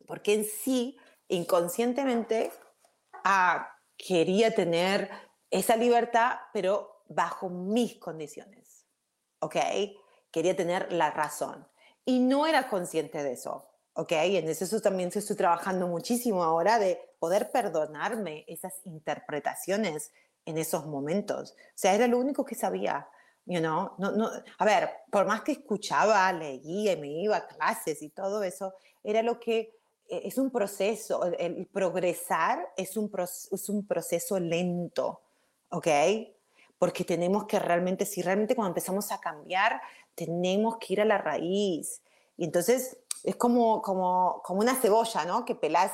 porque 0.05 0.33
en 0.33 0.45
sí, 0.45 0.97
inconscientemente, 1.27 2.51
ah, 3.23 3.73
quería 3.97 4.53
tener 4.53 5.09
esa 5.49 5.75
libertad, 5.75 6.37
pero 6.53 7.03
bajo 7.09 7.49
mis 7.49 7.95
condiciones, 7.97 8.85
¿ok? 9.39 9.55
Quería 10.31 10.55
tener 10.55 10.91
la 10.91 11.11
razón. 11.11 11.67
Y 12.05 12.19
no 12.19 12.47
era 12.47 12.69
consciente 12.69 13.23
de 13.23 13.33
eso, 13.33 13.69
¿ok? 13.93 14.11
En 14.13 14.47
eso 14.47 14.81
también 14.81 15.09
estoy 15.13 15.35
trabajando 15.35 15.87
muchísimo 15.87 16.43
ahora 16.43 16.79
de 16.79 16.99
poder 17.19 17.51
perdonarme 17.51 18.45
esas 18.47 18.73
interpretaciones 18.85 20.11
en 20.45 20.57
esos 20.57 20.85
momentos. 20.85 21.51
O 21.51 21.71
sea, 21.75 21.93
era 21.93 22.07
lo 22.07 22.19
único 22.19 22.45
que 22.45 22.55
sabía. 22.55 23.07
You 23.45 23.59
know? 23.59 23.93
no, 23.97 24.11
no, 24.11 24.29
a 24.57 24.65
ver, 24.65 24.89
por 25.09 25.25
más 25.25 25.41
que 25.41 25.53
escuchaba, 25.53 26.31
leía 26.33 26.93
y 26.93 26.97
me 26.97 27.07
iba 27.07 27.37
a 27.37 27.47
clases 27.47 28.01
y 28.01 28.09
todo 28.09 28.43
eso, 28.43 28.73
era 29.03 29.23
lo 29.23 29.39
que 29.39 29.73
es 30.10 30.38
un 30.38 30.51
proceso, 30.51 31.24
el, 31.26 31.68
progresar 31.68 32.72
es 32.78 32.97
un, 32.97 33.12
es 33.51 33.70
un 33.70 33.86
proceso 33.86 34.39
lento, 34.39 35.22
¿ok? 35.70 35.88
Porque 36.78 37.03
tenemos 37.03 37.45
que 37.45 37.60
realmente, 37.60 38.05
si 38.05 38.22
realmente 38.22 38.55
cuando 38.55 38.70
empezamos 38.70 39.12
a 39.12 39.20
cambiar, 39.20 39.82
tenemos 40.16 40.78
que 40.78 40.93
ir 40.93 41.01
a 41.01 41.05
la 41.05 41.18
raíz. 41.18 42.01
Y 42.38 42.45
entonces 42.45 42.97
es 43.24 43.36
como, 43.36 43.82
como, 43.82 44.41
como 44.43 44.62
una 44.62 44.76
cebolla, 44.76 45.26
¿no? 45.26 45.43
Que 45.43 45.55
pelas 45.55 45.91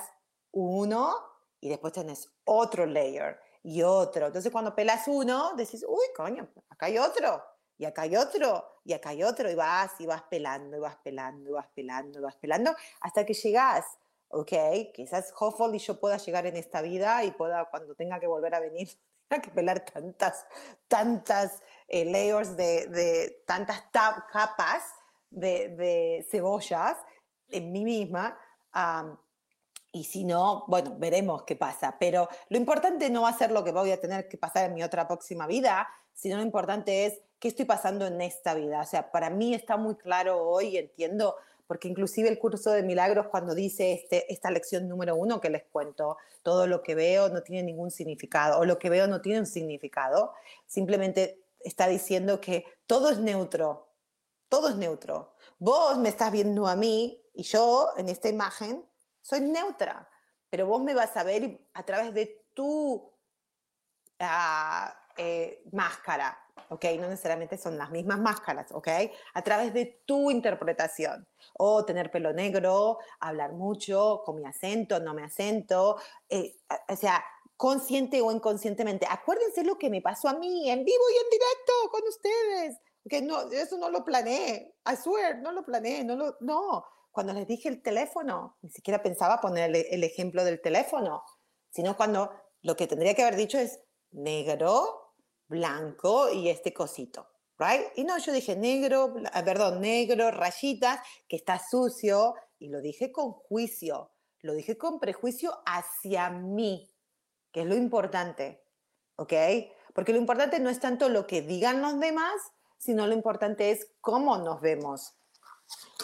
uno 0.51 1.15
y 1.59 1.69
después 1.69 1.93
tenés 1.93 2.29
otro 2.43 2.85
layer 2.85 3.39
y 3.63 3.81
otro. 3.81 4.27
Entonces 4.27 4.51
cuando 4.51 4.75
pelas 4.75 5.07
uno, 5.07 5.53
decís, 5.55 5.85
uy, 5.87 6.05
coño, 6.15 6.47
acá 6.69 6.87
hay 6.87 6.97
otro, 6.97 7.41
y 7.77 7.85
acá 7.85 8.03
hay 8.03 8.15
otro, 8.15 8.79
y 8.85 8.93
acá 8.93 9.09
hay 9.09 9.23
otro, 9.23 9.49
y 9.49 9.55
vas 9.55 9.91
y 9.99 10.05
vas 10.05 10.23
pelando, 10.23 10.77
y 10.77 10.79
vas 10.79 10.97
pelando, 10.97 11.49
y 11.49 11.53
vas 11.53 11.67
pelando, 11.73 12.19
y 12.19 12.21
vas 12.21 12.35
pelando, 12.35 12.75
hasta 13.01 13.25
que 13.25 13.33
llegas 13.33 13.85
ok, 14.33 14.51
quizás 14.93 15.33
hopefully 15.37 15.79
yo 15.79 15.99
pueda 15.99 16.17
llegar 16.17 16.45
en 16.45 16.57
esta 16.57 16.81
vida 16.81 17.23
y 17.23 17.31
pueda, 17.31 17.65
cuando 17.69 17.95
tenga 17.95 18.19
que 18.19 18.27
volver 18.27 18.55
a 18.55 18.59
venir, 18.59 18.89
tenga 19.27 19.41
que 19.41 19.51
pelar 19.51 19.85
tantas, 19.85 20.45
tantas 20.87 21.61
eh, 21.87 22.05
layers 22.05 22.57
de, 22.57 22.87
de 22.87 23.43
tantas 23.45 23.83
capas 23.91 24.83
de, 25.29 25.69
de, 25.69 26.27
cebollas 26.29 26.97
en 27.49 27.71
mí 27.71 27.83
misma. 27.83 28.37
y 29.91 30.03
si 30.03 30.23
no, 30.23 30.65
bueno, 30.67 30.95
veremos 30.97 31.43
qué 31.43 31.55
pasa. 31.55 31.95
Pero 31.99 32.27
lo 32.49 32.57
importante 32.57 33.09
no 33.09 33.21
va 33.21 33.29
a 33.29 33.37
ser 33.37 33.51
lo 33.51 33.63
que 33.63 33.71
voy 33.71 33.91
a 33.91 34.01
tener 34.01 34.27
que 34.27 34.37
pasar 34.37 34.65
en 34.65 34.73
mi 34.73 34.83
otra 34.83 35.07
próxima 35.07 35.45
vida, 35.45 35.87
sino 36.13 36.37
lo 36.37 36.43
importante 36.43 37.05
es 37.05 37.19
qué 37.39 37.47
estoy 37.49 37.65
pasando 37.65 38.07
en 38.07 38.19
esta 38.21 38.55
vida. 38.55 38.81
O 38.81 38.85
sea, 38.85 39.11
para 39.11 39.29
mí 39.29 39.53
está 39.53 39.77
muy 39.77 39.95
claro 39.95 40.41
hoy, 40.41 40.77
entiendo 40.77 41.35
porque 41.67 41.87
inclusive 41.87 42.29
el 42.29 42.39
curso 42.39 42.71
de 42.71 42.83
milagros 42.83 43.27
cuando 43.27 43.55
dice 43.55 43.93
este, 43.93 44.31
esta 44.31 44.51
lección 44.51 44.87
número 44.87 45.15
uno 45.15 45.39
que 45.39 45.49
les 45.49 45.63
cuento, 45.63 46.17
todo 46.41 46.67
lo 46.67 46.83
que 46.83 46.95
veo 46.95 47.29
no 47.29 47.41
tiene 47.41 47.63
ningún 47.63 47.91
significado 47.91 48.59
o 48.59 48.65
lo 48.65 48.77
que 48.77 48.89
veo 48.89 49.07
no 49.07 49.21
tiene 49.21 49.39
un 49.39 49.45
significado, 49.45 50.33
simplemente 50.67 51.43
está 51.59 51.87
diciendo 51.87 52.41
que 52.41 52.65
todo 52.85 53.09
es 53.09 53.19
neutro, 53.19 53.89
todo 54.49 54.69
es 54.69 54.75
neutro. 54.75 55.35
Vos 55.57 55.97
me 55.97 56.09
estás 56.09 56.31
viendo 56.31 56.67
a 56.67 56.75
mí 56.75 57.21
y 57.33 57.43
yo 57.43 57.93
en 57.97 58.09
esta 58.09 58.29
imagen 58.29 58.85
soy 59.21 59.41
neutra, 59.41 60.09
pero 60.49 60.67
vos 60.67 60.83
me 60.83 60.93
vas 60.93 61.15
a 61.15 61.23
ver 61.23 61.59
a 61.73 61.83
través 61.83 62.13
de 62.13 62.45
tu 62.53 63.11
ah, 64.19 64.93
eh, 65.17 65.63
máscara, 65.71 66.37
¿ok? 66.69 66.85
No 66.99 67.09
necesariamente 67.09 67.57
son 67.57 67.77
las 67.77 67.91
mismas 67.91 68.19
máscaras, 68.19 68.71
¿ok? 68.71 68.87
A 69.33 69.41
través 69.41 69.73
de 69.73 70.01
tu 70.05 70.31
interpretación. 70.31 71.27
O 71.57 71.85
tener 71.85 72.11
pelo 72.11 72.33
negro, 72.33 72.99
hablar 73.19 73.53
mucho, 73.53 74.21
con 74.25 74.37
mi 74.37 74.45
acento, 74.45 74.99
no 74.99 75.13
me 75.13 75.23
acento, 75.23 75.97
eh, 76.29 76.55
o 76.87 76.95
sea, 76.95 77.23
consciente 77.57 78.21
o 78.21 78.31
inconscientemente. 78.31 79.05
Acuérdense 79.09 79.63
lo 79.63 79.77
que 79.77 79.89
me 79.89 80.01
pasó 80.01 80.29
a 80.29 80.33
mí 80.33 80.69
en 80.69 80.83
vivo 80.83 81.03
y 81.13 81.17
en 81.17 81.29
directo 81.29 81.73
con 81.91 82.01
ustedes. 82.07 82.77
Que 83.09 83.21
no, 83.21 83.51
eso 83.51 83.77
no 83.77 83.89
lo 83.89 84.03
planeé. 84.03 84.75
I 84.85 84.95
swear, 84.95 85.39
no 85.39 85.51
lo 85.51 85.63
planeé, 85.63 86.03
no 86.03 86.15
lo, 86.15 86.37
no. 86.39 86.85
Cuando 87.11 87.33
les 87.33 87.47
dije 87.47 87.69
el 87.69 87.81
teléfono, 87.81 88.57
ni 88.61 88.69
siquiera 88.69 89.03
pensaba 89.03 89.39
poner 89.39 89.75
el 89.75 90.03
ejemplo 90.03 90.43
del 90.43 90.61
teléfono, 90.61 91.23
sino 91.69 91.95
cuando 91.95 92.31
lo 92.61 92.75
que 92.75 92.87
tendría 92.87 93.13
que 93.13 93.21
haber 93.23 93.35
dicho 93.35 93.59
es 93.59 93.79
negro, 94.11 95.02
blanco 95.47 96.29
y 96.31 96.49
este 96.49 96.73
cosito, 96.73 97.27
right? 97.57 97.87
Y 97.95 98.03
no, 98.03 98.17
yo 98.17 98.31
dije 98.31 98.55
negro, 98.55 99.15
ah, 99.31 99.43
perdón, 99.43 99.81
negro, 99.81 100.31
rayitas, 100.31 100.99
que 101.27 101.35
está 101.35 101.59
sucio, 101.59 102.35
y 102.59 102.69
lo 102.69 102.79
dije 102.79 103.11
con 103.11 103.33
juicio, 103.33 104.11
lo 104.41 104.53
dije 104.53 104.77
con 104.77 104.99
prejuicio 104.99 105.61
hacia 105.65 106.29
mí, 106.29 106.89
que 107.51 107.61
es 107.61 107.67
lo 107.67 107.75
importante, 107.75 108.63
¿ok? 109.17 109.33
Porque 109.93 110.13
lo 110.13 110.17
importante 110.17 110.59
no 110.59 110.69
es 110.69 110.79
tanto 110.79 111.09
lo 111.09 111.27
que 111.27 111.41
digan 111.41 111.81
los 111.81 111.99
demás, 111.99 112.33
sino 112.77 113.05
lo 113.05 113.13
importante 113.13 113.71
es 113.71 113.87
cómo 114.01 114.37
nos 114.37 114.61
vemos, 114.61 115.13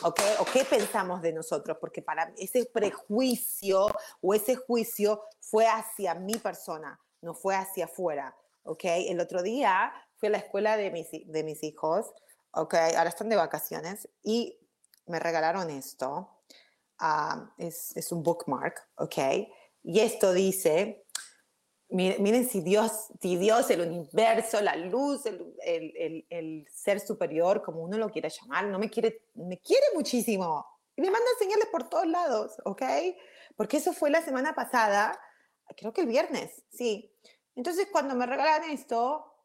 ¿ok? 0.04 0.20
O 0.40 0.46
qué 0.46 0.66
pensamos 0.66 1.22
de 1.22 1.34
nosotros, 1.34 1.78
porque 1.80 2.02
para 2.02 2.34
ese 2.38 2.66
prejuicio 2.66 3.88
o 4.22 4.34
ese 4.34 4.56
juicio 4.56 5.24
fue 5.40 5.68
hacia 5.68 6.14
mi 6.16 6.36
persona, 6.36 7.00
no 7.22 7.34
fue 7.34 7.56
hacia 7.56 7.86
afuera. 7.86 8.36
¿Ok? 8.70 8.84
El 8.86 9.20
otro 9.20 9.42
día 9.42 9.92
fui 10.18 10.28
a 10.28 10.32
la 10.32 10.38
escuela 10.38 10.78
de 10.78 10.92
mis, 10.92 11.08
de 11.12 11.44
mis 11.44 11.64
hijos, 11.64 12.14
¿ok? 12.52 12.76
Ahora 12.96 13.10
están 13.10 13.30
de 13.30 13.36
vacaciones 13.36 14.08
y 14.24 14.60
me 15.08 15.20
regalaron 15.20 15.70
esto. 15.72 16.30
Ah, 17.00 17.52
es, 17.58 17.96
es, 17.98 18.12
un 18.12 18.22
bookmark, 18.22 18.78
¿ok? 18.96 19.18
Y 19.84 20.02
esto 20.02 20.34
dice, 20.34 21.06
miren, 21.90 22.48
si 22.48 22.62
Dios, 22.62 23.08
si 23.20 23.38
Dios, 23.38 23.72
el 23.72 23.82
universo, 23.82 24.62
la 24.62 24.76
luz, 24.76 25.26
el, 25.26 25.56
el, 25.64 26.26
el, 26.30 26.68
ser 26.72 27.00
superior, 27.00 27.64
como 27.64 27.82
uno 27.82 27.98
lo 27.98 28.10
quiera 28.10 28.30
llamar, 28.30 28.66
no 28.66 28.78
me 28.78 28.90
quiere, 28.90 29.30
me 29.34 29.58
quiere 29.58 29.86
muchísimo. 29.96 30.66
Y 30.96 31.02
me 31.02 31.10
manda 31.10 31.28
señales 31.40 31.70
por 31.72 31.90
todos 31.90 32.06
lados, 32.06 32.58
¿ok? 32.66 32.84
Porque 33.56 33.78
eso 33.78 33.94
fue 33.94 34.12
la 34.12 34.22
semana 34.22 34.54
pasada, 34.54 35.20
creo 35.76 35.92
que 35.92 36.02
el 36.02 36.08
viernes, 36.08 36.62
sí. 36.70 37.12
Entonces, 37.60 37.90
cuando 37.92 38.16
me 38.16 38.26
regalan 38.26 38.70
esto, 38.70 39.36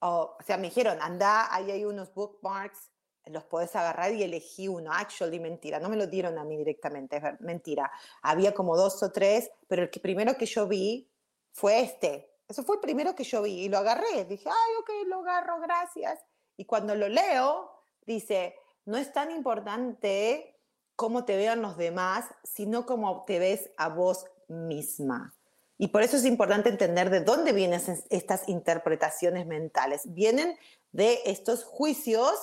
o 0.00 0.36
sea, 0.44 0.56
me 0.56 0.68
dijeron, 0.68 0.98
anda, 1.02 1.54
ahí 1.54 1.70
hay 1.70 1.84
unos 1.84 2.14
bookmarks 2.14 2.90
los 3.30 3.44
podés 3.44 3.76
agarrar 3.76 4.14
y 4.14 4.22
elegí 4.22 4.68
uno. 4.68 4.90
Actually, 4.90 5.38
mentira, 5.38 5.78
no 5.78 5.90
me 5.90 5.96
lo 5.96 6.06
dieron 6.06 6.38
a 6.38 6.44
mí 6.44 6.56
directamente, 6.56 7.18
es 7.18 7.40
mentira. 7.40 7.90
Había 8.22 8.54
como 8.54 8.74
dos 8.74 9.02
o 9.02 9.12
tres, 9.12 9.50
pero 9.66 9.82
el 9.82 9.90
que 9.90 10.00
primero 10.00 10.36
que 10.38 10.46
yo 10.46 10.66
vi 10.66 11.10
fue 11.52 11.80
este. 11.80 12.32
Eso 12.48 12.62
fue 12.62 12.76
el 12.76 12.80
primero 12.80 13.14
que 13.14 13.24
yo 13.24 13.42
vi 13.42 13.64
y 13.64 13.68
lo 13.68 13.76
agarré. 13.76 14.24
Dije, 14.24 14.48
ay, 14.48 14.72
ok, 14.80 14.90
lo 15.06 15.20
agarro, 15.20 15.60
gracias. 15.60 16.18
Y 16.56 16.64
cuando 16.64 16.94
lo 16.94 17.06
leo, 17.08 17.70
dice, 18.06 18.56
no 18.86 18.96
es 18.96 19.12
tan 19.12 19.30
importante 19.30 20.58
cómo 20.96 21.26
te 21.26 21.36
vean 21.36 21.60
los 21.60 21.76
demás, 21.76 22.24
sino 22.42 22.86
cómo 22.86 23.24
te 23.26 23.38
ves 23.38 23.70
a 23.76 23.90
vos 23.90 24.24
misma. 24.48 25.37
Y 25.78 25.88
por 25.88 26.02
eso 26.02 26.16
es 26.16 26.24
importante 26.24 26.68
entender 26.68 27.08
de 27.08 27.20
dónde 27.20 27.52
vienen 27.52 27.80
estas 28.10 28.48
interpretaciones 28.48 29.46
mentales. 29.46 30.02
Vienen 30.12 30.58
de 30.90 31.20
estos 31.24 31.64
juicios 31.64 32.34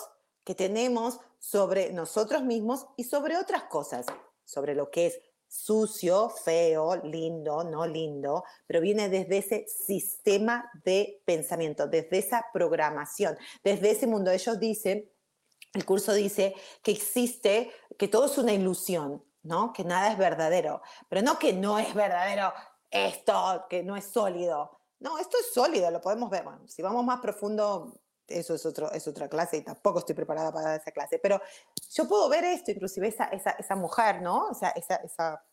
que 0.45 0.55
tenemos 0.55 1.19
sobre 1.37 1.91
nosotros 1.91 2.43
mismos 2.43 2.87
y 2.95 3.03
sobre 3.03 3.37
otras 3.37 3.63
cosas, 3.63 4.05
sobre 4.45 4.73
lo 4.73 4.89
que 4.89 5.07
es 5.07 5.19
sucio, 5.47 6.29
feo, 6.29 6.95
lindo, 7.03 7.63
no 7.63 7.85
lindo, 7.85 8.43
pero 8.67 8.81
viene 8.81 9.09
desde 9.09 9.37
ese 9.37 9.65
sistema 9.67 10.69
de 10.83 11.21
pensamiento, 11.25 11.87
desde 11.87 12.17
esa 12.17 12.45
programación, 12.53 13.37
desde 13.63 13.91
ese 13.91 14.07
mundo. 14.07 14.31
Ellos 14.31 14.59
dicen, 14.59 15.09
el 15.73 15.85
curso 15.85 16.13
dice 16.13 16.55
que 16.81 16.91
existe, 16.91 17.71
que 17.97 18.07
todo 18.07 18.25
es 18.25 18.37
una 18.37 18.53
ilusión, 18.53 19.23
¿no? 19.43 19.73
Que 19.73 19.83
nada 19.83 20.11
es 20.11 20.17
verdadero, 20.17 20.81
pero 21.09 21.21
no 21.21 21.37
que 21.37 21.53
no 21.53 21.79
es 21.79 21.93
verdadero 21.93 22.53
esto, 22.89 23.65
que 23.69 23.83
no 23.83 23.95
es 23.95 24.05
sólido. 24.05 24.79
No, 24.99 25.17
esto 25.17 25.37
es 25.39 25.53
sólido, 25.53 25.91
lo 25.91 26.01
podemos 26.01 26.29
ver. 26.29 26.43
Bueno, 26.43 26.67
si 26.67 26.81
vamos 26.81 27.03
más 27.03 27.19
profundo, 27.19 27.93
eso 28.27 28.55
es, 28.55 28.65
otro, 28.65 28.91
es 28.91 29.07
otra 29.07 29.29
clase 29.29 29.57
y 29.57 29.61
tampoco 29.61 29.99
estoy 29.99 30.15
preparada 30.15 30.51
para 30.51 30.69
dar 30.69 30.79
esa 30.81 30.91
clase, 30.91 31.19
pero 31.19 31.39
yo 31.91 32.07
puedo 32.07 32.27
ver 32.29 32.43
esto, 32.43 32.71
inclusive 32.71 33.07
esa, 33.07 33.25
esa, 33.25 33.51
esa 33.51 33.75
mujer, 33.75 34.21
¿no? 34.21 34.47
O 34.47 34.53
sea, 34.53 34.69
esa, 34.69 34.95
esa, 34.95 35.43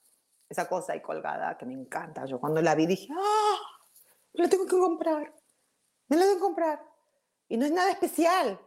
esa 0.48 0.68
cosa 0.68 0.92
ahí 0.92 1.02
colgada 1.02 1.56
que 1.58 1.66
me 1.66 1.74
encanta. 1.74 2.24
Yo 2.24 2.40
cuando 2.40 2.62
la 2.62 2.74
vi 2.74 2.86
dije, 2.86 3.08
¡ah! 3.12 3.58
Me 4.34 4.44
la 4.44 4.48
tengo 4.48 4.64
que 4.64 4.78
comprar, 4.78 5.34
me 6.08 6.16
la 6.16 6.22
tengo 6.22 6.36
que 6.36 6.40
comprar. 6.40 6.82
Y 7.48 7.56
no 7.58 7.66
es 7.66 7.72
nada 7.72 7.90
especial, 7.90 8.58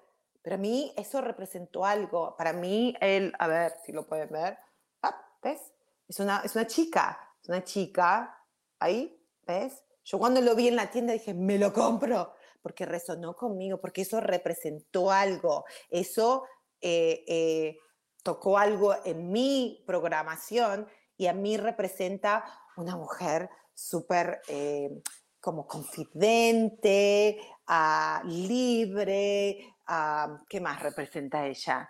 pero 0.44 0.56
a 0.56 0.60
mí 0.60 0.94
eso 0.96 1.22
representó 1.22 1.86
algo. 1.86 2.36
Para 2.38 2.54
mí, 2.54 2.96
él, 3.02 3.34
a 3.40 3.48
ver 3.48 3.74
si 3.84 3.92
lo 3.92 4.06
pueden 4.06 4.30
ver, 4.30 4.60
ah, 5.02 5.20
¿ves? 5.42 5.60
Es 6.08 6.20
una, 6.20 6.42
es 6.46 6.56
una 6.56 6.68
chica, 6.68 7.34
es 7.42 7.50
una 7.50 7.64
chica, 7.64 8.38
ahí, 8.86 9.20
¿ves? 9.46 9.84
Yo 10.04 10.20
cuando 10.20 10.40
lo 10.42 10.56
vi 10.56 10.68
en 10.68 10.76
la 10.76 10.92
tienda 10.92 11.14
dije, 11.14 11.34
me 11.34 11.58
lo 11.58 11.74
compro 11.74 12.34
porque 12.62 12.86
resonó 12.86 13.36
conmigo, 13.36 13.80
porque 13.80 14.02
eso 14.02 14.22
representó 14.22 15.12
algo, 15.12 15.66
eso 15.90 16.46
eh, 16.82 17.24
eh, 17.28 17.78
tocó 18.24 18.58
algo 18.58 18.96
en 19.06 19.32
mi 19.32 19.84
programación 19.86 20.88
y 21.16 21.28
a 21.28 21.34
mí 21.34 21.58
representa 21.58 22.44
una 22.78 22.96
mujer 22.96 23.50
súper 23.74 24.42
eh, 24.48 24.90
como 25.40 25.68
confidente, 25.68 27.40
ah, 27.68 28.24
libre, 28.26 29.76
ah, 29.86 30.42
¿qué 30.50 30.60
más 30.60 30.82
representa 30.82 31.46
ella? 31.46 31.88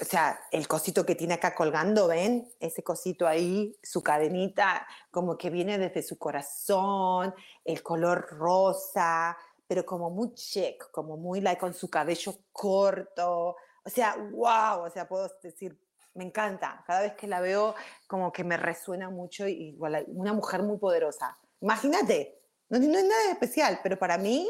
O 0.00 0.04
sea, 0.04 0.40
el 0.52 0.68
cosito 0.68 1.04
que 1.04 1.14
tiene 1.14 1.34
acá 1.34 1.54
colgando, 1.54 2.06
¿ven? 2.06 2.52
Ese 2.60 2.82
cosito 2.82 3.26
ahí, 3.26 3.76
su 3.82 4.02
cadenita, 4.02 4.86
como 5.10 5.36
que 5.36 5.50
viene 5.50 5.78
desde 5.78 6.02
su 6.02 6.16
corazón, 6.16 7.34
el 7.64 7.82
color 7.82 8.28
rosa, 8.30 9.36
pero 9.66 9.84
como 9.84 10.10
muy 10.10 10.32
chic, 10.34 10.90
como 10.90 11.16
muy 11.16 11.40
like 11.40 11.60
con 11.60 11.74
su 11.74 11.90
cabello 11.90 12.36
corto. 12.52 13.56
O 13.84 13.90
sea, 13.90 14.16
wow, 14.16 14.84
o 14.86 14.90
sea, 14.90 15.08
puedo 15.08 15.28
decir, 15.42 15.78
me 16.14 16.24
encanta. 16.24 16.82
Cada 16.86 17.02
vez 17.02 17.14
que 17.14 17.26
la 17.26 17.40
veo, 17.40 17.74
como 18.06 18.32
que 18.32 18.44
me 18.44 18.56
resuena 18.56 19.10
mucho 19.10 19.46
y 19.46 19.70
igual, 19.70 20.04
una 20.08 20.32
mujer 20.32 20.62
muy 20.62 20.78
poderosa. 20.78 21.36
Imagínate, 21.60 22.40
no, 22.68 22.78
no 22.78 22.98
es 22.98 23.04
nada 23.04 23.30
especial, 23.32 23.80
pero 23.82 23.98
para 23.98 24.18
mí, 24.18 24.48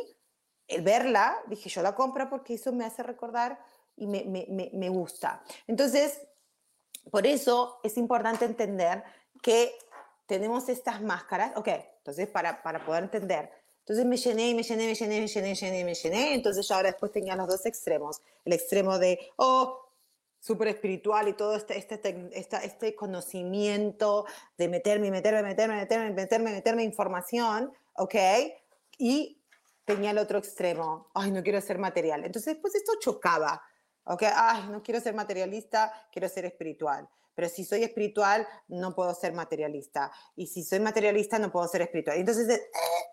el 0.66 0.82
verla, 0.82 1.36
dije, 1.46 1.68
yo 1.70 1.82
la 1.82 1.94
compro 1.94 2.28
porque 2.28 2.54
eso 2.54 2.72
me 2.72 2.84
hace 2.84 3.02
recordar 3.02 3.58
y 3.99 4.07
me, 4.07 4.24
me, 4.24 4.70
me, 4.72 4.88
gusta. 4.88 5.42
Entonces, 5.66 6.20
por 7.11 7.26
eso 7.26 7.80
es 7.82 7.96
importante 7.96 8.44
entender 8.44 9.03
que 9.42 9.72
tenemos 10.26 10.68
estas 10.68 11.01
máscaras, 11.03 11.57
ok, 11.57 11.68
entonces 11.99 12.28
para, 12.28 12.62
para 12.62 12.84
poder 12.84 13.05
entender, 13.05 13.51
entonces 13.80 14.05
me 14.05 14.18
llené, 14.18 14.55
me 14.55 14.62
llené, 14.62 14.86
me 14.86 14.94
llené, 14.94 15.20
me 15.20 15.26
llené, 15.26 15.49
me 15.49 15.55
llené, 15.55 15.84
me 15.84 15.94
llené, 15.94 16.34
entonces 16.34 16.68
yo 16.68 16.74
ahora 16.74 16.90
después 16.90 17.11
tenía 17.11 17.34
los 17.36 17.49
dos 17.49 17.64
extremos, 17.64 18.20
el 18.44 18.53
extremo 18.53 18.99
de, 18.99 19.18
oh, 19.36 19.88
súper 20.40 20.68
espiritual 20.68 21.28
y 21.28 21.32
todo 21.32 21.55
este, 21.55 21.78
este, 21.78 22.28
este, 22.32 22.57
este 22.64 22.94
conocimiento 22.94 24.26
de 24.57 24.68
meterme, 24.68 25.11
meterme, 25.11 25.42
meterme, 25.42 25.76
meterme, 25.76 26.11
meterme, 26.11 26.51
meterme 26.53 26.82
información, 26.84 27.72
¿ok? 27.96 28.14
Y 28.99 29.42
tenía 29.84 30.11
el 30.11 30.18
otro 30.18 30.38
extremo, 30.38 31.11
ay, 31.14 31.30
no 31.30 31.42
quiero 31.42 31.61
ser 31.61 31.78
material. 31.78 32.24
Entonces, 32.24 32.55
después 32.55 32.74
esto 32.74 32.92
chocaba, 33.01 33.62
¿ok? 34.09 34.22
Ay, 34.34 34.68
no 34.70 34.82
quiero 34.82 35.00
ser 35.00 35.14
materialista, 35.14 35.92
quiero 36.11 36.28
ser 36.28 36.44
espiritual. 36.46 37.09
Pero 37.34 37.48
si 37.48 37.64
soy 37.64 37.84
espiritual, 37.84 38.46
no 38.66 38.94
puedo 38.94 39.14
ser 39.14 39.32
materialista. 39.32 40.11
Y 40.34 40.48
si 40.48 40.64
soy 40.64 40.80
materialista, 40.80 41.38
no 41.38 41.52
puedo 41.52 41.68
ser 41.68 41.82
espiritual. 41.82 42.16
Entonces, 42.18 42.48
eh, 42.48 42.62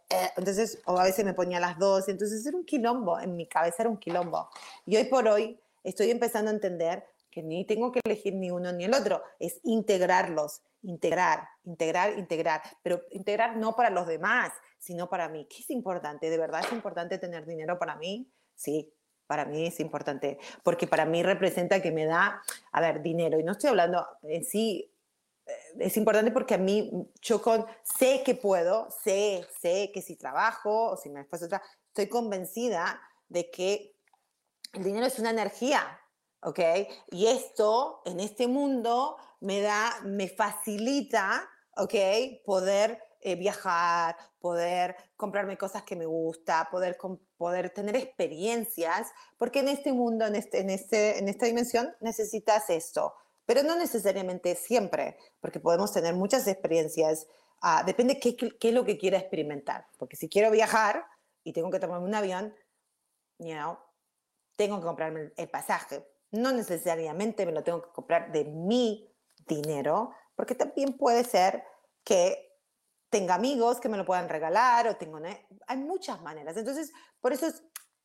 eh, 0.09 0.29
entonces 0.35 0.81
o 0.85 0.97
a 0.97 1.03
veces 1.03 1.23
me 1.23 1.35
ponía 1.35 1.59
las 1.59 1.77
dos. 1.77 2.07
Entonces 2.07 2.43
era 2.43 2.57
un 2.57 2.65
quilombo, 2.65 3.19
en 3.19 3.35
mi 3.35 3.47
cabeza 3.47 3.83
era 3.83 3.89
un 3.89 3.97
quilombo. 3.97 4.49
Y 4.85 4.97
hoy 4.97 5.03
por 5.05 5.27
hoy 5.27 5.59
estoy 5.83 6.09
empezando 6.09 6.49
a 6.49 6.55
entender 6.55 7.05
que 7.29 7.43
ni 7.43 7.65
tengo 7.65 7.91
que 7.91 7.99
elegir 8.05 8.33
ni 8.33 8.49
uno 8.49 8.71
ni 8.71 8.85
el 8.85 8.93
otro, 8.93 9.21
es 9.39 9.59
integrarlos, 9.63 10.61
integrar, 10.83 11.49
integrar, 11.65 12.17
integrar, 12.17 12.61
pero 12.81 13.01
integrar 13.11 13.57
no 13.57 13.75
para 13.75 13.89
los 13.89 14.07
demás, 14.07 14.53
sino 14.79 15.09
para 15.09 15.27
mí. 15.27 15.45
¿Qué 15.45 15.57
es 15.59 15.69
importante? 15.69 16.29
¿De 16.29 16.37
verdad 16.37 16.61
es 16.65 16.71
importante 16.71 17.17
tener 17.17 17.45
dinero 17.45 17.77
para 17.77 17.97
mí? 17.97 18.31
Sí, 18.55 18.89
para 19.28 19.45
mí 19.45 19.65
es 19.65 19.80
importante, 19.80 20.38
porque 20.63 20.88
para 20.88 21.05
mí 21.05 21.23
representa 21.23 21.82
que 21.82 21.91
me 21.91 22.05
da, 22.05 22.41
a 22.71 22.82
ver, 22.82 23.01
dinero, 23.01 23.39
y 23.39 23.43
no 23.43 23.53
estoy 23.53 23.69
hablando 23.69 24.05
en 24.23 24.43
sí, 24.43 24.91
eh, 25.45 25.53
es 25.80 25.97
importante 25.97 26.32
porque 26.32 26.55
a 26.55 26.57
mí, 26.57 26.91
yo 27.21 27.41
con, 27.41 27.65
sé 27.84 28.21
que 28.23 28.36
puedo, 28.36 28.89
sé, 29.03 29.45
sé 29.59 29.91
que 29.93 30.01
si 30.01 30.15
trabajo 30.15 30.91
o 30.91 30.97
si 30.97 31.09
me 31.09 31.21
otra, 31.21 31.61
estoy 31.88 32.07
convencida 32.07 33.01
de 33.30 33.49
que 33.49 33.95
el 34.73 34.84
dinero 34.84 35.05
es 35.05 35.19
una 35.19 35.30
energía, 35.30 35.99
¿ok? 36.41 36.59
Y 37.11 37.28
esto 37.28 38.01
en 38.05 38.19
este 38.19 38.47
mundo 38.47 39.17
me 39.39 39.61
da, 39.61 39.91
me 40.03 40.28
facilita, 40.28 41.47
¿ok? 41.78 41.93
Poder 42.43 43.01
eh, 43.21 43.36
viajar, 43.36 44.17
poder 44.39 44.95
comprarme 45.15 45.57
cosas 45.57 45.84
que 45.84 45.95
me 45.95 46.05
gusta, 46.05 46.67
poder, 46.69 46.97
poder 47.38 47.69
tener 47.69 47.95
experiencias, 47.95 49.11
porque 49.38 49.59
en 49.59 49.69
este 49.69 49.93
mundo, 49.93 50.25
en, 50.25 50.36
este, 50.36 50.59
en, 50.59 50.69
este, 50.69 51.19
en 51.19 51.27
esta 51.27 51.45
dimensión, 51.45 51.93
necesitas 51.99 52.69
esto, 52.69 53.13
pero 53.45 53.63
no 53.63 53.75
necesariamente 53.75 54.55
siempre, 54.55 55.17
porque 55.39 55.59
podemos 55.59 55.91
tener 55.91 56.13
muchas 56.13 56.47
experiencias, 56.47 57.27
ah, 57.61 57.83
depende 57.86 58.19
qué, 58.19 58.36
qué 58.36 58.69
es 58.69 58.73
lo 58.73 58.86
que 58.86 58.97
quiera 58.97 59.17
experimentar, 59.17 59.88
porque 59.97 60.15
si 60.15 60.29
quiero 60.29 60.51
viajar 60.51 61.05
y 61.43 61.53
tengo 61.53 61.69
que 61.69 61.79
tomarme 61.79 62.07
un 62.07 62.15
avión, 62.15 62.55
you 63.39 63.53
know, 63.53 63.77
tengo 64.55 64.79
que 64.79 64.86
comprarme 64.86 65.31
el 65.36 65.49
pasaje, 65.49 66.05
no 66.31 66.51
necesariamente 66.51 67.45
me 67.45 67.51
lo 67.51 67.63
tengo 67.63 67.81
que 67.81 67.89
comprar 67.89 68.31
de 68.31 68.45
mi 68.45 69.09
dinero, 69.47 70.11
porque 70.36 70.55
también 70.55 70.93
puede 70.97 71.23
ser 71.23 71.63
que 72.03 72.45
tenga 73.09 73.36
amigos 73.36 73.79
que 73.79 73.89
me 73.89 73.97
lo 73.97 74.05
puedan 74.05 74.29
regalar 74.29 74.88
o 74.88 74.95
tengo... 74.95 75.19
Hay 75.68 75.78
muchas 75.78 76.22
maneras. 76.22 76.57
Entonces, 76.57 76.91
por 77.22 77.34
eso 77.34 77.47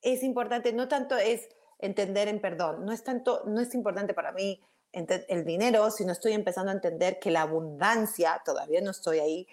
es, 0.02 0.22
importante, 0.22 0.72
no 0.72 0.88
tanto 0.88 1.16
es 1.16 1.48
entender 1.78 2.28
en 2.28 2.40
perdón, 2.40 2.84
no 2.84 2.92
es 2.92 3.02
tanto, 3.02 3.42
no 3.46 3.60
es 3.60 3.74
importante 3.74 4.14
para 4.14 4.32
mí 4.32 4.62
el 4.92 5.44
dinero, 5.44 5.90
sino 5.90 6.12
estoy 6.12 6.32
empezando 6.32 6.70
a 6.70 6.74
entender 6.74 7.18
que 7.20 7.30
la 7.30 7.42
abundancia, 7.42 8.42
todavía 8.44 8.80
no 8.80 8.90
estoy 8.90 9.20
ahí, 9.20 9.48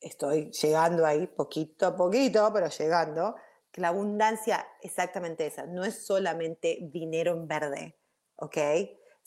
estoy 0.00 0.50
llegando 0.52 1.04
ahí 1.04 1.26
poquito 1.26 1.86
a 1.86 1.96
poquito, 1.96 2.50
pero 2.52 2.68
llegando, 2.68 3.34
que 3.72 3.80
la 3.80 3.88
abundancia 3.88 4.66
exactamente 4.80 5.46
esa, 5.46 5.66
no 5.66 5.84
es 5.84 6.06
solamente 6.06 6.78
dinero 6.80 7.32
en 7.32 7.48
verde, 7.48 7.98
¿ok? 8.36 8.56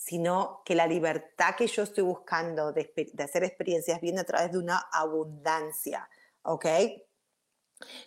sino 0.01 0.63
que 0.65 0.73
la 0.73 0.87
libertad 0.87 1.53
que 1.55 1.67
yo 1.67 1.83
estoy 1.83 2.03
buscando 2.03 2.73
de, 2.73 2.91
hacer 3.23 3.43
experiencias 3.43 4.01
viene 4.01 4.21
a 4.21 4.23
través 4.23 4.51
de 4.51 4.57
una 4.57 4.79
abundancia, 4.91 6.09
¿ok? 6.41 6.65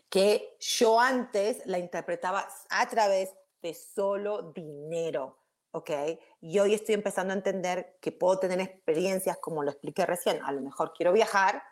Que 0.08 0.56
yo 0.60 1.00
antes 1.00 1.64
la 1.66 1.78
interpretaba 1.78 2.48
a 2.70 2.88
través 2.88 3.34
de 3.62 3.74
solo 3.74 4.52
dinero, 4.52 5.38
¿ok? 5.72 5.90
Y 6.40 6.58
hoy 6.58 6.74
estoy 6.74 6.94
empezando 6.94 7.32
a 7.32 7.36
entender 7.36 7.98
que 8.00 8.12
puedo 8.12 8.38
tener 8.38 8.60
experiencias 8.60 9.38
como 9.38 9.62
lo 9.62 9.70
expliqué 9.70 10.06
recién, 10.06 10.42
a 10.42 10.52
lo 10.52 10.60
mejor 10.60 10.92
quiero 10.94 11.12
viajar, 11.12 11.62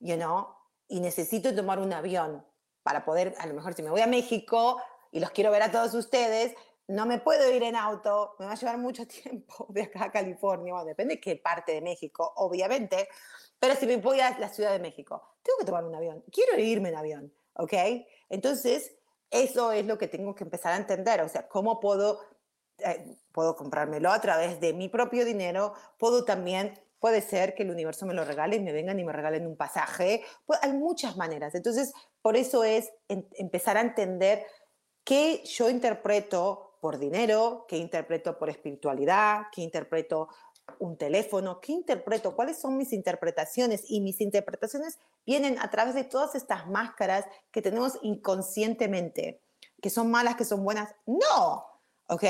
you 0.00 0.16
know, 0.16 0.48
y 0.88 1.00
necesito 1.00 1.54
tomar 1.54 1.78
un 1.78 1.92
avión 1.92 2.44
para 2.82 3.04
poder, 3.04 3.34
a 3.38 3.46
lo 3.46 3.54
mejor 3.54 3.74
si 3.74 3.82
me 3.82 3.90
voy 3.90 4.00
a 4.00 4.06
México 4.06 4.82
y 5.12 5.20
los 5.20 5.30
quiero 5.30 5.50
ver 5.50 5.62
a 5.62 5.70
todos 5.70 5.94
ustedes, 5.94 6.54
no 6.88 7.04
me 7.04 7.18
puedo 7.18 7.50
ir 7.52 7.62
en 7.62 7.76
auto, 7.76 8.34
me 8.38 8.46
va 8.46 8.52
a 8.52 8.56
llevar 8.56 8.78
mucho 8.78 9.06
tiempo 9.22 9.66
de 9.68 9.82
acá 9.82 10.06
a 10.06 10.10
California, 10.10 10.72
bueno, 10.72 10.86
depende 10.86 11.14
de 11.14 11.20
qué 11.20 11.36
parte 11.36 11.72
de 11.72 11.80
México, 11.80 12.32
obviamente, 12.36 13.08
pero 13.60 13.74
si 13.74 13.86
me 13.86 13.96
voy 13.98 14.20
a 14.20 14.38
la 14.38 14.48
Ciudad 14.48 14.72
de 14.72 14.78
México, 14.78 15.36
tengo 15.42 15.58
que 15.58 15.66
tomar 15.66 15.84
un 15.84 15.94
avión, 15.94 16.24
quiero 16.32 16.58
irme 16.58 16.88
en 16.88 16.96
avión, 16.96 17.34
¿ok? 17.58 17.74
Entonces, 18.30 18.94
eso 19.30 19.72
es 19.72 19.84
lo 19.84 19.98
que 19.98 20.08
tengo 20.08 20.34
que 20.34 20.44
empezar 20.44 20.72
a 20.72 20.76
entender, 20.76 21.20
o 21.20 21.28
sea, 21.28 21.48
cómo 21.48 21.80
puedo, 21.80 22.20
eh, 22.78 23.16
puedo 23.32 23.56
comprármelo 23.56 24.10
a 24.10 24.20
través 24.20 24.60
de 24.60 24.72
mi 24.72 24.88
propio 24.88 25.24
dinero, 25.24 25.74
puedo 25.98 26.24
también, 26.24 26.80
puede 26.98 27.20
ser 27.20 27.54
que 27.54 27.64
el 27.64 27.70
universo 27.70 28.06
me 28.06 28.14
lo 28.14 28.24
regale 28.24 28.56
y 28.56 28.60
me 28.60 28.72
vengan 28.72 28.98
y 28.98 29.04
me 29.04 29.12
regalen 29.12 29.46
un 29.46 29.56
pasaje, 29.56 30.22
pues 30.46 30.58
hay 30.62 30.72
muchas 30.72 31.16
maneras, 31.16 31.54
entonces, 31.54 31.92
por 32.22 32.36
eso 32.36 32.64
es 32.64 32.90
empezar 33.08 33.76
a 33.76 33.82
entender 33.82 34.46
qué 35.04 35.42
yo 35.44 35.68
interpreto 35.68 36.78
por 36.80 36.98
dinero, 36.98 37.66
qué 37.68 37.76
interpreto 37.76 38.38
por 38.38 38.50
espiritualidad, 38.50 39.46
qué 39.52 39.62
interpreto 39.62 40.28
un 40.78 40.96
teléfono, 40.96 41.60
qué 41.60 41.72
interpreto, 41.72 42.34
cuáles 42.34 42.58
son 42.58 42.76
mis 42.76 42.92
interpretaciones 42.92 43.84
y 43.88 44.00
mis 44.00 44.20
interpretaciones 44.20 44.98
vienen 45.26 45.58
a 45.58 45.70
través 45.70 45.94
de 45.94 46.04
todas 46.04 46.34
estas 46.34 46.66
máscaras 46.68 47.24
que 47.50 47.62
tenemos 47.62 47.98
inconscientemente, 48.02 49.40
que 49.80 49.90
son 49.90 50.10
malas, 50.10 50.36
que 50.36 50.44
son 50.44 50.64
buenas. 50.64 50.94
No, 51.06 51.64
¿ok? 52.08 52.24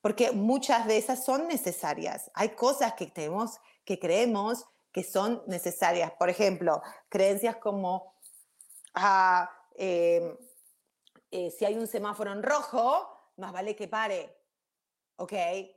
Porque 0.00 0.32
muchas 0.32 0.86
de 0.86 0.98
esas 0.98 1.24
son 1.24 1.48
necesarias. 1.48 2.30
Hay 2.34 2.50
cosas 2.50 2.94
que 2.94 3.06
tenemos, 3.06 3.58
que 3.84 3.98
creemos 3.98 4.64
que 4.92 5.02
son 5.02 5.42
necesarias. 5.46 6.12
Por 6.18 6.28
ejemplo, 6.30 6.82
creencias 7.08 7.56
como, 7.56 8.14
ah, 8.94 9.50
em, 9.74 10.36
eh, 11.30 11.50
si 11.50 11.64
hay 11.64 11.76
un 11.76 11.86
semáforo 11.86 12.32
en 12.32 12.42
rojo, 12.42 13.06
más 13.36 13.52
vale 13.52 13.76
que 13.76 13.86
pare, 13.88 14.36
¿ok? 15.16 15.32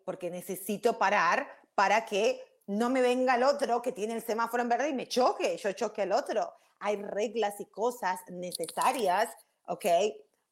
Porque 0.06 0.30
necesito 0.30 0.98
parar 0.98 1.61
para 1.76 2.06
que 2.06 2.42
no 2.68 2.90
me 2.90 3.02
venga 3.02 3.36
el 3.36 3.44
otro 3.44 3.82
que 3.82 3.92
tiene 3.92 4.14
el 4.14 4.24
semáforo 4.24 4.64
en 4.64 4.70
verde 4.70 4.90
y 4.90 4.94
me 4.94 5.08
choque, 5.08 5.58
yo 5.58 5.72
choque 5.74 6.04
al 6.04 6.12
otro. 6.12 6.54
Hay 6.80 6.96
reglas 6.96 7.60
y 7.60 7.66
cosas 7.66 8.20
necesarias, 8.30 9.30
¿ok? 9.68 9.86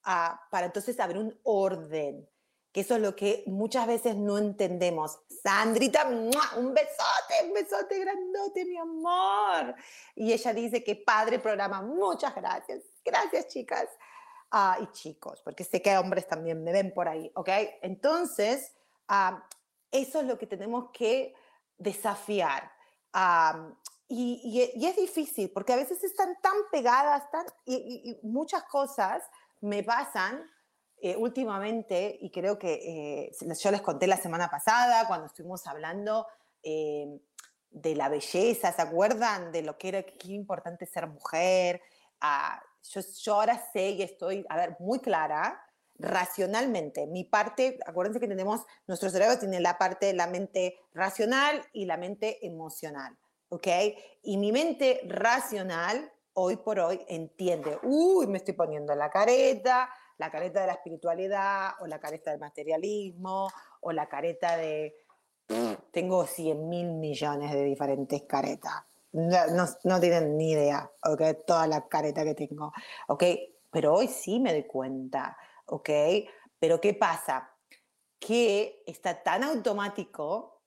Ah, 0.04 0.42
para 0.52 0.68
entonces 0.68 1.00
haber 1.00 1.18
un 1.18 1.38
orden, 1.44 2.28
que 2.72 2.82
eso 2.82 2.96
es 2.96 3.02
lo 3.02 3.16
que 3.16 3.44
muchas 3.48 3.88
veces 3.88 4.16
no 4.16 4.38
entendemos. 4.38 5.20
Sandrita, 5.44 6.08
un 6.08 6.74
besote, 6.74 7.48
un 7.48 7.54
besote 7.54 8.00
grandote, 8.00 8.66
mi 8.66 8.78
amor. 8.78 9.76
Y 10.16 10.32
ella 10.34 10.54
dice 10.54 10.84
que 10.84 10.96
padre 10.96 11.40
programa, 11.40 11.82
muchas 11.82 12.36
gracias. 12.36 12.84
Gracias, 13.04 13.48
chicas. 13.48 13.88
Ah, 14.52 14.78
y 14.82 14.88
chicos, 14.92 15.42
porque 15.44 15.64
sé 15.64 15.82
que 15.82 15.98
hombres 15.98 16.28
también 16.28 16.64
me 16.64 16.72
ven 16.72 16.94
por 16.94 17.08
ahí, 17.08 17.32
¿ok? 17.36 17.50
Entonces, 17.82 18.74
ah, 19.08 19.48
eso 19.92 20.22
es 20.22 20.28
lo 20.28 20.38
que 20.38 20.48
tenemos 20.48 20.92
que 20.92 21.34
desafiar. 21.78 22.72
y, 24.08 24.86
es 24.86 24.96
difícil 24.96 25.52
porque 25.52 25.74
a 25.74 25.78
veces 25.78 26.04
están 26.04 26.36
tan 26.42 26.56
pegadas 26.72 27.30
tan, 27.32 27.46
y, 27.66 28.20
muchas 28.24 28.64
cosas 28.64 29.24
me 29.62 29.84
pasan 29.84 30.50
eh, 31.02 31.16
últimamente 31.16 32.18
y 32.22 32.30
creo 32.30 32.60
que 32.60 32.74
eh, 32.74 33.56
yo 33.62 33.72
les 33.72 33.82
conté 33.82 34.08
la 34.08 34.18
semana 34.18 34.50
pasada 34.50 35.08
cuando 35.08 35.28
estuvimos 35.28 35.66
hablando 35.68 36.28
eh, 36.62 37.20
de 37.70 37.96
la 37.96 38.10
belleza, 38.10 38.74
¿se 38.74 38.82
acuerdan 38.82 39.52
de 39.52 39.62
lo 39.62 39.78
que 39.78 39.90
era 39.90 40.06
importante 40.26 40.86
ser 40.86 41.08
mujer? 41.08 41.82
Ah, 42.20 42.62
yo, 42.84 43.02
yo 43.22 43.36
ahora 43.36 43.64
sé 43.72 43.92
y 43.92 44.02
estoy, 44.02 44.46
a 44.50 44.58
ver, 44.58 44.76
muy 44.80 45.00
clara 45.00 45.62
racionalmente. 46.00 47.06
Mi 47.08 47.26
parte, 47.26 47.78
acuérdense 47.86 48.20
que 48.20 48.28
tenemos, 48.28 48.62
nuestro 48.88 49.10
cerebro 49.10 49.38
tiene 49.38 49.60
la 49.60 49.78
parte 49.78 50.08
de 50.08 50.14
la 50.14 50.28
mente 50.28 50.78
racional 50.94 51.62
y 51.74 51.86
la 51.86 51.98
mente 51.98 52.46
emocional, 52.46 53.18
¿ok? 53.50 53.68
Y 54.24 54.38
mi 54.38 54.52
mente 54.52 55.02
racional, 55.06 56.12
hoy 56.34 56.56
por 56.58 56.80
hoy, 56.80 57.02
entiende, 57.08 57.78
uy, 57.84 58.28
me 58.28 58.38
estoy 58.38 58.54
poniendo 58.54 58.96
la 58.96 59.10
careta, 59.10 59.90
la 60.18 60.32
careta 60.32 60.62
de 60.62 60.68
la 60.68 60.74
espiritualidad, 60.74 61.72
o 61.82 61.88
la 61.88 62.00
careta 62.00 62.32
del 62.32 62.40
materialismo, 62.40 63.50
o 63.82 63.92
la 63.92 64.08
careta 64.08 64.58
de, 64.58 64.96
tengo 65.92 66.26
100 66.26 66.70
mil 66.70 66.94
millones 66.94 67.52
de 67.52 67.64
diferentes 67.64 68.24
caretas. 68.24 68.74
No, 69.12 69.66
no, 69.86 70.00
tienen 70.00 70.38
ni 70.38 70.52
idea, 70.52 70.90
¿ok? 71.04 71.22
Toda 71.46 71.68
la 71.68 71.88
careta 71.88 72.24
que 72.24 72.36
tengo, 72.36 72.72
¿ok? 73.08 73.24
Pero 73.72 73.96
hoy 73.96 74.08
sí 74.08 74.40
me 74.40 74.52
doy 74.52 74.64
cuenta 74.64 75.36
¿ok? 75.70 75.90
Pero 76.60 76.82
¿qué 76.82 76.94
pasa? 76.94 77.56
Que 78.20 78.84
está 78.86 79.24
tan 79.24 79.44
automático 79.44 80.64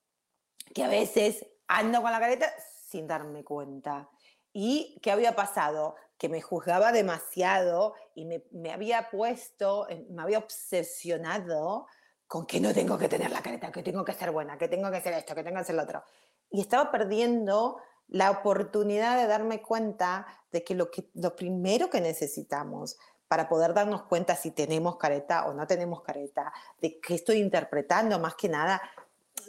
que 0.75 0.83
a 0.83 0.89
veces 0.89 1.47
ando 1.69 2.03
con 2.03 2.13
la 2.13 2.21
careta 2.21 2.53
sin 2.89 3.07
darme 3.07 3.45
cuenta. 3.45 4.09
¿Y 4.53 4.99
qué 5.03 5.11
había 5.11 5.35
pasado? 5.35 5.97
Que 6.19 6.29
me 6.29 6.41
juzgaba 6.41 6.93
demasiado 6.93 7.95
y 8.15 8.25
me, 8.25 8.45
me 8.53 8.73
había 8.73 9.11
puesto, 9.11 9.87
me 10.11 10.23
había 10.23 10.39
obsesionado 10.39 11.87
con 12.27 12.47
que 12.47 12.61
no 12.61 12.73
tengo 12.73 12.97
que 12.97 13.09
tener 13.09 13.31
la 13.31 13.43
careta, 13.43 13.71
que 13.71 13.83
tengo 13.83 14.05
que 14.05 14.15
ser 14.15 14.31
buena, 14.31 14.57
que 14.57 14.69
tengo 14.69 14.91
que 14.91 14.97
hacer 14.99 15.13
esto, 15.15 15.35
que 15.35 15.43
tengo 15.43 15.57
que 15.57 15.63
hacer 15.63 15.75
lo 15.75 15.83
otro. 15.83 16.03
Y 16.51 16.61
estaba 16.61 16.91
perdiendo 16.91 17.79
la 18.09 18.31
oportunidad 18.31 19.19
de 19.19 19.27
darme 19.27 19.63
cuenta 19.63 20.27
de 20.51 20.63
que 20.65 20.75
lo, 20.75 20.91
que, 20.91 21.11
lo 21.15 21.35
primero 21.35 21.89
que 21.89 22.01
necesitamos 22.01 22.99
para 23.33 23.49
poder 23.49 23.73
darnos 23.73 24.03
cuenta 24.03 24.37
si 24.37 24.51
tenemos 24.51 24.99
careta 24.99 25.47
o 25.47 25.55
no 25.55 25.67
tenemos 25.67 26.03
careta, 26.03 26.53
de 26.83 27.01
qué 27.01 27.15
estoy 27.15 27.39
interpretando 27.39 28.19
más 28.19 28.35
que 28.35 28.47
nada, 28.47 28.83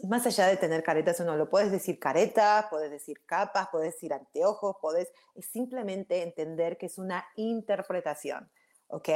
más 0.03 0.25
allá 0.25 0.47
de 0.47 0.55
tener 0.55 0.83
caretas 0.83 1.19
o 1.19 1.25
no, 1.25 1.35
lo 1.35 1.49
puedes 1.49 1.69
decir 1.69 1.99
careta, 1.99 2.67
puedes 2.69 2.89
decir 2.89 3.25
capas, 3.25 3.67
puedes 3.73 3.93
decir 3.93 4.13
anteojos, 4.13 4.77
puedes 4.81 5.11
es 5.35 5.47
simplemente 5.47 6.23
entender 6.23 6.77
que 6.77 6.85
es 6.85 6.97
una 6.97 7.25
interpretación, 7.35 8.49
¿ok? 8.87 9.09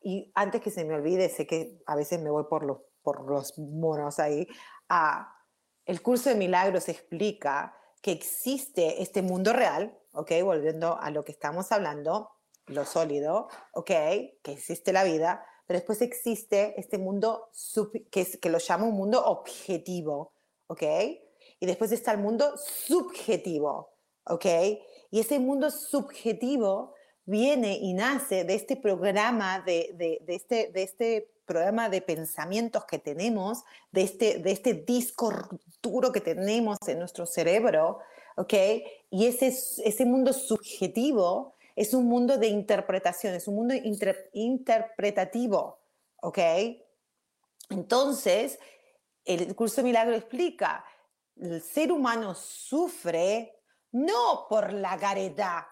Y 0.00 0.32
antes 0.34 0.62
que 0.62 0.70
se 0.70 0.86
me 0.86 0.94
olvide, 0.94 1.28
sé 1.28 1.46
que 1.46 1.82
a 1.84 1.94
veces 1.94 2.18
me 2.18 2.30
voy 2.30 2.44
por 2.44 2.64
los, 2.64 2.78
por 3.02 3.30
los 3.30 3.58
monos 3.58 4.18
ahí, 4.20 4.48
ah, 4.88 5.36
el 5.84 6.00
curso 6.00 6.30
de 6.30 6.36
milagros 6.36 6.88
explica 6.88 7.76
que 8.00 8.12
existe 8.12 9.02
este 9.02 9.20
mundo 9.20 9.52
real, 9.52 9.94
¿ok? 10.12 10.32
Volviendo 10.42 10.98
a 10.98 11.10
lo 11.10 11.26
que 11.26 11.32
estamos 11.32 11.72
hablando, 11.72 12.33
lo 12.66 12.84
sólido, 12.84 13.48
ok, 13.72 13.90
que 14.42 14.52
existe 14.52 14.92
la 14.92 15.04
vida, 15.04 15.44
pero 15.66 15.78
después 15.78 16.02
existe 16.02 16.78
este 16.78 16.98
mundo 16.98 17.50
que, 18.10 18.20
es, 18.20 18.38
que 18.38 18.50
lo 18.50 18.58
llamo 18.58 18.88
un 18.88 18.96
mundo 18.96 19.24
objetivo, 19.24 20.32
ok, 20.66 20.82
y 21.60 21.66
después 21.66 21.92
está 21.92 22.12
el 22.12 22.18
mundo 22.18 22.56
subjetivo, 22.56 23.90
ok, 24.24 24.46
y 25.10 25.20
ese 25.20 25.38
mundo 25.38 25.70
subjetivo 25.70 26.94
viene 27.24 27.78
y 27.80 27.94
nace 27.94 28.44
de 28.44 28.54
este 28.54 28.76
programa, 28.76 29.60
de, 29.60 29.90
de, 29.94 30.18
de, 30.22 30.34
este, 30.34 30.70
de 30.72 30.82
este 30.82 31.30
programa 31.46 31.88
de 31.88 32.02
pensamientos 32.02 32.84
que 32.84 32.98
tenemos, 32.98 33.62
de 33.92 34.02
este, 34.02 34.38
de 34.38 34.52
este 34.52 34.74
disco 34.74 35.32
duro 35.82 36.12
que 36.12 36.20
tenemos 36.20 36.78
en 36.86 36.98
nuestro 36.98 37.26
cerebro, 37.26 38.00
¿ok? 38.36 38.54
Y 39.10 39.26
ese, 39.26 39.48
ese 39.48 40.04
mundo 40.04 40.32
subjetivo 40.32 41.53
es 41.76 41.94
un 41.94 42.06
mundo 42.06 42.38
de 42.38 42.48
interpretación, 42.48 43.34
es 43.34 43.48
un 43.48 43.56
mundo 43.56 43.74
interpretativo, 44.32 45.80
¿ok? 46.22 46.38
Entonces, 47.70 48.58
el 49.24 49.54
curso 49.56 49.76
de 49.76 49.84
milagro 49.84 50.14
explica, 50.14 50.84
el 51.36 51.60
ser 51.62 51.90
humano 51.90 52.34
sufre 52.34 53.60
no 53.92 54.46
por 54.48 54.72
la 54.72 54.98
careta. 54.98 55.68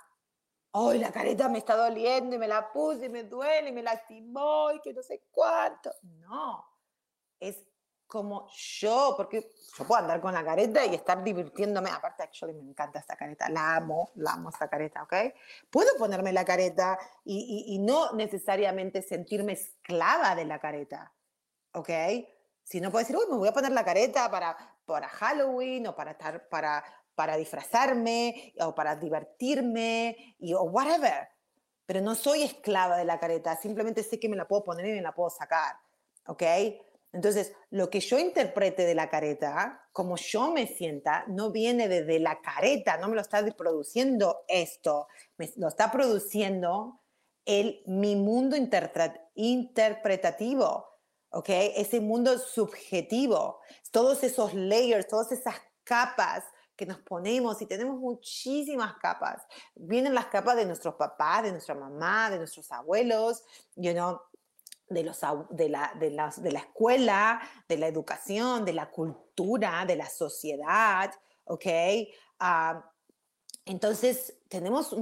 Hoy 0.73 0.99
la 0.99 1.13
careta 1.13 1.49
me 1.49 1.59
está 1.59 1.77
doliendo 1.77 2.35
y 2.35 2.39
me 2.39 2.49
la 2.49 2.73
puse 2.73 3.07
y 3.07 3.09
me 3.09 3.25
duele 3.25 3.69
y 3.69 3.73
me 3.73 3.83
lastimó 3.83 4.73
y 4.73 4.81
que 4.81 4.93
no 4.95 5.03
sé 5.03 5.25
cuánto. 5.31 5.93
No, 6.03 6.65
es 7.39 7.63
como 8.13 8.47
yo, 8.51 9.15
porque 9.17 9.53
yo 9.75 9.87
puedo 9.87 10.03
andar 10.03 10.21
con 10.21 10.35
la 10.35 10.45
careta 10.45 10.85
y 10.85 10.95
estar 10.95 11.25
divirtiéndome, 11.25 11.89
aparte 11.89 12.23
actually 12.23 12.53
me 12.53 12.61
encanta 12.61 12.99
esta 12.99 13.17
careta, 13.17 13.49
la 13.49 13.77
amo, 13.77 14.11
la 14.17 14.33
amo 14.33 14.51
esta 14.51 14.69
careta, 14.69 15.03
¿ok? 15.05 15.15
Puedo 15.71 15.89
ponerme 15.97 16.31
la 16.31 16.45
careta 16.45 16.99
y, 17.25 17.65
y, 17.69 17.79
no 17.79 18.13
necesariamente 18.13 19.01
sentirme 19.01 19.55
esclava 19.55 20.35
de 20.35 20.45
la 20.45 20.59
careta, 20.59 21.11
¿ok? 21.73 21.89
Si 22.63 22.83
no 22.83 22.91
puedo 22.91 23.03
decir, 23.03 23.17
uy, 23.17 23.25
me 23.31 23.39
voy 23.39 23.49
a 23.49 23.55
poner 23.55 23.73
la 23.73 23.83
careta 23.83 24.31
para, 24.31 24.59
para 24.85 25.09
Halloween 25.09 25.87
o 25.87 25.97
para, 25.97 26.11
estar, 26.11 26.51
para, 26.51 26.85
para 27.15 27.39
disfrazarme 27.39 28.53
o 28.61 28.75
para 28.75 28.95
divertirme 28.95 30.37
y, 30.39 30.53
o 30.53 30.65
whatever, 30.65 31.31
pero 31.87 32.03
no 32.03 32.15
soy 32.15 32.43
esclava 32.43 32.99
de 32.99 33.07
la 33.07 33.19
careta, 33.19 33.57
simplemente 33.57 34.03
sé 34.03 34.21
que 34.21 34.29
me 34.29 34.37
la 34.37 34.47
puedo 34.47 34.65
poner 34.65 34.85
y 34.85 34.93
me 34.93 35.01
la 35.01 35.15
puedo 35.15 35.31
sacar, 35.31 35.77
¿ok? 36.27 36.43
Entonces, 37.13 37.53
lo 37.71 37.91
que 37.91 38.01
yo 38.01 38.19
interprete 38.19 38.87
de 38.87 38.95
la 38.95 39.11
careta, 39.11 39.87
como 39.93 40.17
yo 40.17 40.51
me 40.51 40.67
sienta, 40.67 41.25
no 41.29 41.51
viene 41.51 41.89
desde 41.89 42.19
la 42.19 42.41
careta, 42.41 42.97
no 42.97 43.09
me 43.09 43.15
lo 43.15 43.21
está 43.21 43.45
produciendo 43.55 44.45
esto, 44.49 45.09
me 45.37 45.53
lo 45.57 45.69
está 45.69 45.93
produciendo 45.93 47.01
el, 47.45 47.83
mi 47.87 48.17
mundo 48.17 48.57
interpretativo. 49.35 50.93
¿ok? 51.33 51.49
Ese 51.49 52.01
mundo 52.01 52.39
subjetivo, 52.39 53.61
todos 53.91 54.23
esos 54.23 54.55
layers, 54.55 55.09
todas 55.09 55.33
esas 55.33 55.57
capas 55.85 56.45
que 56.77 56.87
nos 56.87 56.99
ponemos 57.01 57.61
y 57.61 57.67
tenemos 57.67 57.99
muchísimas 57.99 58.95
capas. 58.95 59.43
Vienen 59.75 60.15
las 60.15 60.27
capas 60.27 60.57
de 60.57 60.65
nuestros 60.65 60.95
papás, 60.95 61.43
de 61.43 61.53
nuestra 61.53 61.75
mamá, 61.75 62.31
de 62.31 62.39
nuestros 62.39 62.71
abuelos, 62.73 63.43
you 63.77 63.93
know, 63.93 64.21
de, 64.93 65.05
los, 65.05 65.21
de, 65.51 65.69
la, 65.69 65.93
de, 65.99 66.11
las, 66.11 66.43
de 66.43 66.53
la 66.53 66.61
escuela, 66.61 67.41
de 67.69 67.79
la 67.79 67.87
educación, 67.87 68.65
de 68.65 68.73
la 68.73 68.91
cultura, 68.91 69.85
de 69.87 69.97
la 69.97 70.09
sociedad, 70.09 71.13
¿ok? 71.45 71.67
Ah, 72.39 72.85
entonces, 73.65 74.37
tenemos. 74.49 74.95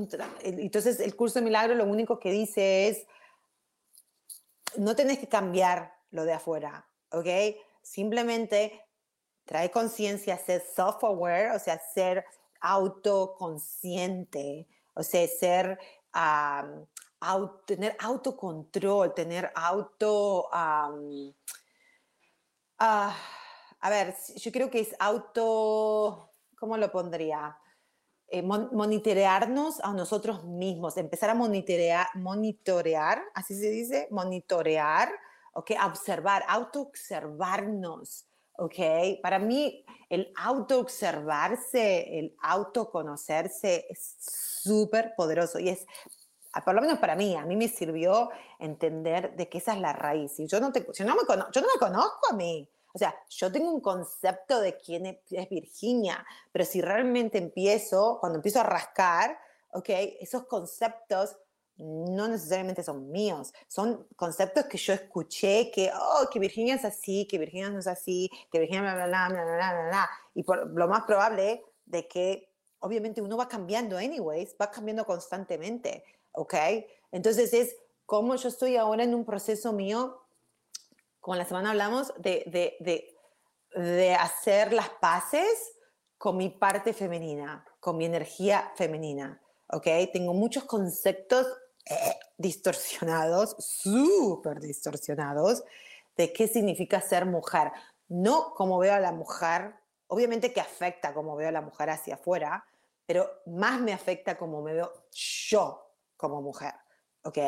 Entonces, 0.42 1.00
el 1.00 1.16
curso 1.16 1.38
de 1.38 1.44
milagro 1.44 1.74
lo 1.74 1.84
único 1.84 2.18
que 2.18 2.30
dice 2.30 2.88
es, 2.88 3.06
no 4.76 4.94
tenés 4.94 5.18
que 5.18 5.28
cambiar 5.28 5.94
lo 6.10 6.24
de 6.24 6.34
afuera, 6.34 6.86
¿ok? 7.10 7.26
Simplemente 7.82 8.84
trae 9.44 9.70
conciencia, 9.70 10.36
ser 10.38 10.62
self-aware, 10.62 11.56
o 11.56 11.58
sea, 11.58 11.80
ser 11.94 12.24
autoconsciente, 12.60 14.68
o 14.94 15.02
sea, 15.02 15.26
ser, 15.26 15.78
tener 17.66 17.96
autocontrol, 17.98 19.14
tener 19.14 19.52
auto... 19.54 20.48
Ah, 20.52 20.90
a 23.80 23.90
ver, 23.90 24.14
yo 24.36 24.52
creo 24.52 24.70
que 24.70 24.80
es 24.80 24.94
auto, 24.98 26.30
¿cómo 26.58 26.76
lo 26.76 26.90
pondría? 26.90 27.58
Eh, 28.28 28.42
monitorearnos 28.42 29.80
a 29.80 29.92
nosotros 29.92 30.44
mismos, 30.44 30.96
empezar 30.96 31.30
a 31.30 31.34
monitorear, 31.34 32.06
monitorear, 32.14 33.22
así 33.34 33.58
se 33.58 33.70
dice, 33.70 34.06
monitorear, 34.10 35.10
¿ok? 35.52 35.72
Observar, 35.84 36.44
auto-observarnos, 36.46 38.26
¿ok? 38.52 38.76
Para 39.20 39.40
mí, 39.40 39.84
el 40.08 40.32
auto-observarse, 40.36 42.18
el 42.18 42.36
autoconocerse 42.40 43.86
es 43.90 44.14
súper 44.20 45.14
poderoso 45.16 45.58
y 45.58 45.70
es, 45.70 45.86
por 46.64 46.74
lo 46.74 46.80
menos 46.80 46.98
para 46.98 47.16
mí, 47.16 47.36
a 47.36 47.44
mí 47.44 47.56
me 47.56 47.68
sirvió 47.68 48.30
entender 48.58 49.36
de 49.36 49.48
que 49.48 49.58
esa 49.58 49.74
es 49.74 49.80
la 49.80 49.92
raíz. 49.92 50.38
Y 50.40 50.46
yo 50.46 50.60
no, 50.60 50.72
te, 50.72 50.86
yo 50.92 51.04
no, 51.04 51.14
me, 51.14 51.22
yo 51.26 51.60
no 51.60 51.68
me 51.72 51.78
conozco 51.78 52.30
a 52.30 52.34
mí. 52.34 52.68
O 52.92 52.98
sea, 52.98 53.14
yo 53.28 53.52
tengo 53.52 53.70
un 53.70 53.80
concepto 53.80 54.60
de 54.60 54.76
quién 54.76 55.06
es 55.06 55.48
Virginia, 55.48 56.26
pero 56.50 56.64
si 56.64 56.80
realmente 56.80 57.38
empiezo, 57.38 58.18
cuando 58.20 58.38
empiezo 58.38 58.60
a 58.60 58.64
rascar, 58.64 59.38
ok, 59.72 59.88
esos 60.20 60.46
conceptos 60.46 61.36
no 61.76 62.28
necesariamente 62.28 62.82
son 62.82 63.10
míos, 63.10 63.54
son 63.66 64.06
conceptos 64.16 64.66
que 64.66 64.76
yo 64.76 64.92
escuché 64.92 65.70
que, 65.70 65.90
oh, 65.94 66.28
que 66.30 66.38
Virginia 66.38 66.74
es 66.74 66.84
así, 66.84 67.26
que 67.26 67.38
Virginia 67.38 67.70
no 67.70 67.78
es 67.78 67.86
así, 67.86 68.30
que 68.50 68.58
Virginia 68.58 68.82
bla, 68.82 68.94
bla, 68.94 69.06
bla, 69.06 69.28
bla, 69.28 69.44
bla, 69.44 69.72
bla, 69.72 69.88
bla. 69.88 70.10
Y 70.34 70.42
por, 70.42 70.66
lo 70.68 70.88
más 70.88 71.04
probable 71.04 71.62
de 71.86 72.06
que, 72.06 72.52
obviamente, 72.80 73.22
uno 73.22 73.36
va 73.36 73.48
cambiando 73.48 73.96
anyways, 73.96 74.56
va 74.60 74.70
cambiando 74.70 75.06
constantemente, 75.06 76.04
¿ok? 76.32 76.54
Entonces 77.12 77.52
es 77.52 77.76
como 78.06 78.36
yo 78.36 78.48
estoy 78.48 78.76
ahora 78.76 79.04
en 79.04 79.14
un 79.14 79.24
proceso 79.24 79.72
mío 79.72 80.20
como 81.20 81.36
la 81.36 81.44
semana 81.44 81.70
hablamos, 81.70 82.12
de, 82.16 82.42
de, 82.46 82.76
de, 82.80 83.14
de 83.80 84.14
hacer 84.14 84.72
las 84.72 84.88
paces 84.88 85.76
con 86.18 86.36
mi 86.36 86.48
parte 86.48 86.92
femenina, 86.92 87.64
con 87.78 87.96
mi 87.96 88.06
energía 88.06 88.72
femenina. 88.74 89.40
¿Ok? 89.72 89.86
Tengo 90.12 90.34
muchos 90.34 90.64
conceptos 90.64 91.46
eh, 91.84 92.18
distorsionados, 92.36 93.54
súper 93.58 94.60
distorsionados, 94.60 95.62
de 96.16 96.32
qué 96.32 96.48
significa 96.48 97.00
ser 97.00 97.26
mujer. 97.26 97.70
No 98.08 98.52
como 98.54 98.78
veo 98.78 98.94
a 98.94 99.00
la 99.00 99.12
mujer, 99.12 99.74
obviamente 100.08 100.52
que 100.52 100.60
afecta 100.60 101.14
como 101.14 101.36
veo 101.36 101.48
a 101.48 101.52
la 101.52 101.60
mujer 101.60 101.90
hacia 101.90 102.14
afuera, 102.14 102.64
pero 103.06 103.30
más 103.46 103.80
me 103.80 103.92
afecta 103.92 104.36
como 104.36 104.62
me 104.62 104.72
veo 104.72 104.92
yo 105.12 105.89
como 106.20 106.42
mujer. 106.42 106.74
¿Ok? 107.24 107.38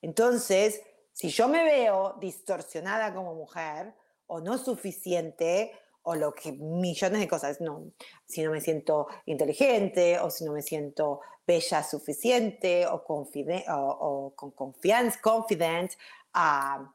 Entonces, 0.00 0.80
si 1.12 1.28
yo 1.28 1.48
me 1.48 1.64
veo 1.64 2.16
distorsionada 2.20 3.12
como 3.12 3.34
mujer 3.34 3.94
o 4.26 4.40
no 4.40 4.58
suficiente 4.58 5.72
o 6.02 6.14
lo 6.14 6.34
que 6.34 6.52
millones 6.52 7.20
de 7.20 7.28
cosas, 7.28 7.60
no, 7.60 7.92
si 8.26 8.42
no 8.42 8.50
me 8.50 8.60
siento 8.60 9.06
inteligente 9.26 10.18
o 10.18 10.30
si 10.30 10.44
no 10.44 10.52
me 10.52 10.62
siento 10.62 11.20
bella 11.46 11.82
suficiente 11.82 12.86
o, 12.86 13.02
o, 13.06 14.34
con 14.34 14.50
confianza, 14.50 15.18
confident, 15.22 15.92
uh, 16.34 16.86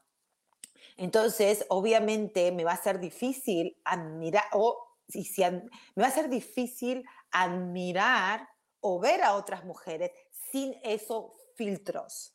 entonces 0.96 1.64
obviamente 1.68 2.52
me 2.52 2.64
va 2.64 2.72
a 2.72 2.82
ser 2.82 3.00
difícil 3.00 3.76
admirar 3.84 4.44
o 4.52 4.90
si, 5.08 5.26
me 5.40 6.02
va 6.02 6.08
a 6.08 6.12
ser 6.12 6.28
difícil 6.28 7.04
admirar 7.32 8.48
o 8.80 8.98
ver 9.00 9.22
a 9.22 9.34
otras 9.34 9.64
mujeres 9.64 10.10
sin 10.50 10.74
esos 10.82 11.32
filtros. 11.54 12.34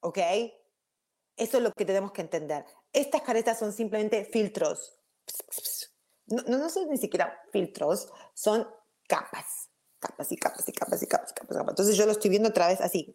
¿Ok? 0.00 0.18
Eso 1.36 1.58
es 1.58 1.62
lo 1.62 1.72
que 1.72 1.84
tenemos 1.84 2.12
que 2.12 2.22
entender. 2.22 2.64
Estas 2.92 3.22
caretas 3.22 3.58
son 3.58 3.72
simplemente 3.72 4.24
filtros. 4.24 4.98
No, 6.26 6.42
no, 6.42 6.68
son 6.68 6.90
ni 6.90 6.98
siquiera 6.98 7.40
filtros, 7.52 8.10
son 8.34 8.68
capas. 9.06 9.68
Capas 10.00 10.30
y 10.30 10.36
capas 10.36 10.68
y 10.68 10.72
capas 10.72 11.02
y 11.02 11.06
capas, 11.06 11.32
capas, 11.32 11.56
capas. 11.56 11.72
Entonces 11.72 11.96
yo 11.96 12.06
lo 12.06 12.12
estoy 12.12 12.30
viendo 12.30 12.50
otra 12.50 12.68
vez 12.68 12.80
así. 12.80 13.14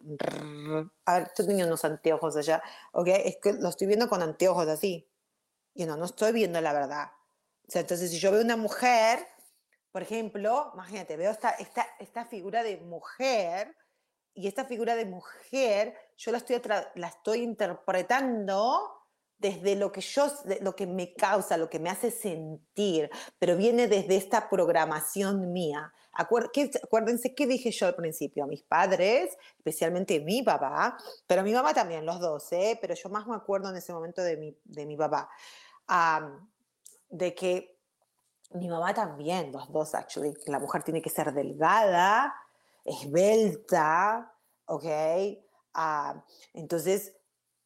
A 1.06 1.20
ver, 1.20 1.24
estoy 1.28 1.46
teniendo 1.46 1.68
unos 1.68 1.86
anteojos 1.86 2.36
allá. 2.36 2.62
¿Ok? 2.92 3.08
Es 3.08 3.38
que 3.42 3.54
lo 3.54 3.70
estoy 3.70 3.88
viendo 3.88 4.10
con 4.10 4.22
anteojos 4.22 4.68
así. 4.68 5.10
Y 5.74 5.86
no, 5.86 5.96
no 5.96 6.06
estoy 6.06 6.34
viendo 6.34 6.60
la 6.62 6.74
verdad. 6.74 7.12
O 7.68 7.72
sea, 7.72 7.82
entonces 7.82 8.12
si 8.12 8.20
yo 8.20 8.32
veo 8.32 8.42
una 8.42 8.58
mujer, 8.58 9.26
por 9.94 10.02
ejemplo, 10.02 10.72
imagínate, 10.74 11.16
veo 11.16 11.30
esta, 11.30 11.52
esta, 11.52 11.86
esta 12.00 12.26
figura 12.26 12.64
de 12.64 12.78
mujer 12.78 13.78
y 14.34 14.48
esta 14.48 14.66
figura 14.66 14.96
de 14.96 15.06
mujer, 15.06 15.96
yo 16.18 16.32
la 16.32 16.40
estoy, 16.40 16.60
la 16.96 17.08
estoy 17.08 17.42
interpretando 17.42 19.04
desde 19.38 19.76
lo 19.76 19.92
que 19.92 20.02
yo, 20.02 20.34
lo 20.62 20.76
que 20.76 20.88
me 20.88 21.14
causa, 21.14 21.58
lo 21.58 21.70
que 21.70 21.78
me 21.78 21.92
hace 21.92 22.10
sentir, 22.10 23.12
pero 23.38 23.56
viene 23.56 23.88
desde 23.88 24.16
esta 24.16 24.50
programación 24.50 25.54
mía. 25.54 25.94
acuérdense 26.14 27.36
qué 27.36 27.46
dije 27.46 27.70
yo 27.70 27.86
al 27.86 27.96
principio, 27.96 28.46
a 28.46 28.48
mis 28.48 28.64
padres, 28.64 29.38
especialmente 29.58 30.20
mi 30.22 30.42
papá, 30.42 30.98
pero 31.28 31.44
mi 31.44 31.54
mamá 31.54 31.72
también, 31.72 32.04
los 32.04 32.20
dos, 32.20 32.52
¿eh? 32.52 32.80
pero 32.82 32.96
yo 32.96 33.10
más 33.10 33.28
me 33.28 33.36
acuerdo 33.36 33.70
en 33.70 33.76
ese 33.76 33.94
momento 33.94 34.24
de 34.24 34.38
mi, 34.38 34.58
de 34.64 34.88
mi 34.88 34.98
papá, 34.98 35.30
de 37.10 37.36
que 37.36 37.73
mi 38.54 38.68
mamá 38.68 38.94
también, 38.94 39.52
los 39.52 39.72
dos, 39.72 39.96
actually, 39.96 40.34
la 40.48 40.60
mujer 40.60 40.84
tiene 40.84 41.02
que 41.02 41.10
ser 41.10 41.34
delgada, 41.34 42.34
esbelta, 42.86 44.34
¿ok? 44.66 44.86
Ah, 45.74 46.24
entonces, 46.54 47.16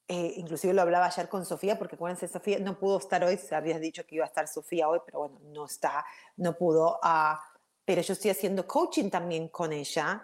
eh, 0.08 0.34
inclusive 0.38 0.74
lo 0.74 0.82
hablaba 0.82 1.08
ayer 1.08 1.28
con 1.28 1.46
Sofía, 1.46 1.78
porque 1.78 1.96
acuérdense, 1.96 2.28
Sofía 2.28 2.60
no 2.60 2.80
pudo 2.80 2.98
estar 3.00 3.24
hoy, 3.24 3.40
habías 3.52 3.82
dicho 3.82 4.06
que 4.06 4.16
iba 4.16 4.26
a 4.26 4.28
estar 4.28 4.48
Sofía 4.48 4.88
hoy, 4.88 5.00
pero 5.06 5.20
bueno, 5.20 5.40
no 5.44 5.66
está, 5.66 6.06
no 6.38 6.58
pudo. 6.58 7.00
Uh, 7.04 7.38
pero 7.84 8.02
yo 8.02 8.14
estoy 8.14 8.32
haciendo 8.32 8.68
coaching 8.68 9.10
también 9.10 9.50
con 9.50 9.74
ella. 9.74 10.22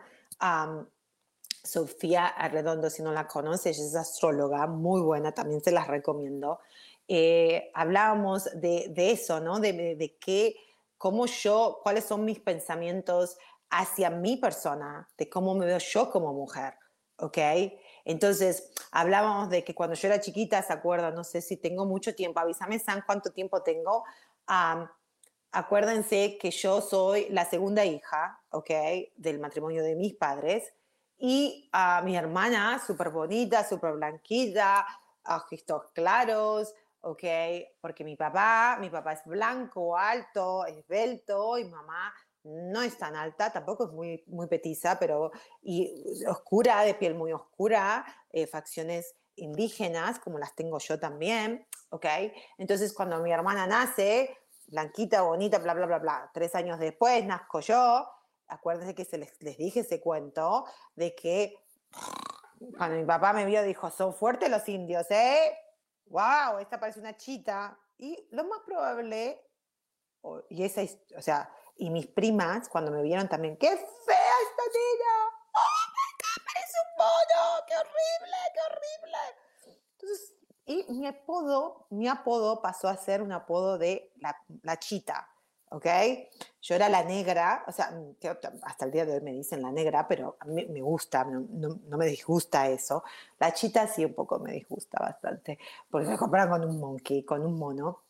Sofía 1.63 2.27
Arredondo, 2.27 2.89
si 2.89 3.01
no 3.01 3.13
la 3.13 3.25
conoces, 3.25 3.79
es 3.79 3.95
astróloga, 3.95 4.67
muy 4.67 5.01
buena, 5.01 5.31
también 5.31 5.61
se 5.61 5.71
las 5.71 5.87
recomiendo. 5.87 6.59
Eh, 7.07 7.71
hablábamos 7.73 8.45
de, 8.59 8.87
de, 8.89 9.11
eso, 9.11 9.39
¿no? 9.39 9.59
De, 9.59 9.73
de, 9.73 9.95
de 9.95 10.17
qué, 10.17 10.55
cómo 10.97 11.25
yo, 11.25 11.79
cuáles 11.83 12.05
son 12.05 12.23
mis 12.23 12.39
pensamientos 12.39 13.37
hacia 13.69 14.09
mi 14.09 14.37
persona, 14.37 15.09
de 15.17 15.29
cómo 15.29 15.55
me 15.55 15.65
veo 15.65 15.79
yo 15.79 16.11
como 16.11 16.31
mujer, 16.31 16.75
¿ok? 17.17 17.37
Entonces, 18.05 18.71
hablábamos 18.91 19.49
de 19.49 19.63
que 19.63 19.73
cuando 19.73 19.95
yo 19.95 20.07
era 20.07 20.19
chiquita, 20.19 20.61
¿se 20.61 20.73
acuerdan? 20.73 21.15
No 21.15 21.23
sé 21.23 21.41
si 21.41 21.57
tengo 21.57 21.85
mucho 21.85 22.13
tiempo, 22.13 22.39
avísame, 22.39 22.79
San, 22.79 23.03
cuánto 23.05 23.31
tiempo 23.31 23.63
tengo. 23.63 24.03
acuérdense 25.51 26.37
que 26.39 26.51
yo 26.51 26.81
soy 26.81 27.27
la 27.29 27.45
segunda 27.45 27.85
hija, 27.85 28.41
¿ok? 28.49 28.69
Del 29.15 29.39
matrimonio 29.39 29.83
de 29.83 29.95
mis 29.95 30.15
padres. 30.15 30.73
Y 31.17 31.69
a 31.71 32.01
mi 32.03 32.15
hermana, 32.15 32.81
súper 32.85 33.09
bonita, 33.09 33.67
súper 33.67 33.93
blanquita, 33.93 34.85
ojos 35.25 35.91
claros, 35.93 36.73
¿ok? 37.03 37.23
Porque 37.81 38.03
mi 38.03 38.15
papá, 38.15 38.77
mi 38.79 38.89
papá 38.89 39.13
es 39.13 39.25
blanco, 39.25 39.97
alto, 39.97 40.65
esbelto, 40.65 41.57
y 41.57 41.65
mamá 41.65 42.13
no 42.43 42.81
es 42.81 42.97
tan 42.97 43.15
alta, 43.15 43.51
tampoco 43.51 43.85
es 43.85 43.91
muy, 43.91 44.23
muy 44.27 44.47
petiza, 44.47 44.97
pero 44.99 45.31
y 45.61 46.25
oscura, 46.27 46.81
de 46.81 46.93
piel 46.93 47.15
muy 47.15 47.31
oscura, 47.31 48.05
eh, 48.31 48.47
facciones 48.47 49.15
indígenas, 49.35 50.19
como 50.19 50.39
las 50.39 50.55
tengo 50.55 50.79
yo 50.79 50.99
también, 50.99 51.67
¿ok? 51.89 52.05
Entonces, 52.57 52.93
cuando 52.93 53.19
mi 53.19 53.31
hermana 53.31 53.67
nace, 53.67 54.37
blanquita, 54.67 55.21
bonita, 55.23 55.59
bla, 55.59 55.73
bla, 55.73 55.85
bla, 55.85 55.99
bla, 55.99 56.31
tres 56.33 56.55
años 56.55 56.79
después 56.79 57.25
nazco 57.25 57.59
yo, 57.59 58.07
acuérdense 58.47 58.95
que 58.95 59.05
se 59.05 59.17
les, 59.17 59.41
les 59.41 59.57
dije 59.57 59.81
ese 59.81 59.99
cuento 59.99 60.65
de 60.95 61.15
que 61.15 61.57
cuando 62.77 62.97
mi 62.97 63.05
papá 63.05 63.33
me 63.33 63.45
vio, 63.45 63.61
dijo, 63.63 63.89
son 63.89 64.13
fuertes 64.13 64.49
los 64.49 64.67
indios, 64.69 65.05
¿eh? 65.09 65.51
Wow, 66.13 66.59
esta 66.59 66.79
parece 66.79 66.99
una 66.99 67.17
chita. 67.17 67.77
Y 67.97 68.27
lo 68.31 68.43
más 68.45 68.59
probable, 68.65 69.43
y 70.49 70.63
esa, 70.63 70.81
o 71.17 71.21
sea, 71.21 71.51
y 71.75 71.89
mis 71.89 72.07
primas, 72.07 72.69
cuando 72.69 72.91
me 72.91 73.01
vieron 73.01 73.27
también, 73.27 73.57
¡qué 73.57 73.67
fea 73.67 74.33
esta 74.47 74.63
niña! 74.71 75.15
¡Oh, 75.55 75.83
my 75.95 76.09
God, 76.21 76.45
parece 76.45 76.77
un 76.83 76.91
mono! 76.97 77.65
¡Qué 77.67 77.75
horrible, 77.75 78.37
qué 78.53 78.59
horrible! 78.69 79.17
Entonces, 79.93 80.35
y 80.65 80.93
mi 80.93 81.07
apodo, 81.07 81.87
mi 81.89 82.07
apodo 82.07 82.61
pasó 82.61 82.87
a 82.87 82.95
ser 82.95 83.21
un 83.21 83.31
apodo 83.31 83.77
de 83.77 84.13
la, 84.17 84.37
la 84.61 84.77
chita, 84.77 85.27
¿ok? 85.73 85.87
Yo 86.61 86.75
era 86.75 86.87
la 86.87 87.03
negra, 87.03 87.63
o 87.67 87.71
sea, 87.71 87.91
mm, 87.91 88.15
hasta 88.63 88.85
el 88.85 88.91
día 88.91 89.05
de 89.05 89.15
hoy 89.15 89.21
me 89.21 89.31
dicen 89.31 89.61
la 89.61 89.71
negra, 89.71 90.07
pero 90.07 90.37
a 90.39 90.45
mí 90.45 90.65
me 90.67 90.81
gusta, 90.81 91.23
no, 91.25 91.79
no, 91.87 91.97
me 91.97 92.05
disgusta 92.05 92.67
eso. 92.67 93.03
La 93.39 93.53
chita 93.53 93.87
sí 93.87 94.05
un 94.05 94.13
poco 94.13 94.39
me 94.39 94.53
disgusta 94.53 94.99
bastante, 94.99 95.57
porque 95.89 96.07
me 96.07 96.17
comparan 96.17 96.49
con 96.49 96.63
un 96.63 96.79
monkey, 96.79 97.23
con 97.23 97.43
un 97.45 97.57
mono. 97.57 98.03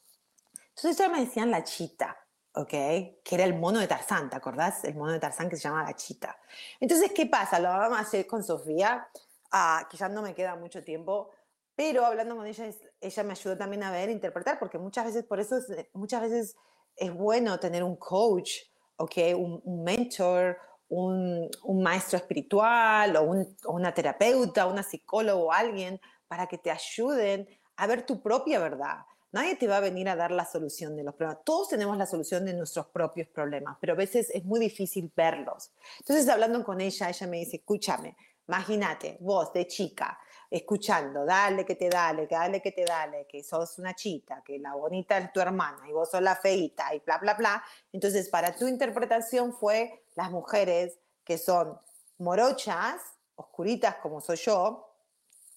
Entonces 0.69 0.97
ya 0.97 1.07
me 1.07 1.21
decían 1.21 1.51
la 1.51 1.63
chita, 1.63 2.17
¿ok? 2.53 2.69
Que 2.69 3.21
era 3.31 3.45
el 3.45 3.55
mono 3.55 3.79
de 3.79 3.87
Tarzán, 3.87 4.29
¿te 4.29 4.35
acordás? 4.35 4.83
El 4.83 4.95
mono 4.95 5.13
de 5.13 5.19
Tarzán 5.19 5.49
que 5.49 5.55
se 5.55 5.63
llama 5.63 5.83
la 5.83 5.95
chita. 5.95 6.37
Entonces, 6.79 7.11
¿qué 7.13 7.27
pasa? 7.27 7.59
Lo 7.59 7.69
vamos 7.69 7.97
a 7.97 8.01
hacer 8.01 8.27
con 8.27 8.43
Sofía, 8.43 9.07
ah, 9.51 9.87
que 9.89 9.95
ya 9.97 10.09
no 10.09 10.21
me 10.21 10.35
queda 10.35 10.55
mucho 10.55 10.83
tiempo, 10.83 11.29
pero 11.75 12.05
hablando 12.05 12.35
con 12.35 12.45
ella, 12.45 12.69
ella 12.99 13.23
me 13.23 13.31
ayudó 13.31 13.57
también 13.57 13.83
a 13.83 13.91
ver, 13.91 14.09
interpretar, 14.09 14.59
porque 14.59 14.77
muchas 14.77 15.05
veces, 15.05 15.23
por 15.23 15.39
eso, 15.39 15.57
muchas 15.93 16.21
veces 16.21 16.55
es 16.95 17.13
bueno 17.13 17.59
tener 17.59 17.83
un 17.83 17.95
coach, 17.95 18.51
¿ok? 18.97 19.15
Un, 19.35 19.83
mentor, 19.83 20.57
un, 20.89 21.49
maestro 21.81 22.17
espiritual 22.17 23.15
o, 23.17 23.23
una 23.71 23.93
terapeuta, 23.93 24.65
una 24.67 24.83
psicóloga 24.83 25.35
o 25.35 25.51
alguien 25.51 25.99
para 26.27 26.47
que 26.47 26.57
te 26.57 26.71
ayuden 26.71 27.47
a 27.75 27.87
ver 27.87 28.05
tu 28.05 28.21
propia 28.21 28.59
verdad. 28.59 28.97
Nadie 29.31 29.55
te 29.55 29.67
va 29.67 29.77
a 29.77 29.79
venir 29.79 30.07
a 30.09 30.15
dar 30.15 30.31
la 30.31 30.45
solución 30.45 30.95
de 30.95 31.03
los 31.03 31.15
problemas. 31.15 31.43
Todos 31.43 31.69
tenemos 31.69 31.97
la 31.97 32.05
solución 32.05 32.45
de 32.45 32.53
nuestros 32.53 32.85
propios 32.87 33.27
problemas, 33.29 33.77
pero 33.81 33.93
a 33.93 33.95
veces 33.95 34.29
es 34.29 34.45
muy 34.45 34.59
difícil 34.59 35.11
verlos. 35.15 35.71
Entonces, 35.99 36.29
hablando 36.29 36.63
con 36.63 36.79
ella, 36.79 37.09
ella 37.09 37.27
me 37.27 37.37
dice, 37.39 37.57
escúchame, 37.57 38.15
imagínate, 38.47 39.17
vos 39.21 39.51
de 39.51 39.65
chica, 39.65 40.19
escuchando, 40.53 41.25
dale 41.25 41.65
que 41.65 41.73
te 41.73 41.89
dale, 41.89 42.27
que 42.27 42.35
dale 42.35 42.61
que 42.61 42.71
te 42.71 42.85
dale, 42.85 43.25
que 43.25 43.43
sos 43.43 43.79
una 43.79 43.95
chita, 43.95 44.43
que 44.45 44.59
la 44.59 44.75
bonita 44.75 45.17
es 45.17 45.33
tu 45.33 45.39
hermana 45.39 45.89
y 45.89 45.91
vos 45.91 46.11
sos 46.11 46.21
la 46.21 46.35
feita 46.35 46.93
y 46.93 46.99
bla, 46.99 47.17
bla, 47.17 47.33
bla. 47.33 47.63
Entonces, 47.91 48.29
para 48.29 48.55
tu 48.55 48.67
interpretación 48.67 49.51
fue 49.53 50.05
las 50.15 50.29
mujeres 50.29 50.99
que 51.23 51.39
son 51.39 51.79
morochas, 52.19 53.01
oscuritas 53.35 53.95
como 53.95 54.21
soy 54.21 54.37
yo, 54.37 54.95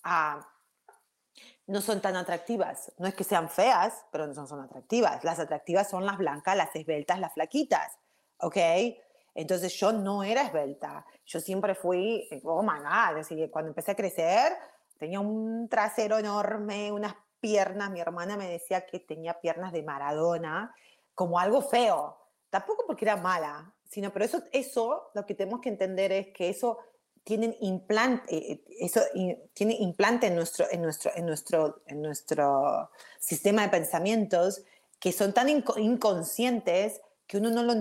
ah, 0.02 0.40
no 1.66 1.82
son 1.82 2.00
tan 2.00 2.16
atractivas. 2.16 2.90
No 2.96 3.06
es 3.06 3.14
que 3.14 3.24
sean 3.24 3.50
feas, 3.50 4.06
pero 4.10 4.26
no 4.26 4.46
son, 4.46 4.60
atractivas. 4.60 5.22
Las 5.24 5.38
atractivas 5.38 5.90
son 5.90 6.06
las 6.06 6.16
blancas, 6.16 6.56
las 6.56 6.74
esbeltas, 6.74 7.20
las 7.20 7.34
flaquitas. 7.34 7.98
¿Ok? 8.38 8.56
Entonces 9.34 9.74
yo 9.74 9.92
no 9.92 10.22
era 10.22 10.42
esbelta. 10.42 11.04
Yo 11.26 11.38
siempre 11.40 11.74
fui, 11.74 12.26
oh 12.44 12.62
my 12.62 12.78
God, 12.78 13.16
decir, 13.16 13.50
cuando 13.50 13.68
empecé 13.68 13.90
a 13.90 13.94
crecer, 13.94 14.56
Tenía 14.98 15.20
un 15.20 15.68
trasero 15.68 16.18
enorme, 16.18 16.90
unas 16.92 17.14
piernas. 17.40 17.90
Mi 17.90 18.00
hermana 18.00 18.36
me 18.36 18.48
decía 18.48 18.86
que 18.86 19.00
tenía 19.00 19.40
piernas 19.40 19.72
de 19.72 19.82
Maradona, 19.82 20.74
como 21.14 21.38
algo 21.38 21.62
feo. 21.62 22.18
Tampoco 22.50 22.84
porque 22.86 23.04
era 23.04 23.16
mala, 23.16 23.74
sino, 23.88 24.12
pero 24.12 24.24
eso, 24.24 24.42
eso 24.52 25.10
lo 25.14 25.26
que 25.26 25.34
tenemos 25.34 25.60
que 25.60 25.68
entender 25.68 26.12
es 26.12 26.28
que 26.28 26.48
eso 26.48 26.78
tiene 27.24 27.56
implante, 27.60 28.52
eh, 28.52 28.64
eso 28.78 29.00
tiene 29.52 29.74
implante 29.80 30.28
en 30.28 30.36
nuestro, 30.36 30.66
en, 30.70 30.82
nuestro, 30.82 31.10
en, 31.16 31.26
nuestro, 31.26 31.82
en 31.86 32.00
nuestro 32.00 32.90
sistema 33.18 33.62
de 33.62 33.68
pensamientos 33.68 34.62
que 35.00 35.12
son 35.12 35.32
tan 35.32 35.48
inconscientes 35.48 37.00
que 37.26 37.38
uno 37.38 37.50
no 37.50 37.62
lo... 37.62 37.72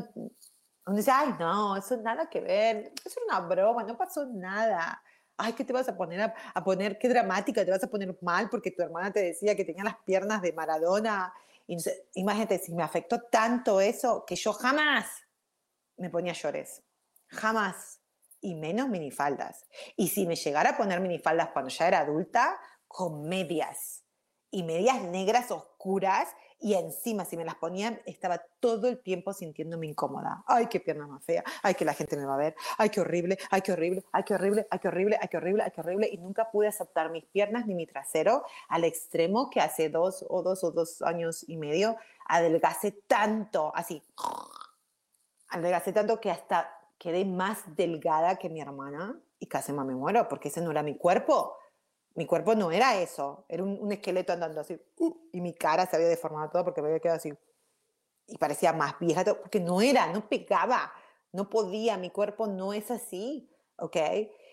Uno 0.88 0.98
dice, 0.98 1.12
ay, 1.12 1.36
no, 1.40 1.76
eso 1.78 1.98
nada 1.98 2.30
que 2.30 2.42
ver, 2.42 2.92
eso 2.96 3.10
es 3.10 3.18
una 3.28 3.40
broma, 3.40 3.84
no 3.84 3.98
pasó 3.98 4.26
nada 4.28 5.02
ay, 5.38 5.54
¿qué 5.54 5.64
te 5.64 5.74
vas 5.74 5.88
a 5.90 5.96
poner 5.96 6.34
a, 6.54 6.64
poner? 6.64 6.98
Qué 6.98 7.10
dramática, 7.10 7.64
te 7.66 7.72
vas 7.72 7.84
a 7.84 7.90
poner 7.90 8.18
mal 8.22 8.50
porque 8.50 8.72
tu 8.72 8.82
hermana 8.82 9.12
te 9.12 9.22
decía 9.22 9.56
que 9.56 9.66
tenía 9.66 9.84
las 9.84 9.98
piernas 10.06 10.42
de 10.42 10.54
Maradona. 10.54 11.34
Y, 11.68 11.78
imagínate, 12.14 12.60
si 12.60 12.74
me 12.74 12.84
afectó 12.84 13.22
tanto 13.24 13.82
eso 13.82 14.24
que 14.26 14.36
yo 14.36 14.54
jamás 14.54 15.06
me 15.98 16.10
ponía 16.10 16.34
llores, 16.34 16.84
jamás, 17.28 18.00
y 18.42 18.56
menos 18.56 18.90
minifaldas. 18.90 19.66
Y 19.96 20.10
si 20.10 20.28
me 20.28 20.36
llegara 20.36 20.72
a 20.72 20.78
poner 20.78 21.00
minifaldas 21.00 21.50
cuando 21.50 21.70
ya 21.70 21.88
era 21.88 22.00
adulta, 22.00 22.60
con 22.88 23.24
medias, 23.28 24.06
y 24.56 24.64
medias 24.64 25.02
negras 25.02 25.52
oscuras 25.52 26.30
y 26.66 26.74
encima 26.74 27.26
si 27.26 27.38
me 27.38 27.46
las 27.46 27.54
ponían 27.54 28.02
estaba 28.08 28.40
todo 28.60 28.88
el 28.88 28.98
tiempo 28.98 29.34
sintiéndome 29.34 29.86
incómoda. 29.86 30.44
Ay, 30.48 30.66
qué 30.66 30.80
pierna 30.80 31.06
más 31.06 31.24
fea, 31.24 31.44
ay, 31.62 31.76
que 31.76 31.86
la 31.86 31.94
gente 31.94 32.18
me 32.18 32.26
va 32.26 32.34
a 32.34 32.38
ver, 32.38 32.56
ay, 32.80 32.90
qué 32.90 33.02
horrible, 33.02 33.38
ay, 33.52 33.62
qué 33.62 33.72
horrible, 33.72 34.04
ay, 34.12 34.24
qué 34.24 34.34
horrible, 34.34 34.68
ay, 34.72 34.80
qué 34.80 34.88
horrible, 34.88 35.20
ay, 35.22 35.28
qué 35.30 35.38
horrible, 35.38 35.64
ay, 35.64 35.72
qué 35.72 35.82
horrible. 35.82 36.10
Y 36.12 36.18
nunca 36.18 36.50
pude 36.50 36.68
aceptar 36.68 37.12
mis 37.12 37.24
piernas 37.26 37.68
ni 37.68 37.76
mi 37.76 37.86
trasero 37.86 38.46
al 38.68 38.84
extremo 38.84 39.52
que 39.52 39.62
hace 39.62 39.90
dos 39.90 40.26
o 40.28 40.42
dos 40.42 40.64
o 40.64 40.72
dos 40.72 41.04
años 41.04 41.48
y 41.48 41.56
medio 41.56 41.98
adelgacé 42.28 42.94
tanto, 42.94 43.72
así, 43.76 44.02
adelgacé 45.50 45.94
tanto 45.94 46.20
que 46.20 46.32
hasta 46.32 46.76
quedé 46.98 47.26
más 47.26 47.76
delgada 47.76 48.38
que 48.38 48.50
mi 48.50 48.60
hermana 48.60 49.20
y 49.38 49.46
casi 49.46 49.72
me 49.72 49.84
muero 49.84 50.28
porque 50.28 50.48
ese 50.48 50.62
no 50.62 50.72
era 50.72 50.82
mi 50.82 50.98
cuerpo 50.98 51.58
mi 52.16 52.26
cuerpo 52.26 52.56
no 52.56 52.72
era 52.72 53.00
eso, 53.00 53.46
era 53.50 53.64
un, 53.64 53.92
esqueleto 53.92 54.34
andando 54.34 54.62
así, 54.62 54.80
uh, 55.00 55.18
y 55.34 55.42
mi 55.42 55.54
cara 55.54 55.86
se 55.86 55.96
había 55.96 56.08
deformado 56.08 56.50
todo 56.50 56.64
porque 56.64 56.82
me 56.82 56.88
había 56.88 57.00
quedado 57.00 57.18
así, 57.18 57.34
y 58.28 58.38
parecía 58.38 58.74
más 58.74 58.98
vieja, 59.00 59.24
porque 59.24 59.60
no 59.60 59.82
era, 59.82 60.08
no 60.08 60.28
pegaba, 60.28 60.92
no 61.32 61.50
podía, 61.50 61.98
mi 61.98 62.10
cuerpo 62.10 62.48
no 62.48 62.74
es 62.74 62.90
así, 62.90 63.50
¿ok? 63.78 63.98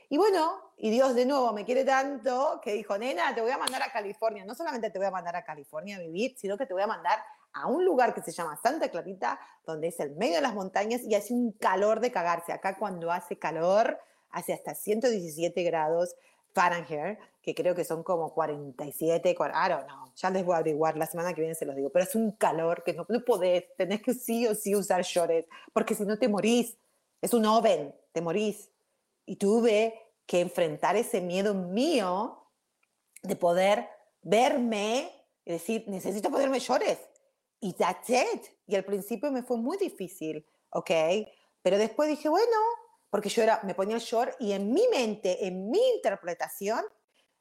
Y 0.09 0.19
bueno, 0.19 0.73
y 0.77 0.91
Dios 0.91 1.15
de 1.15 1.25
nuevo 1.25 1.53
me 1.53 1.65
quiere 1.65 1.85
tanto 1.85 2.61
que 2.63 2.73
dijo, 2.75 2.99
nena, 2.99 3.35
te 3.35 3.41
voy 3.41 3.53
a 3.53 3.57
mandar 3.57 3.83
a 3.83 3.91
California, 3.91 4.45
no 4.45 4.55
solamente 4.55 4.91
te 4.91 4.99
voy 4.99 5.07
a 5.07 5.11
mandar 5.11 5.37
a 5.37 5.45
California 5.45 5.97
a 5.97 6.01
vivir, 6.01 6.35
sino 6.37 6.59
que 6.59 6.67
te 6.67 6.75
voy 6.75 6.83
a 6.83 6.87
mandar 6.87 7.19
a 7.53 7.67
un 7.67 7.85
lugar 7.85 8.13
que 8.13 8.23
se 8.23 8.33
llama 8.33 8.59
Santa 8.63 8.91
Clarita, 8.91 9.39
donde 9.65 9.89
es 9.89 10.01
el 10.01 10.11
medio 10.17 10.35
de 10.35 10.43
las 10.43 10.55
montañas 10.55 11.03
y 11.03 11.15
hace 11.15 11.33
un 11.33 11.53
calor 11.53 12.01
de 12.01 12.11
cagarse. 12.11 12.53
Acá 12.53 12.77
cuando 12.79 13.11
hace 13.11 13.39
calor, 13.39 13.99
hace 14.31 14.53
hasta 14.53 14.75
117 14.75 15.63
grados, 15.63 16.15
Fahrenheit, 16.53 17.19
que 17.41 17.55
creo 17.55 17.75
que 17.75 17.85
son 17.85 18.03
como 18.03 18.33
47, 18.33 19.31
I 19.31 19.35
don't 19.69 19.87
know, 19.87 20.13
ya 20.15 20.31
les 20.31 20.45
voy 20.45 20.55
a 20.55 20.59
averiguar, 20.59 20.97
la 20.97 21.07
semana 21.07 21.33
que 21.35 21.41
viene 21.41 21.55
se 21.55 21.65
los 21.65 21.75
digo, 21.75 21.91
pero 21.91 22.05
es 22.05 22.15
un 22.15 22.33
calor 22.33 22.85
que 22.85 22.93
no, 22.93 23.07
no 23.09 23.25
podés, 23.25 23.65
tenés 23.77 24.03
que 24.03 24.15
sí 24.15 24.47
o 24.47 24.55
sí 24.55 24.75
usar 24.75 25.03
shorts, 25.03 25.49
porque 25.73 25.95
si 25.95 26.05
no 26.05 26.19
te 26.19 26.29
morís, 26.29 26.77
es 27.21 27.33
un 27.35 27.47
oven, 27.47 27.95
te 28.13 28.21
morís. 28.21 28.71
Y 29.25 29.37
tuve 29.37 29.95
que 30.27 30.41
enfrentar 30.41 30.97
ese 30.97 31.21
miedo 31.21 31.55
mío 31.55 32.43
de 33.23 33.37
poder 33.37 33.89
verme 34.23 35.11
y 35.45 35.53
decir, 35.53 35.85
necesito 35.87 36.31
ponerme 36.31 36.59
shorts. 36.59 36.99
Y 37.61 37.75
that's 37.75 38.11
it. 38.11 38.47
Y 38.67 38.75
al 38.75 38.85
principio 38.85 39.31
me 39.31 39.43
fue 39.43 39.57
muy 39.57 39.79
difícil, 39.79 40.45
¿ok? 40.71 40.91
Pero 41.63 41.79
después 41.79 42.09
dije, 42.09 42.29
bueno, 42.29 42.57
porque 43.13 43.29
yo 43.29 43.43
era, 43.43 43.61
me 43.65 43.75
ponía 43.75 43.95
el 43.95 44.01
short 44.01 44.35
y 44.41 44.53
en 44.53 44.73
mi 44.73 44.89
mente, 44.89 45.47
en 45.47 45.71
mi 45.71 45.87
interpretación, 45.97 46.83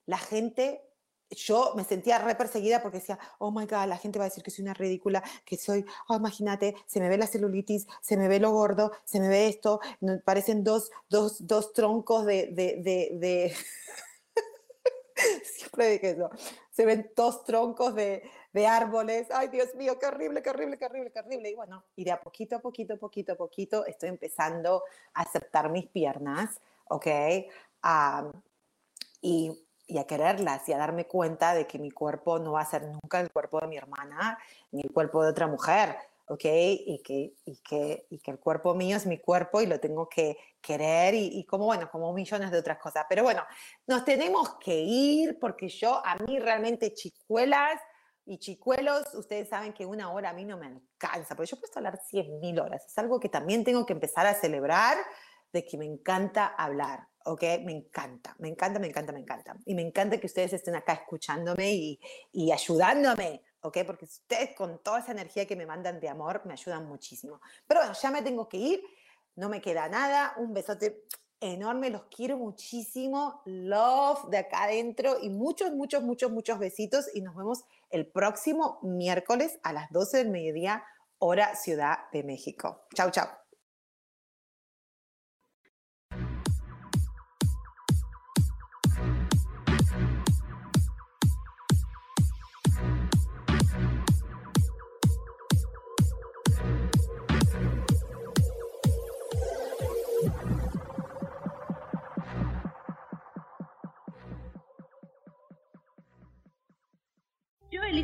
la 0.06 0.18
gente, 0.18 0.82
yo 1.30 1.72
me 1.78 1.86
sentía 1.86 2.20
re 2.20 2.36
perseguida 2.36 2.82
porque 2.82 2.98
decía, 2.98 3.18
oh 3.40 3.52
my 3.52 3.66
God, 3.68 3.86
la 3.88 3.98
gente 3.98 4.20
va 4.20 4.26
a 4.26 4.28
decir 4.28 4.44
que 4.44 4.52
soy 4.52 4.64
una 4.64 4.74
ridícula, 4.74 5.24
que 5.46 5.56
soy, 5.56 5.86
oh, 6.10 6.18
imagínate, 6.18 6.76
se 6.88 7.00
me 7.00 7.08
ve 7.08 7.18
la 7.18 7.26
celulitis, 7.26 7.88
se 8.02 8.18
me 8.18 8.28
ve 8.28 8.42
lo 8.42 8.52
gordo, 8.52 8.92
se 9.06 9.22
me 9.22 9.30
ve 9.30 9.48
esto, 9.48 9.80
parecen 10.26 10.66
dos, 10.66 10.92
dos, 11.08 11.48
dos 11.48 11.72
troncos 11.72 12.26
de... 12.26 12.48
de, 12.48 12.76
de, 12.82 13.10
de... 13.14 13.56
Siempre 15.46 15.92
dije 15.92 16.10
eso, 16.10 16.32
se 16.70 16.86
ven 16.86 17.14
dos 17.16 17.46
troncos 17.46 17.96
de, 17.96 18.30
de 18.54 18.68
árboles. 18.68 19.28
Ay, 19.32 19.48
Dios 19.48 19.74
mío, 19.76 19.98
qué 20.00 20.08
horrible, 20.08 20.42
qué 20.42 20.50
horrible, 20.50 20.78
qué 20.78 20.86
horrible, 20.86 21.12
qué 21.12 21.20
horrible. 21.20 21.50
Y 21.50 21.56
bueno, 21.56 21.84
y 21.96 22.04
de 22.04 22.12
a 22.12 22.20
poquito 22.20 22.58
a 22.58 22.60
poquito, 22.60 22.98
poquito 22.98 23.34
a 23.34 23.36
poquito, 23.36 23.86
estoy 23.86 24.10
empezando 24.10 24.84
a 25.14 25.22
aceptar 25.22 25.70
mis 25.70 25.88
piernas, 25.88 26.60
¿ok? 26.86 27.08
y, 29.22 29.52
y, 29.88 29.98
a 29.98 30.06
quererlas 30.06 30.68
y 30.70 30.74
a 30.74 30.78
darme 30.78 31.06
cuenta 31.06 31.54
de 31.54 31.66
que 31.66 31.80
mi 31.80 31.92
cuerpo 31.92 32.40
no 32.40 32.54
va 32.54 32.62
a 32.62 32.66
ser 32.66 32.84
nunca 32.84 33.20
el 33.20 33.32
cuerpo 33.32 33.60
de 33.60 33.68
mi 33.68 33.78
hermana 33.78 34.38
ni 34.72 34.82
el 34.82 34.92
cuerpo 34.92 35.24
de 35.24 35.30
otra 35.30 35.48
mujer. 35.48 35.96
¿ok? 36.28 36.46
Y 36.46 37.02
que, 37.04 37.34
y, 37.46 37.58
que, 37.58 38.06
y 38.10 38.20
que 38.20 38.32
el 38.32 38.40
cuerpo 38.40 38.74
mío 38.74 38.96
es 38.96 39.06
mi 39.06 39.20
cuerpo 39.20 39.62
y 39.62 39.66
lo 39.66 39.82
tengo 39.82 40.08
que 40.08 40.38
querer 40.62 41.14
y, 41.14 41.40
y, 41.40 41.44
como, 41.44 41.66
bueno, 41.66 41.90
como 41.92 42.14
millones 42.14 42.52
de 42.52 42.60
otras 42.60 42.78
cosas. 42.78 43.06
Pero 43.10 43.24
bueno, 43.24 43.44
nos 43.86 44.06
tenemos 44.06 44.56
que 44.56 44.80
ir 44.80 45.38
porque 45.40 45.68
yo, 45.68 46.02
a 46.06 46.16
mí 46.16 46.40
realmente 46.40 46.94
chicuelas, 46.94 47.82
y 48.32 48.38
chicuelos, 48.38 49.14
ustedes 49.14 49.50
saben 49.50 49.74
que 49.74 49.86
una 49.86 50.10
hora 50.10 50.30
a 50.30 50.34
mí 50.34 50.46
no 50.46 50.58
me 50.58 50.66
alcanza, 50.66 51.36
porque 51.36 51.52
yo 51.52 51.60
puedo 51.60 51.74
hablar 51.76 52.00
100.000 52.10 52.64
horas. 52.64 52.86
Es 52.86 52.98
algo 52.98 53.20
que 53.20 53.28
también 53.28 53.66
tengo 53.66 53.86
que 53.86 53.92
empezar 53.92 54.26
a 54.26 54.34
celebrar, 54.34 54.98
de 55.52 55.66
que 55.66 55.78
me 55.78 55.86
encanta 55.86 56.48
hablar, 56.48 57.10
¿ok? 57.26 57.42
Me 57.66 57.74
encanta, 57.74 58.34
me 58.40 58.48
encanta, 58.48 58.80
me 58.80 58.88
encanta, 58.88 59.12
me 59.12 59.20
encanta. 59.20 59.58
Y 59.66 59.76
me 59.76 59.82
encanta 59.82 60.18
que 60.18 60.28
ustedes 60.28 60.54
estén 60.54 60.76
acá 60.76 60.94
escuchándome 60.94 61.74
y, 61.74 62.00
y 62.32 62.54
ayudándome, 62.54 63.44
¿ok? 63.60 63.80
Porque 63.86 64.06
ustedes 64.06 64.56
con 64.56 64.82
toda 64.82 65.00
esa 65.00 65.12
energía 65.12 65.46
que 65.46 65.58
me 65.58 65.66
mandan 65.66 66.00
de 66.00 66.08
amor 66.08 66.42
me 66.46 66.54
ayudan 66.54 66.88
muchísimo. 66.88 67.42
Pero 67.68 67.82
bueno, 67.82 67.94
ya 68.02 68.12
me 68.12 68.22
tengo 68.22 68.48
que 68.48 68.58
ir, 68.58 68.82
no 69.36 69.50
me 69.50 69.60
queda 69.60 69.90
nada, 69.90 70.36
un 70.38 70.54
besote 70.54 71.04
enorme, 71.42 71.90
los 71.90 72.04
quiero 72.04 72.38
muchísimo, 72.38 73.42
love 73.46 74.30
de 74.30 74.38
acá 74.38 74.64
adentro 74.64 75.18
y 75.22 75.30
muchos, 75.30 75.72
muchos, 75.72 76.04
muchos, 76.04 76.32
muchos 76.32 76.60
besitos 76.60 77.06
y 77.14 77.22
nos 77.22 77.36
vemos 77.36 77.64
el 77.90 78.08
próximo 78.08 78.80
miércoles 78.84 79.60
a 79.64 79.74
las 79.74 79.92
12 79.92 80.18
del 80.18 80.30
mediodía, 80.30 80.84
hora 81.20 81.56
Ciudad 81.56 81.98
de 82.14 82.24
México. 82.24 82.86
Chau, 82.96 83.12
chau. 83.12 83.41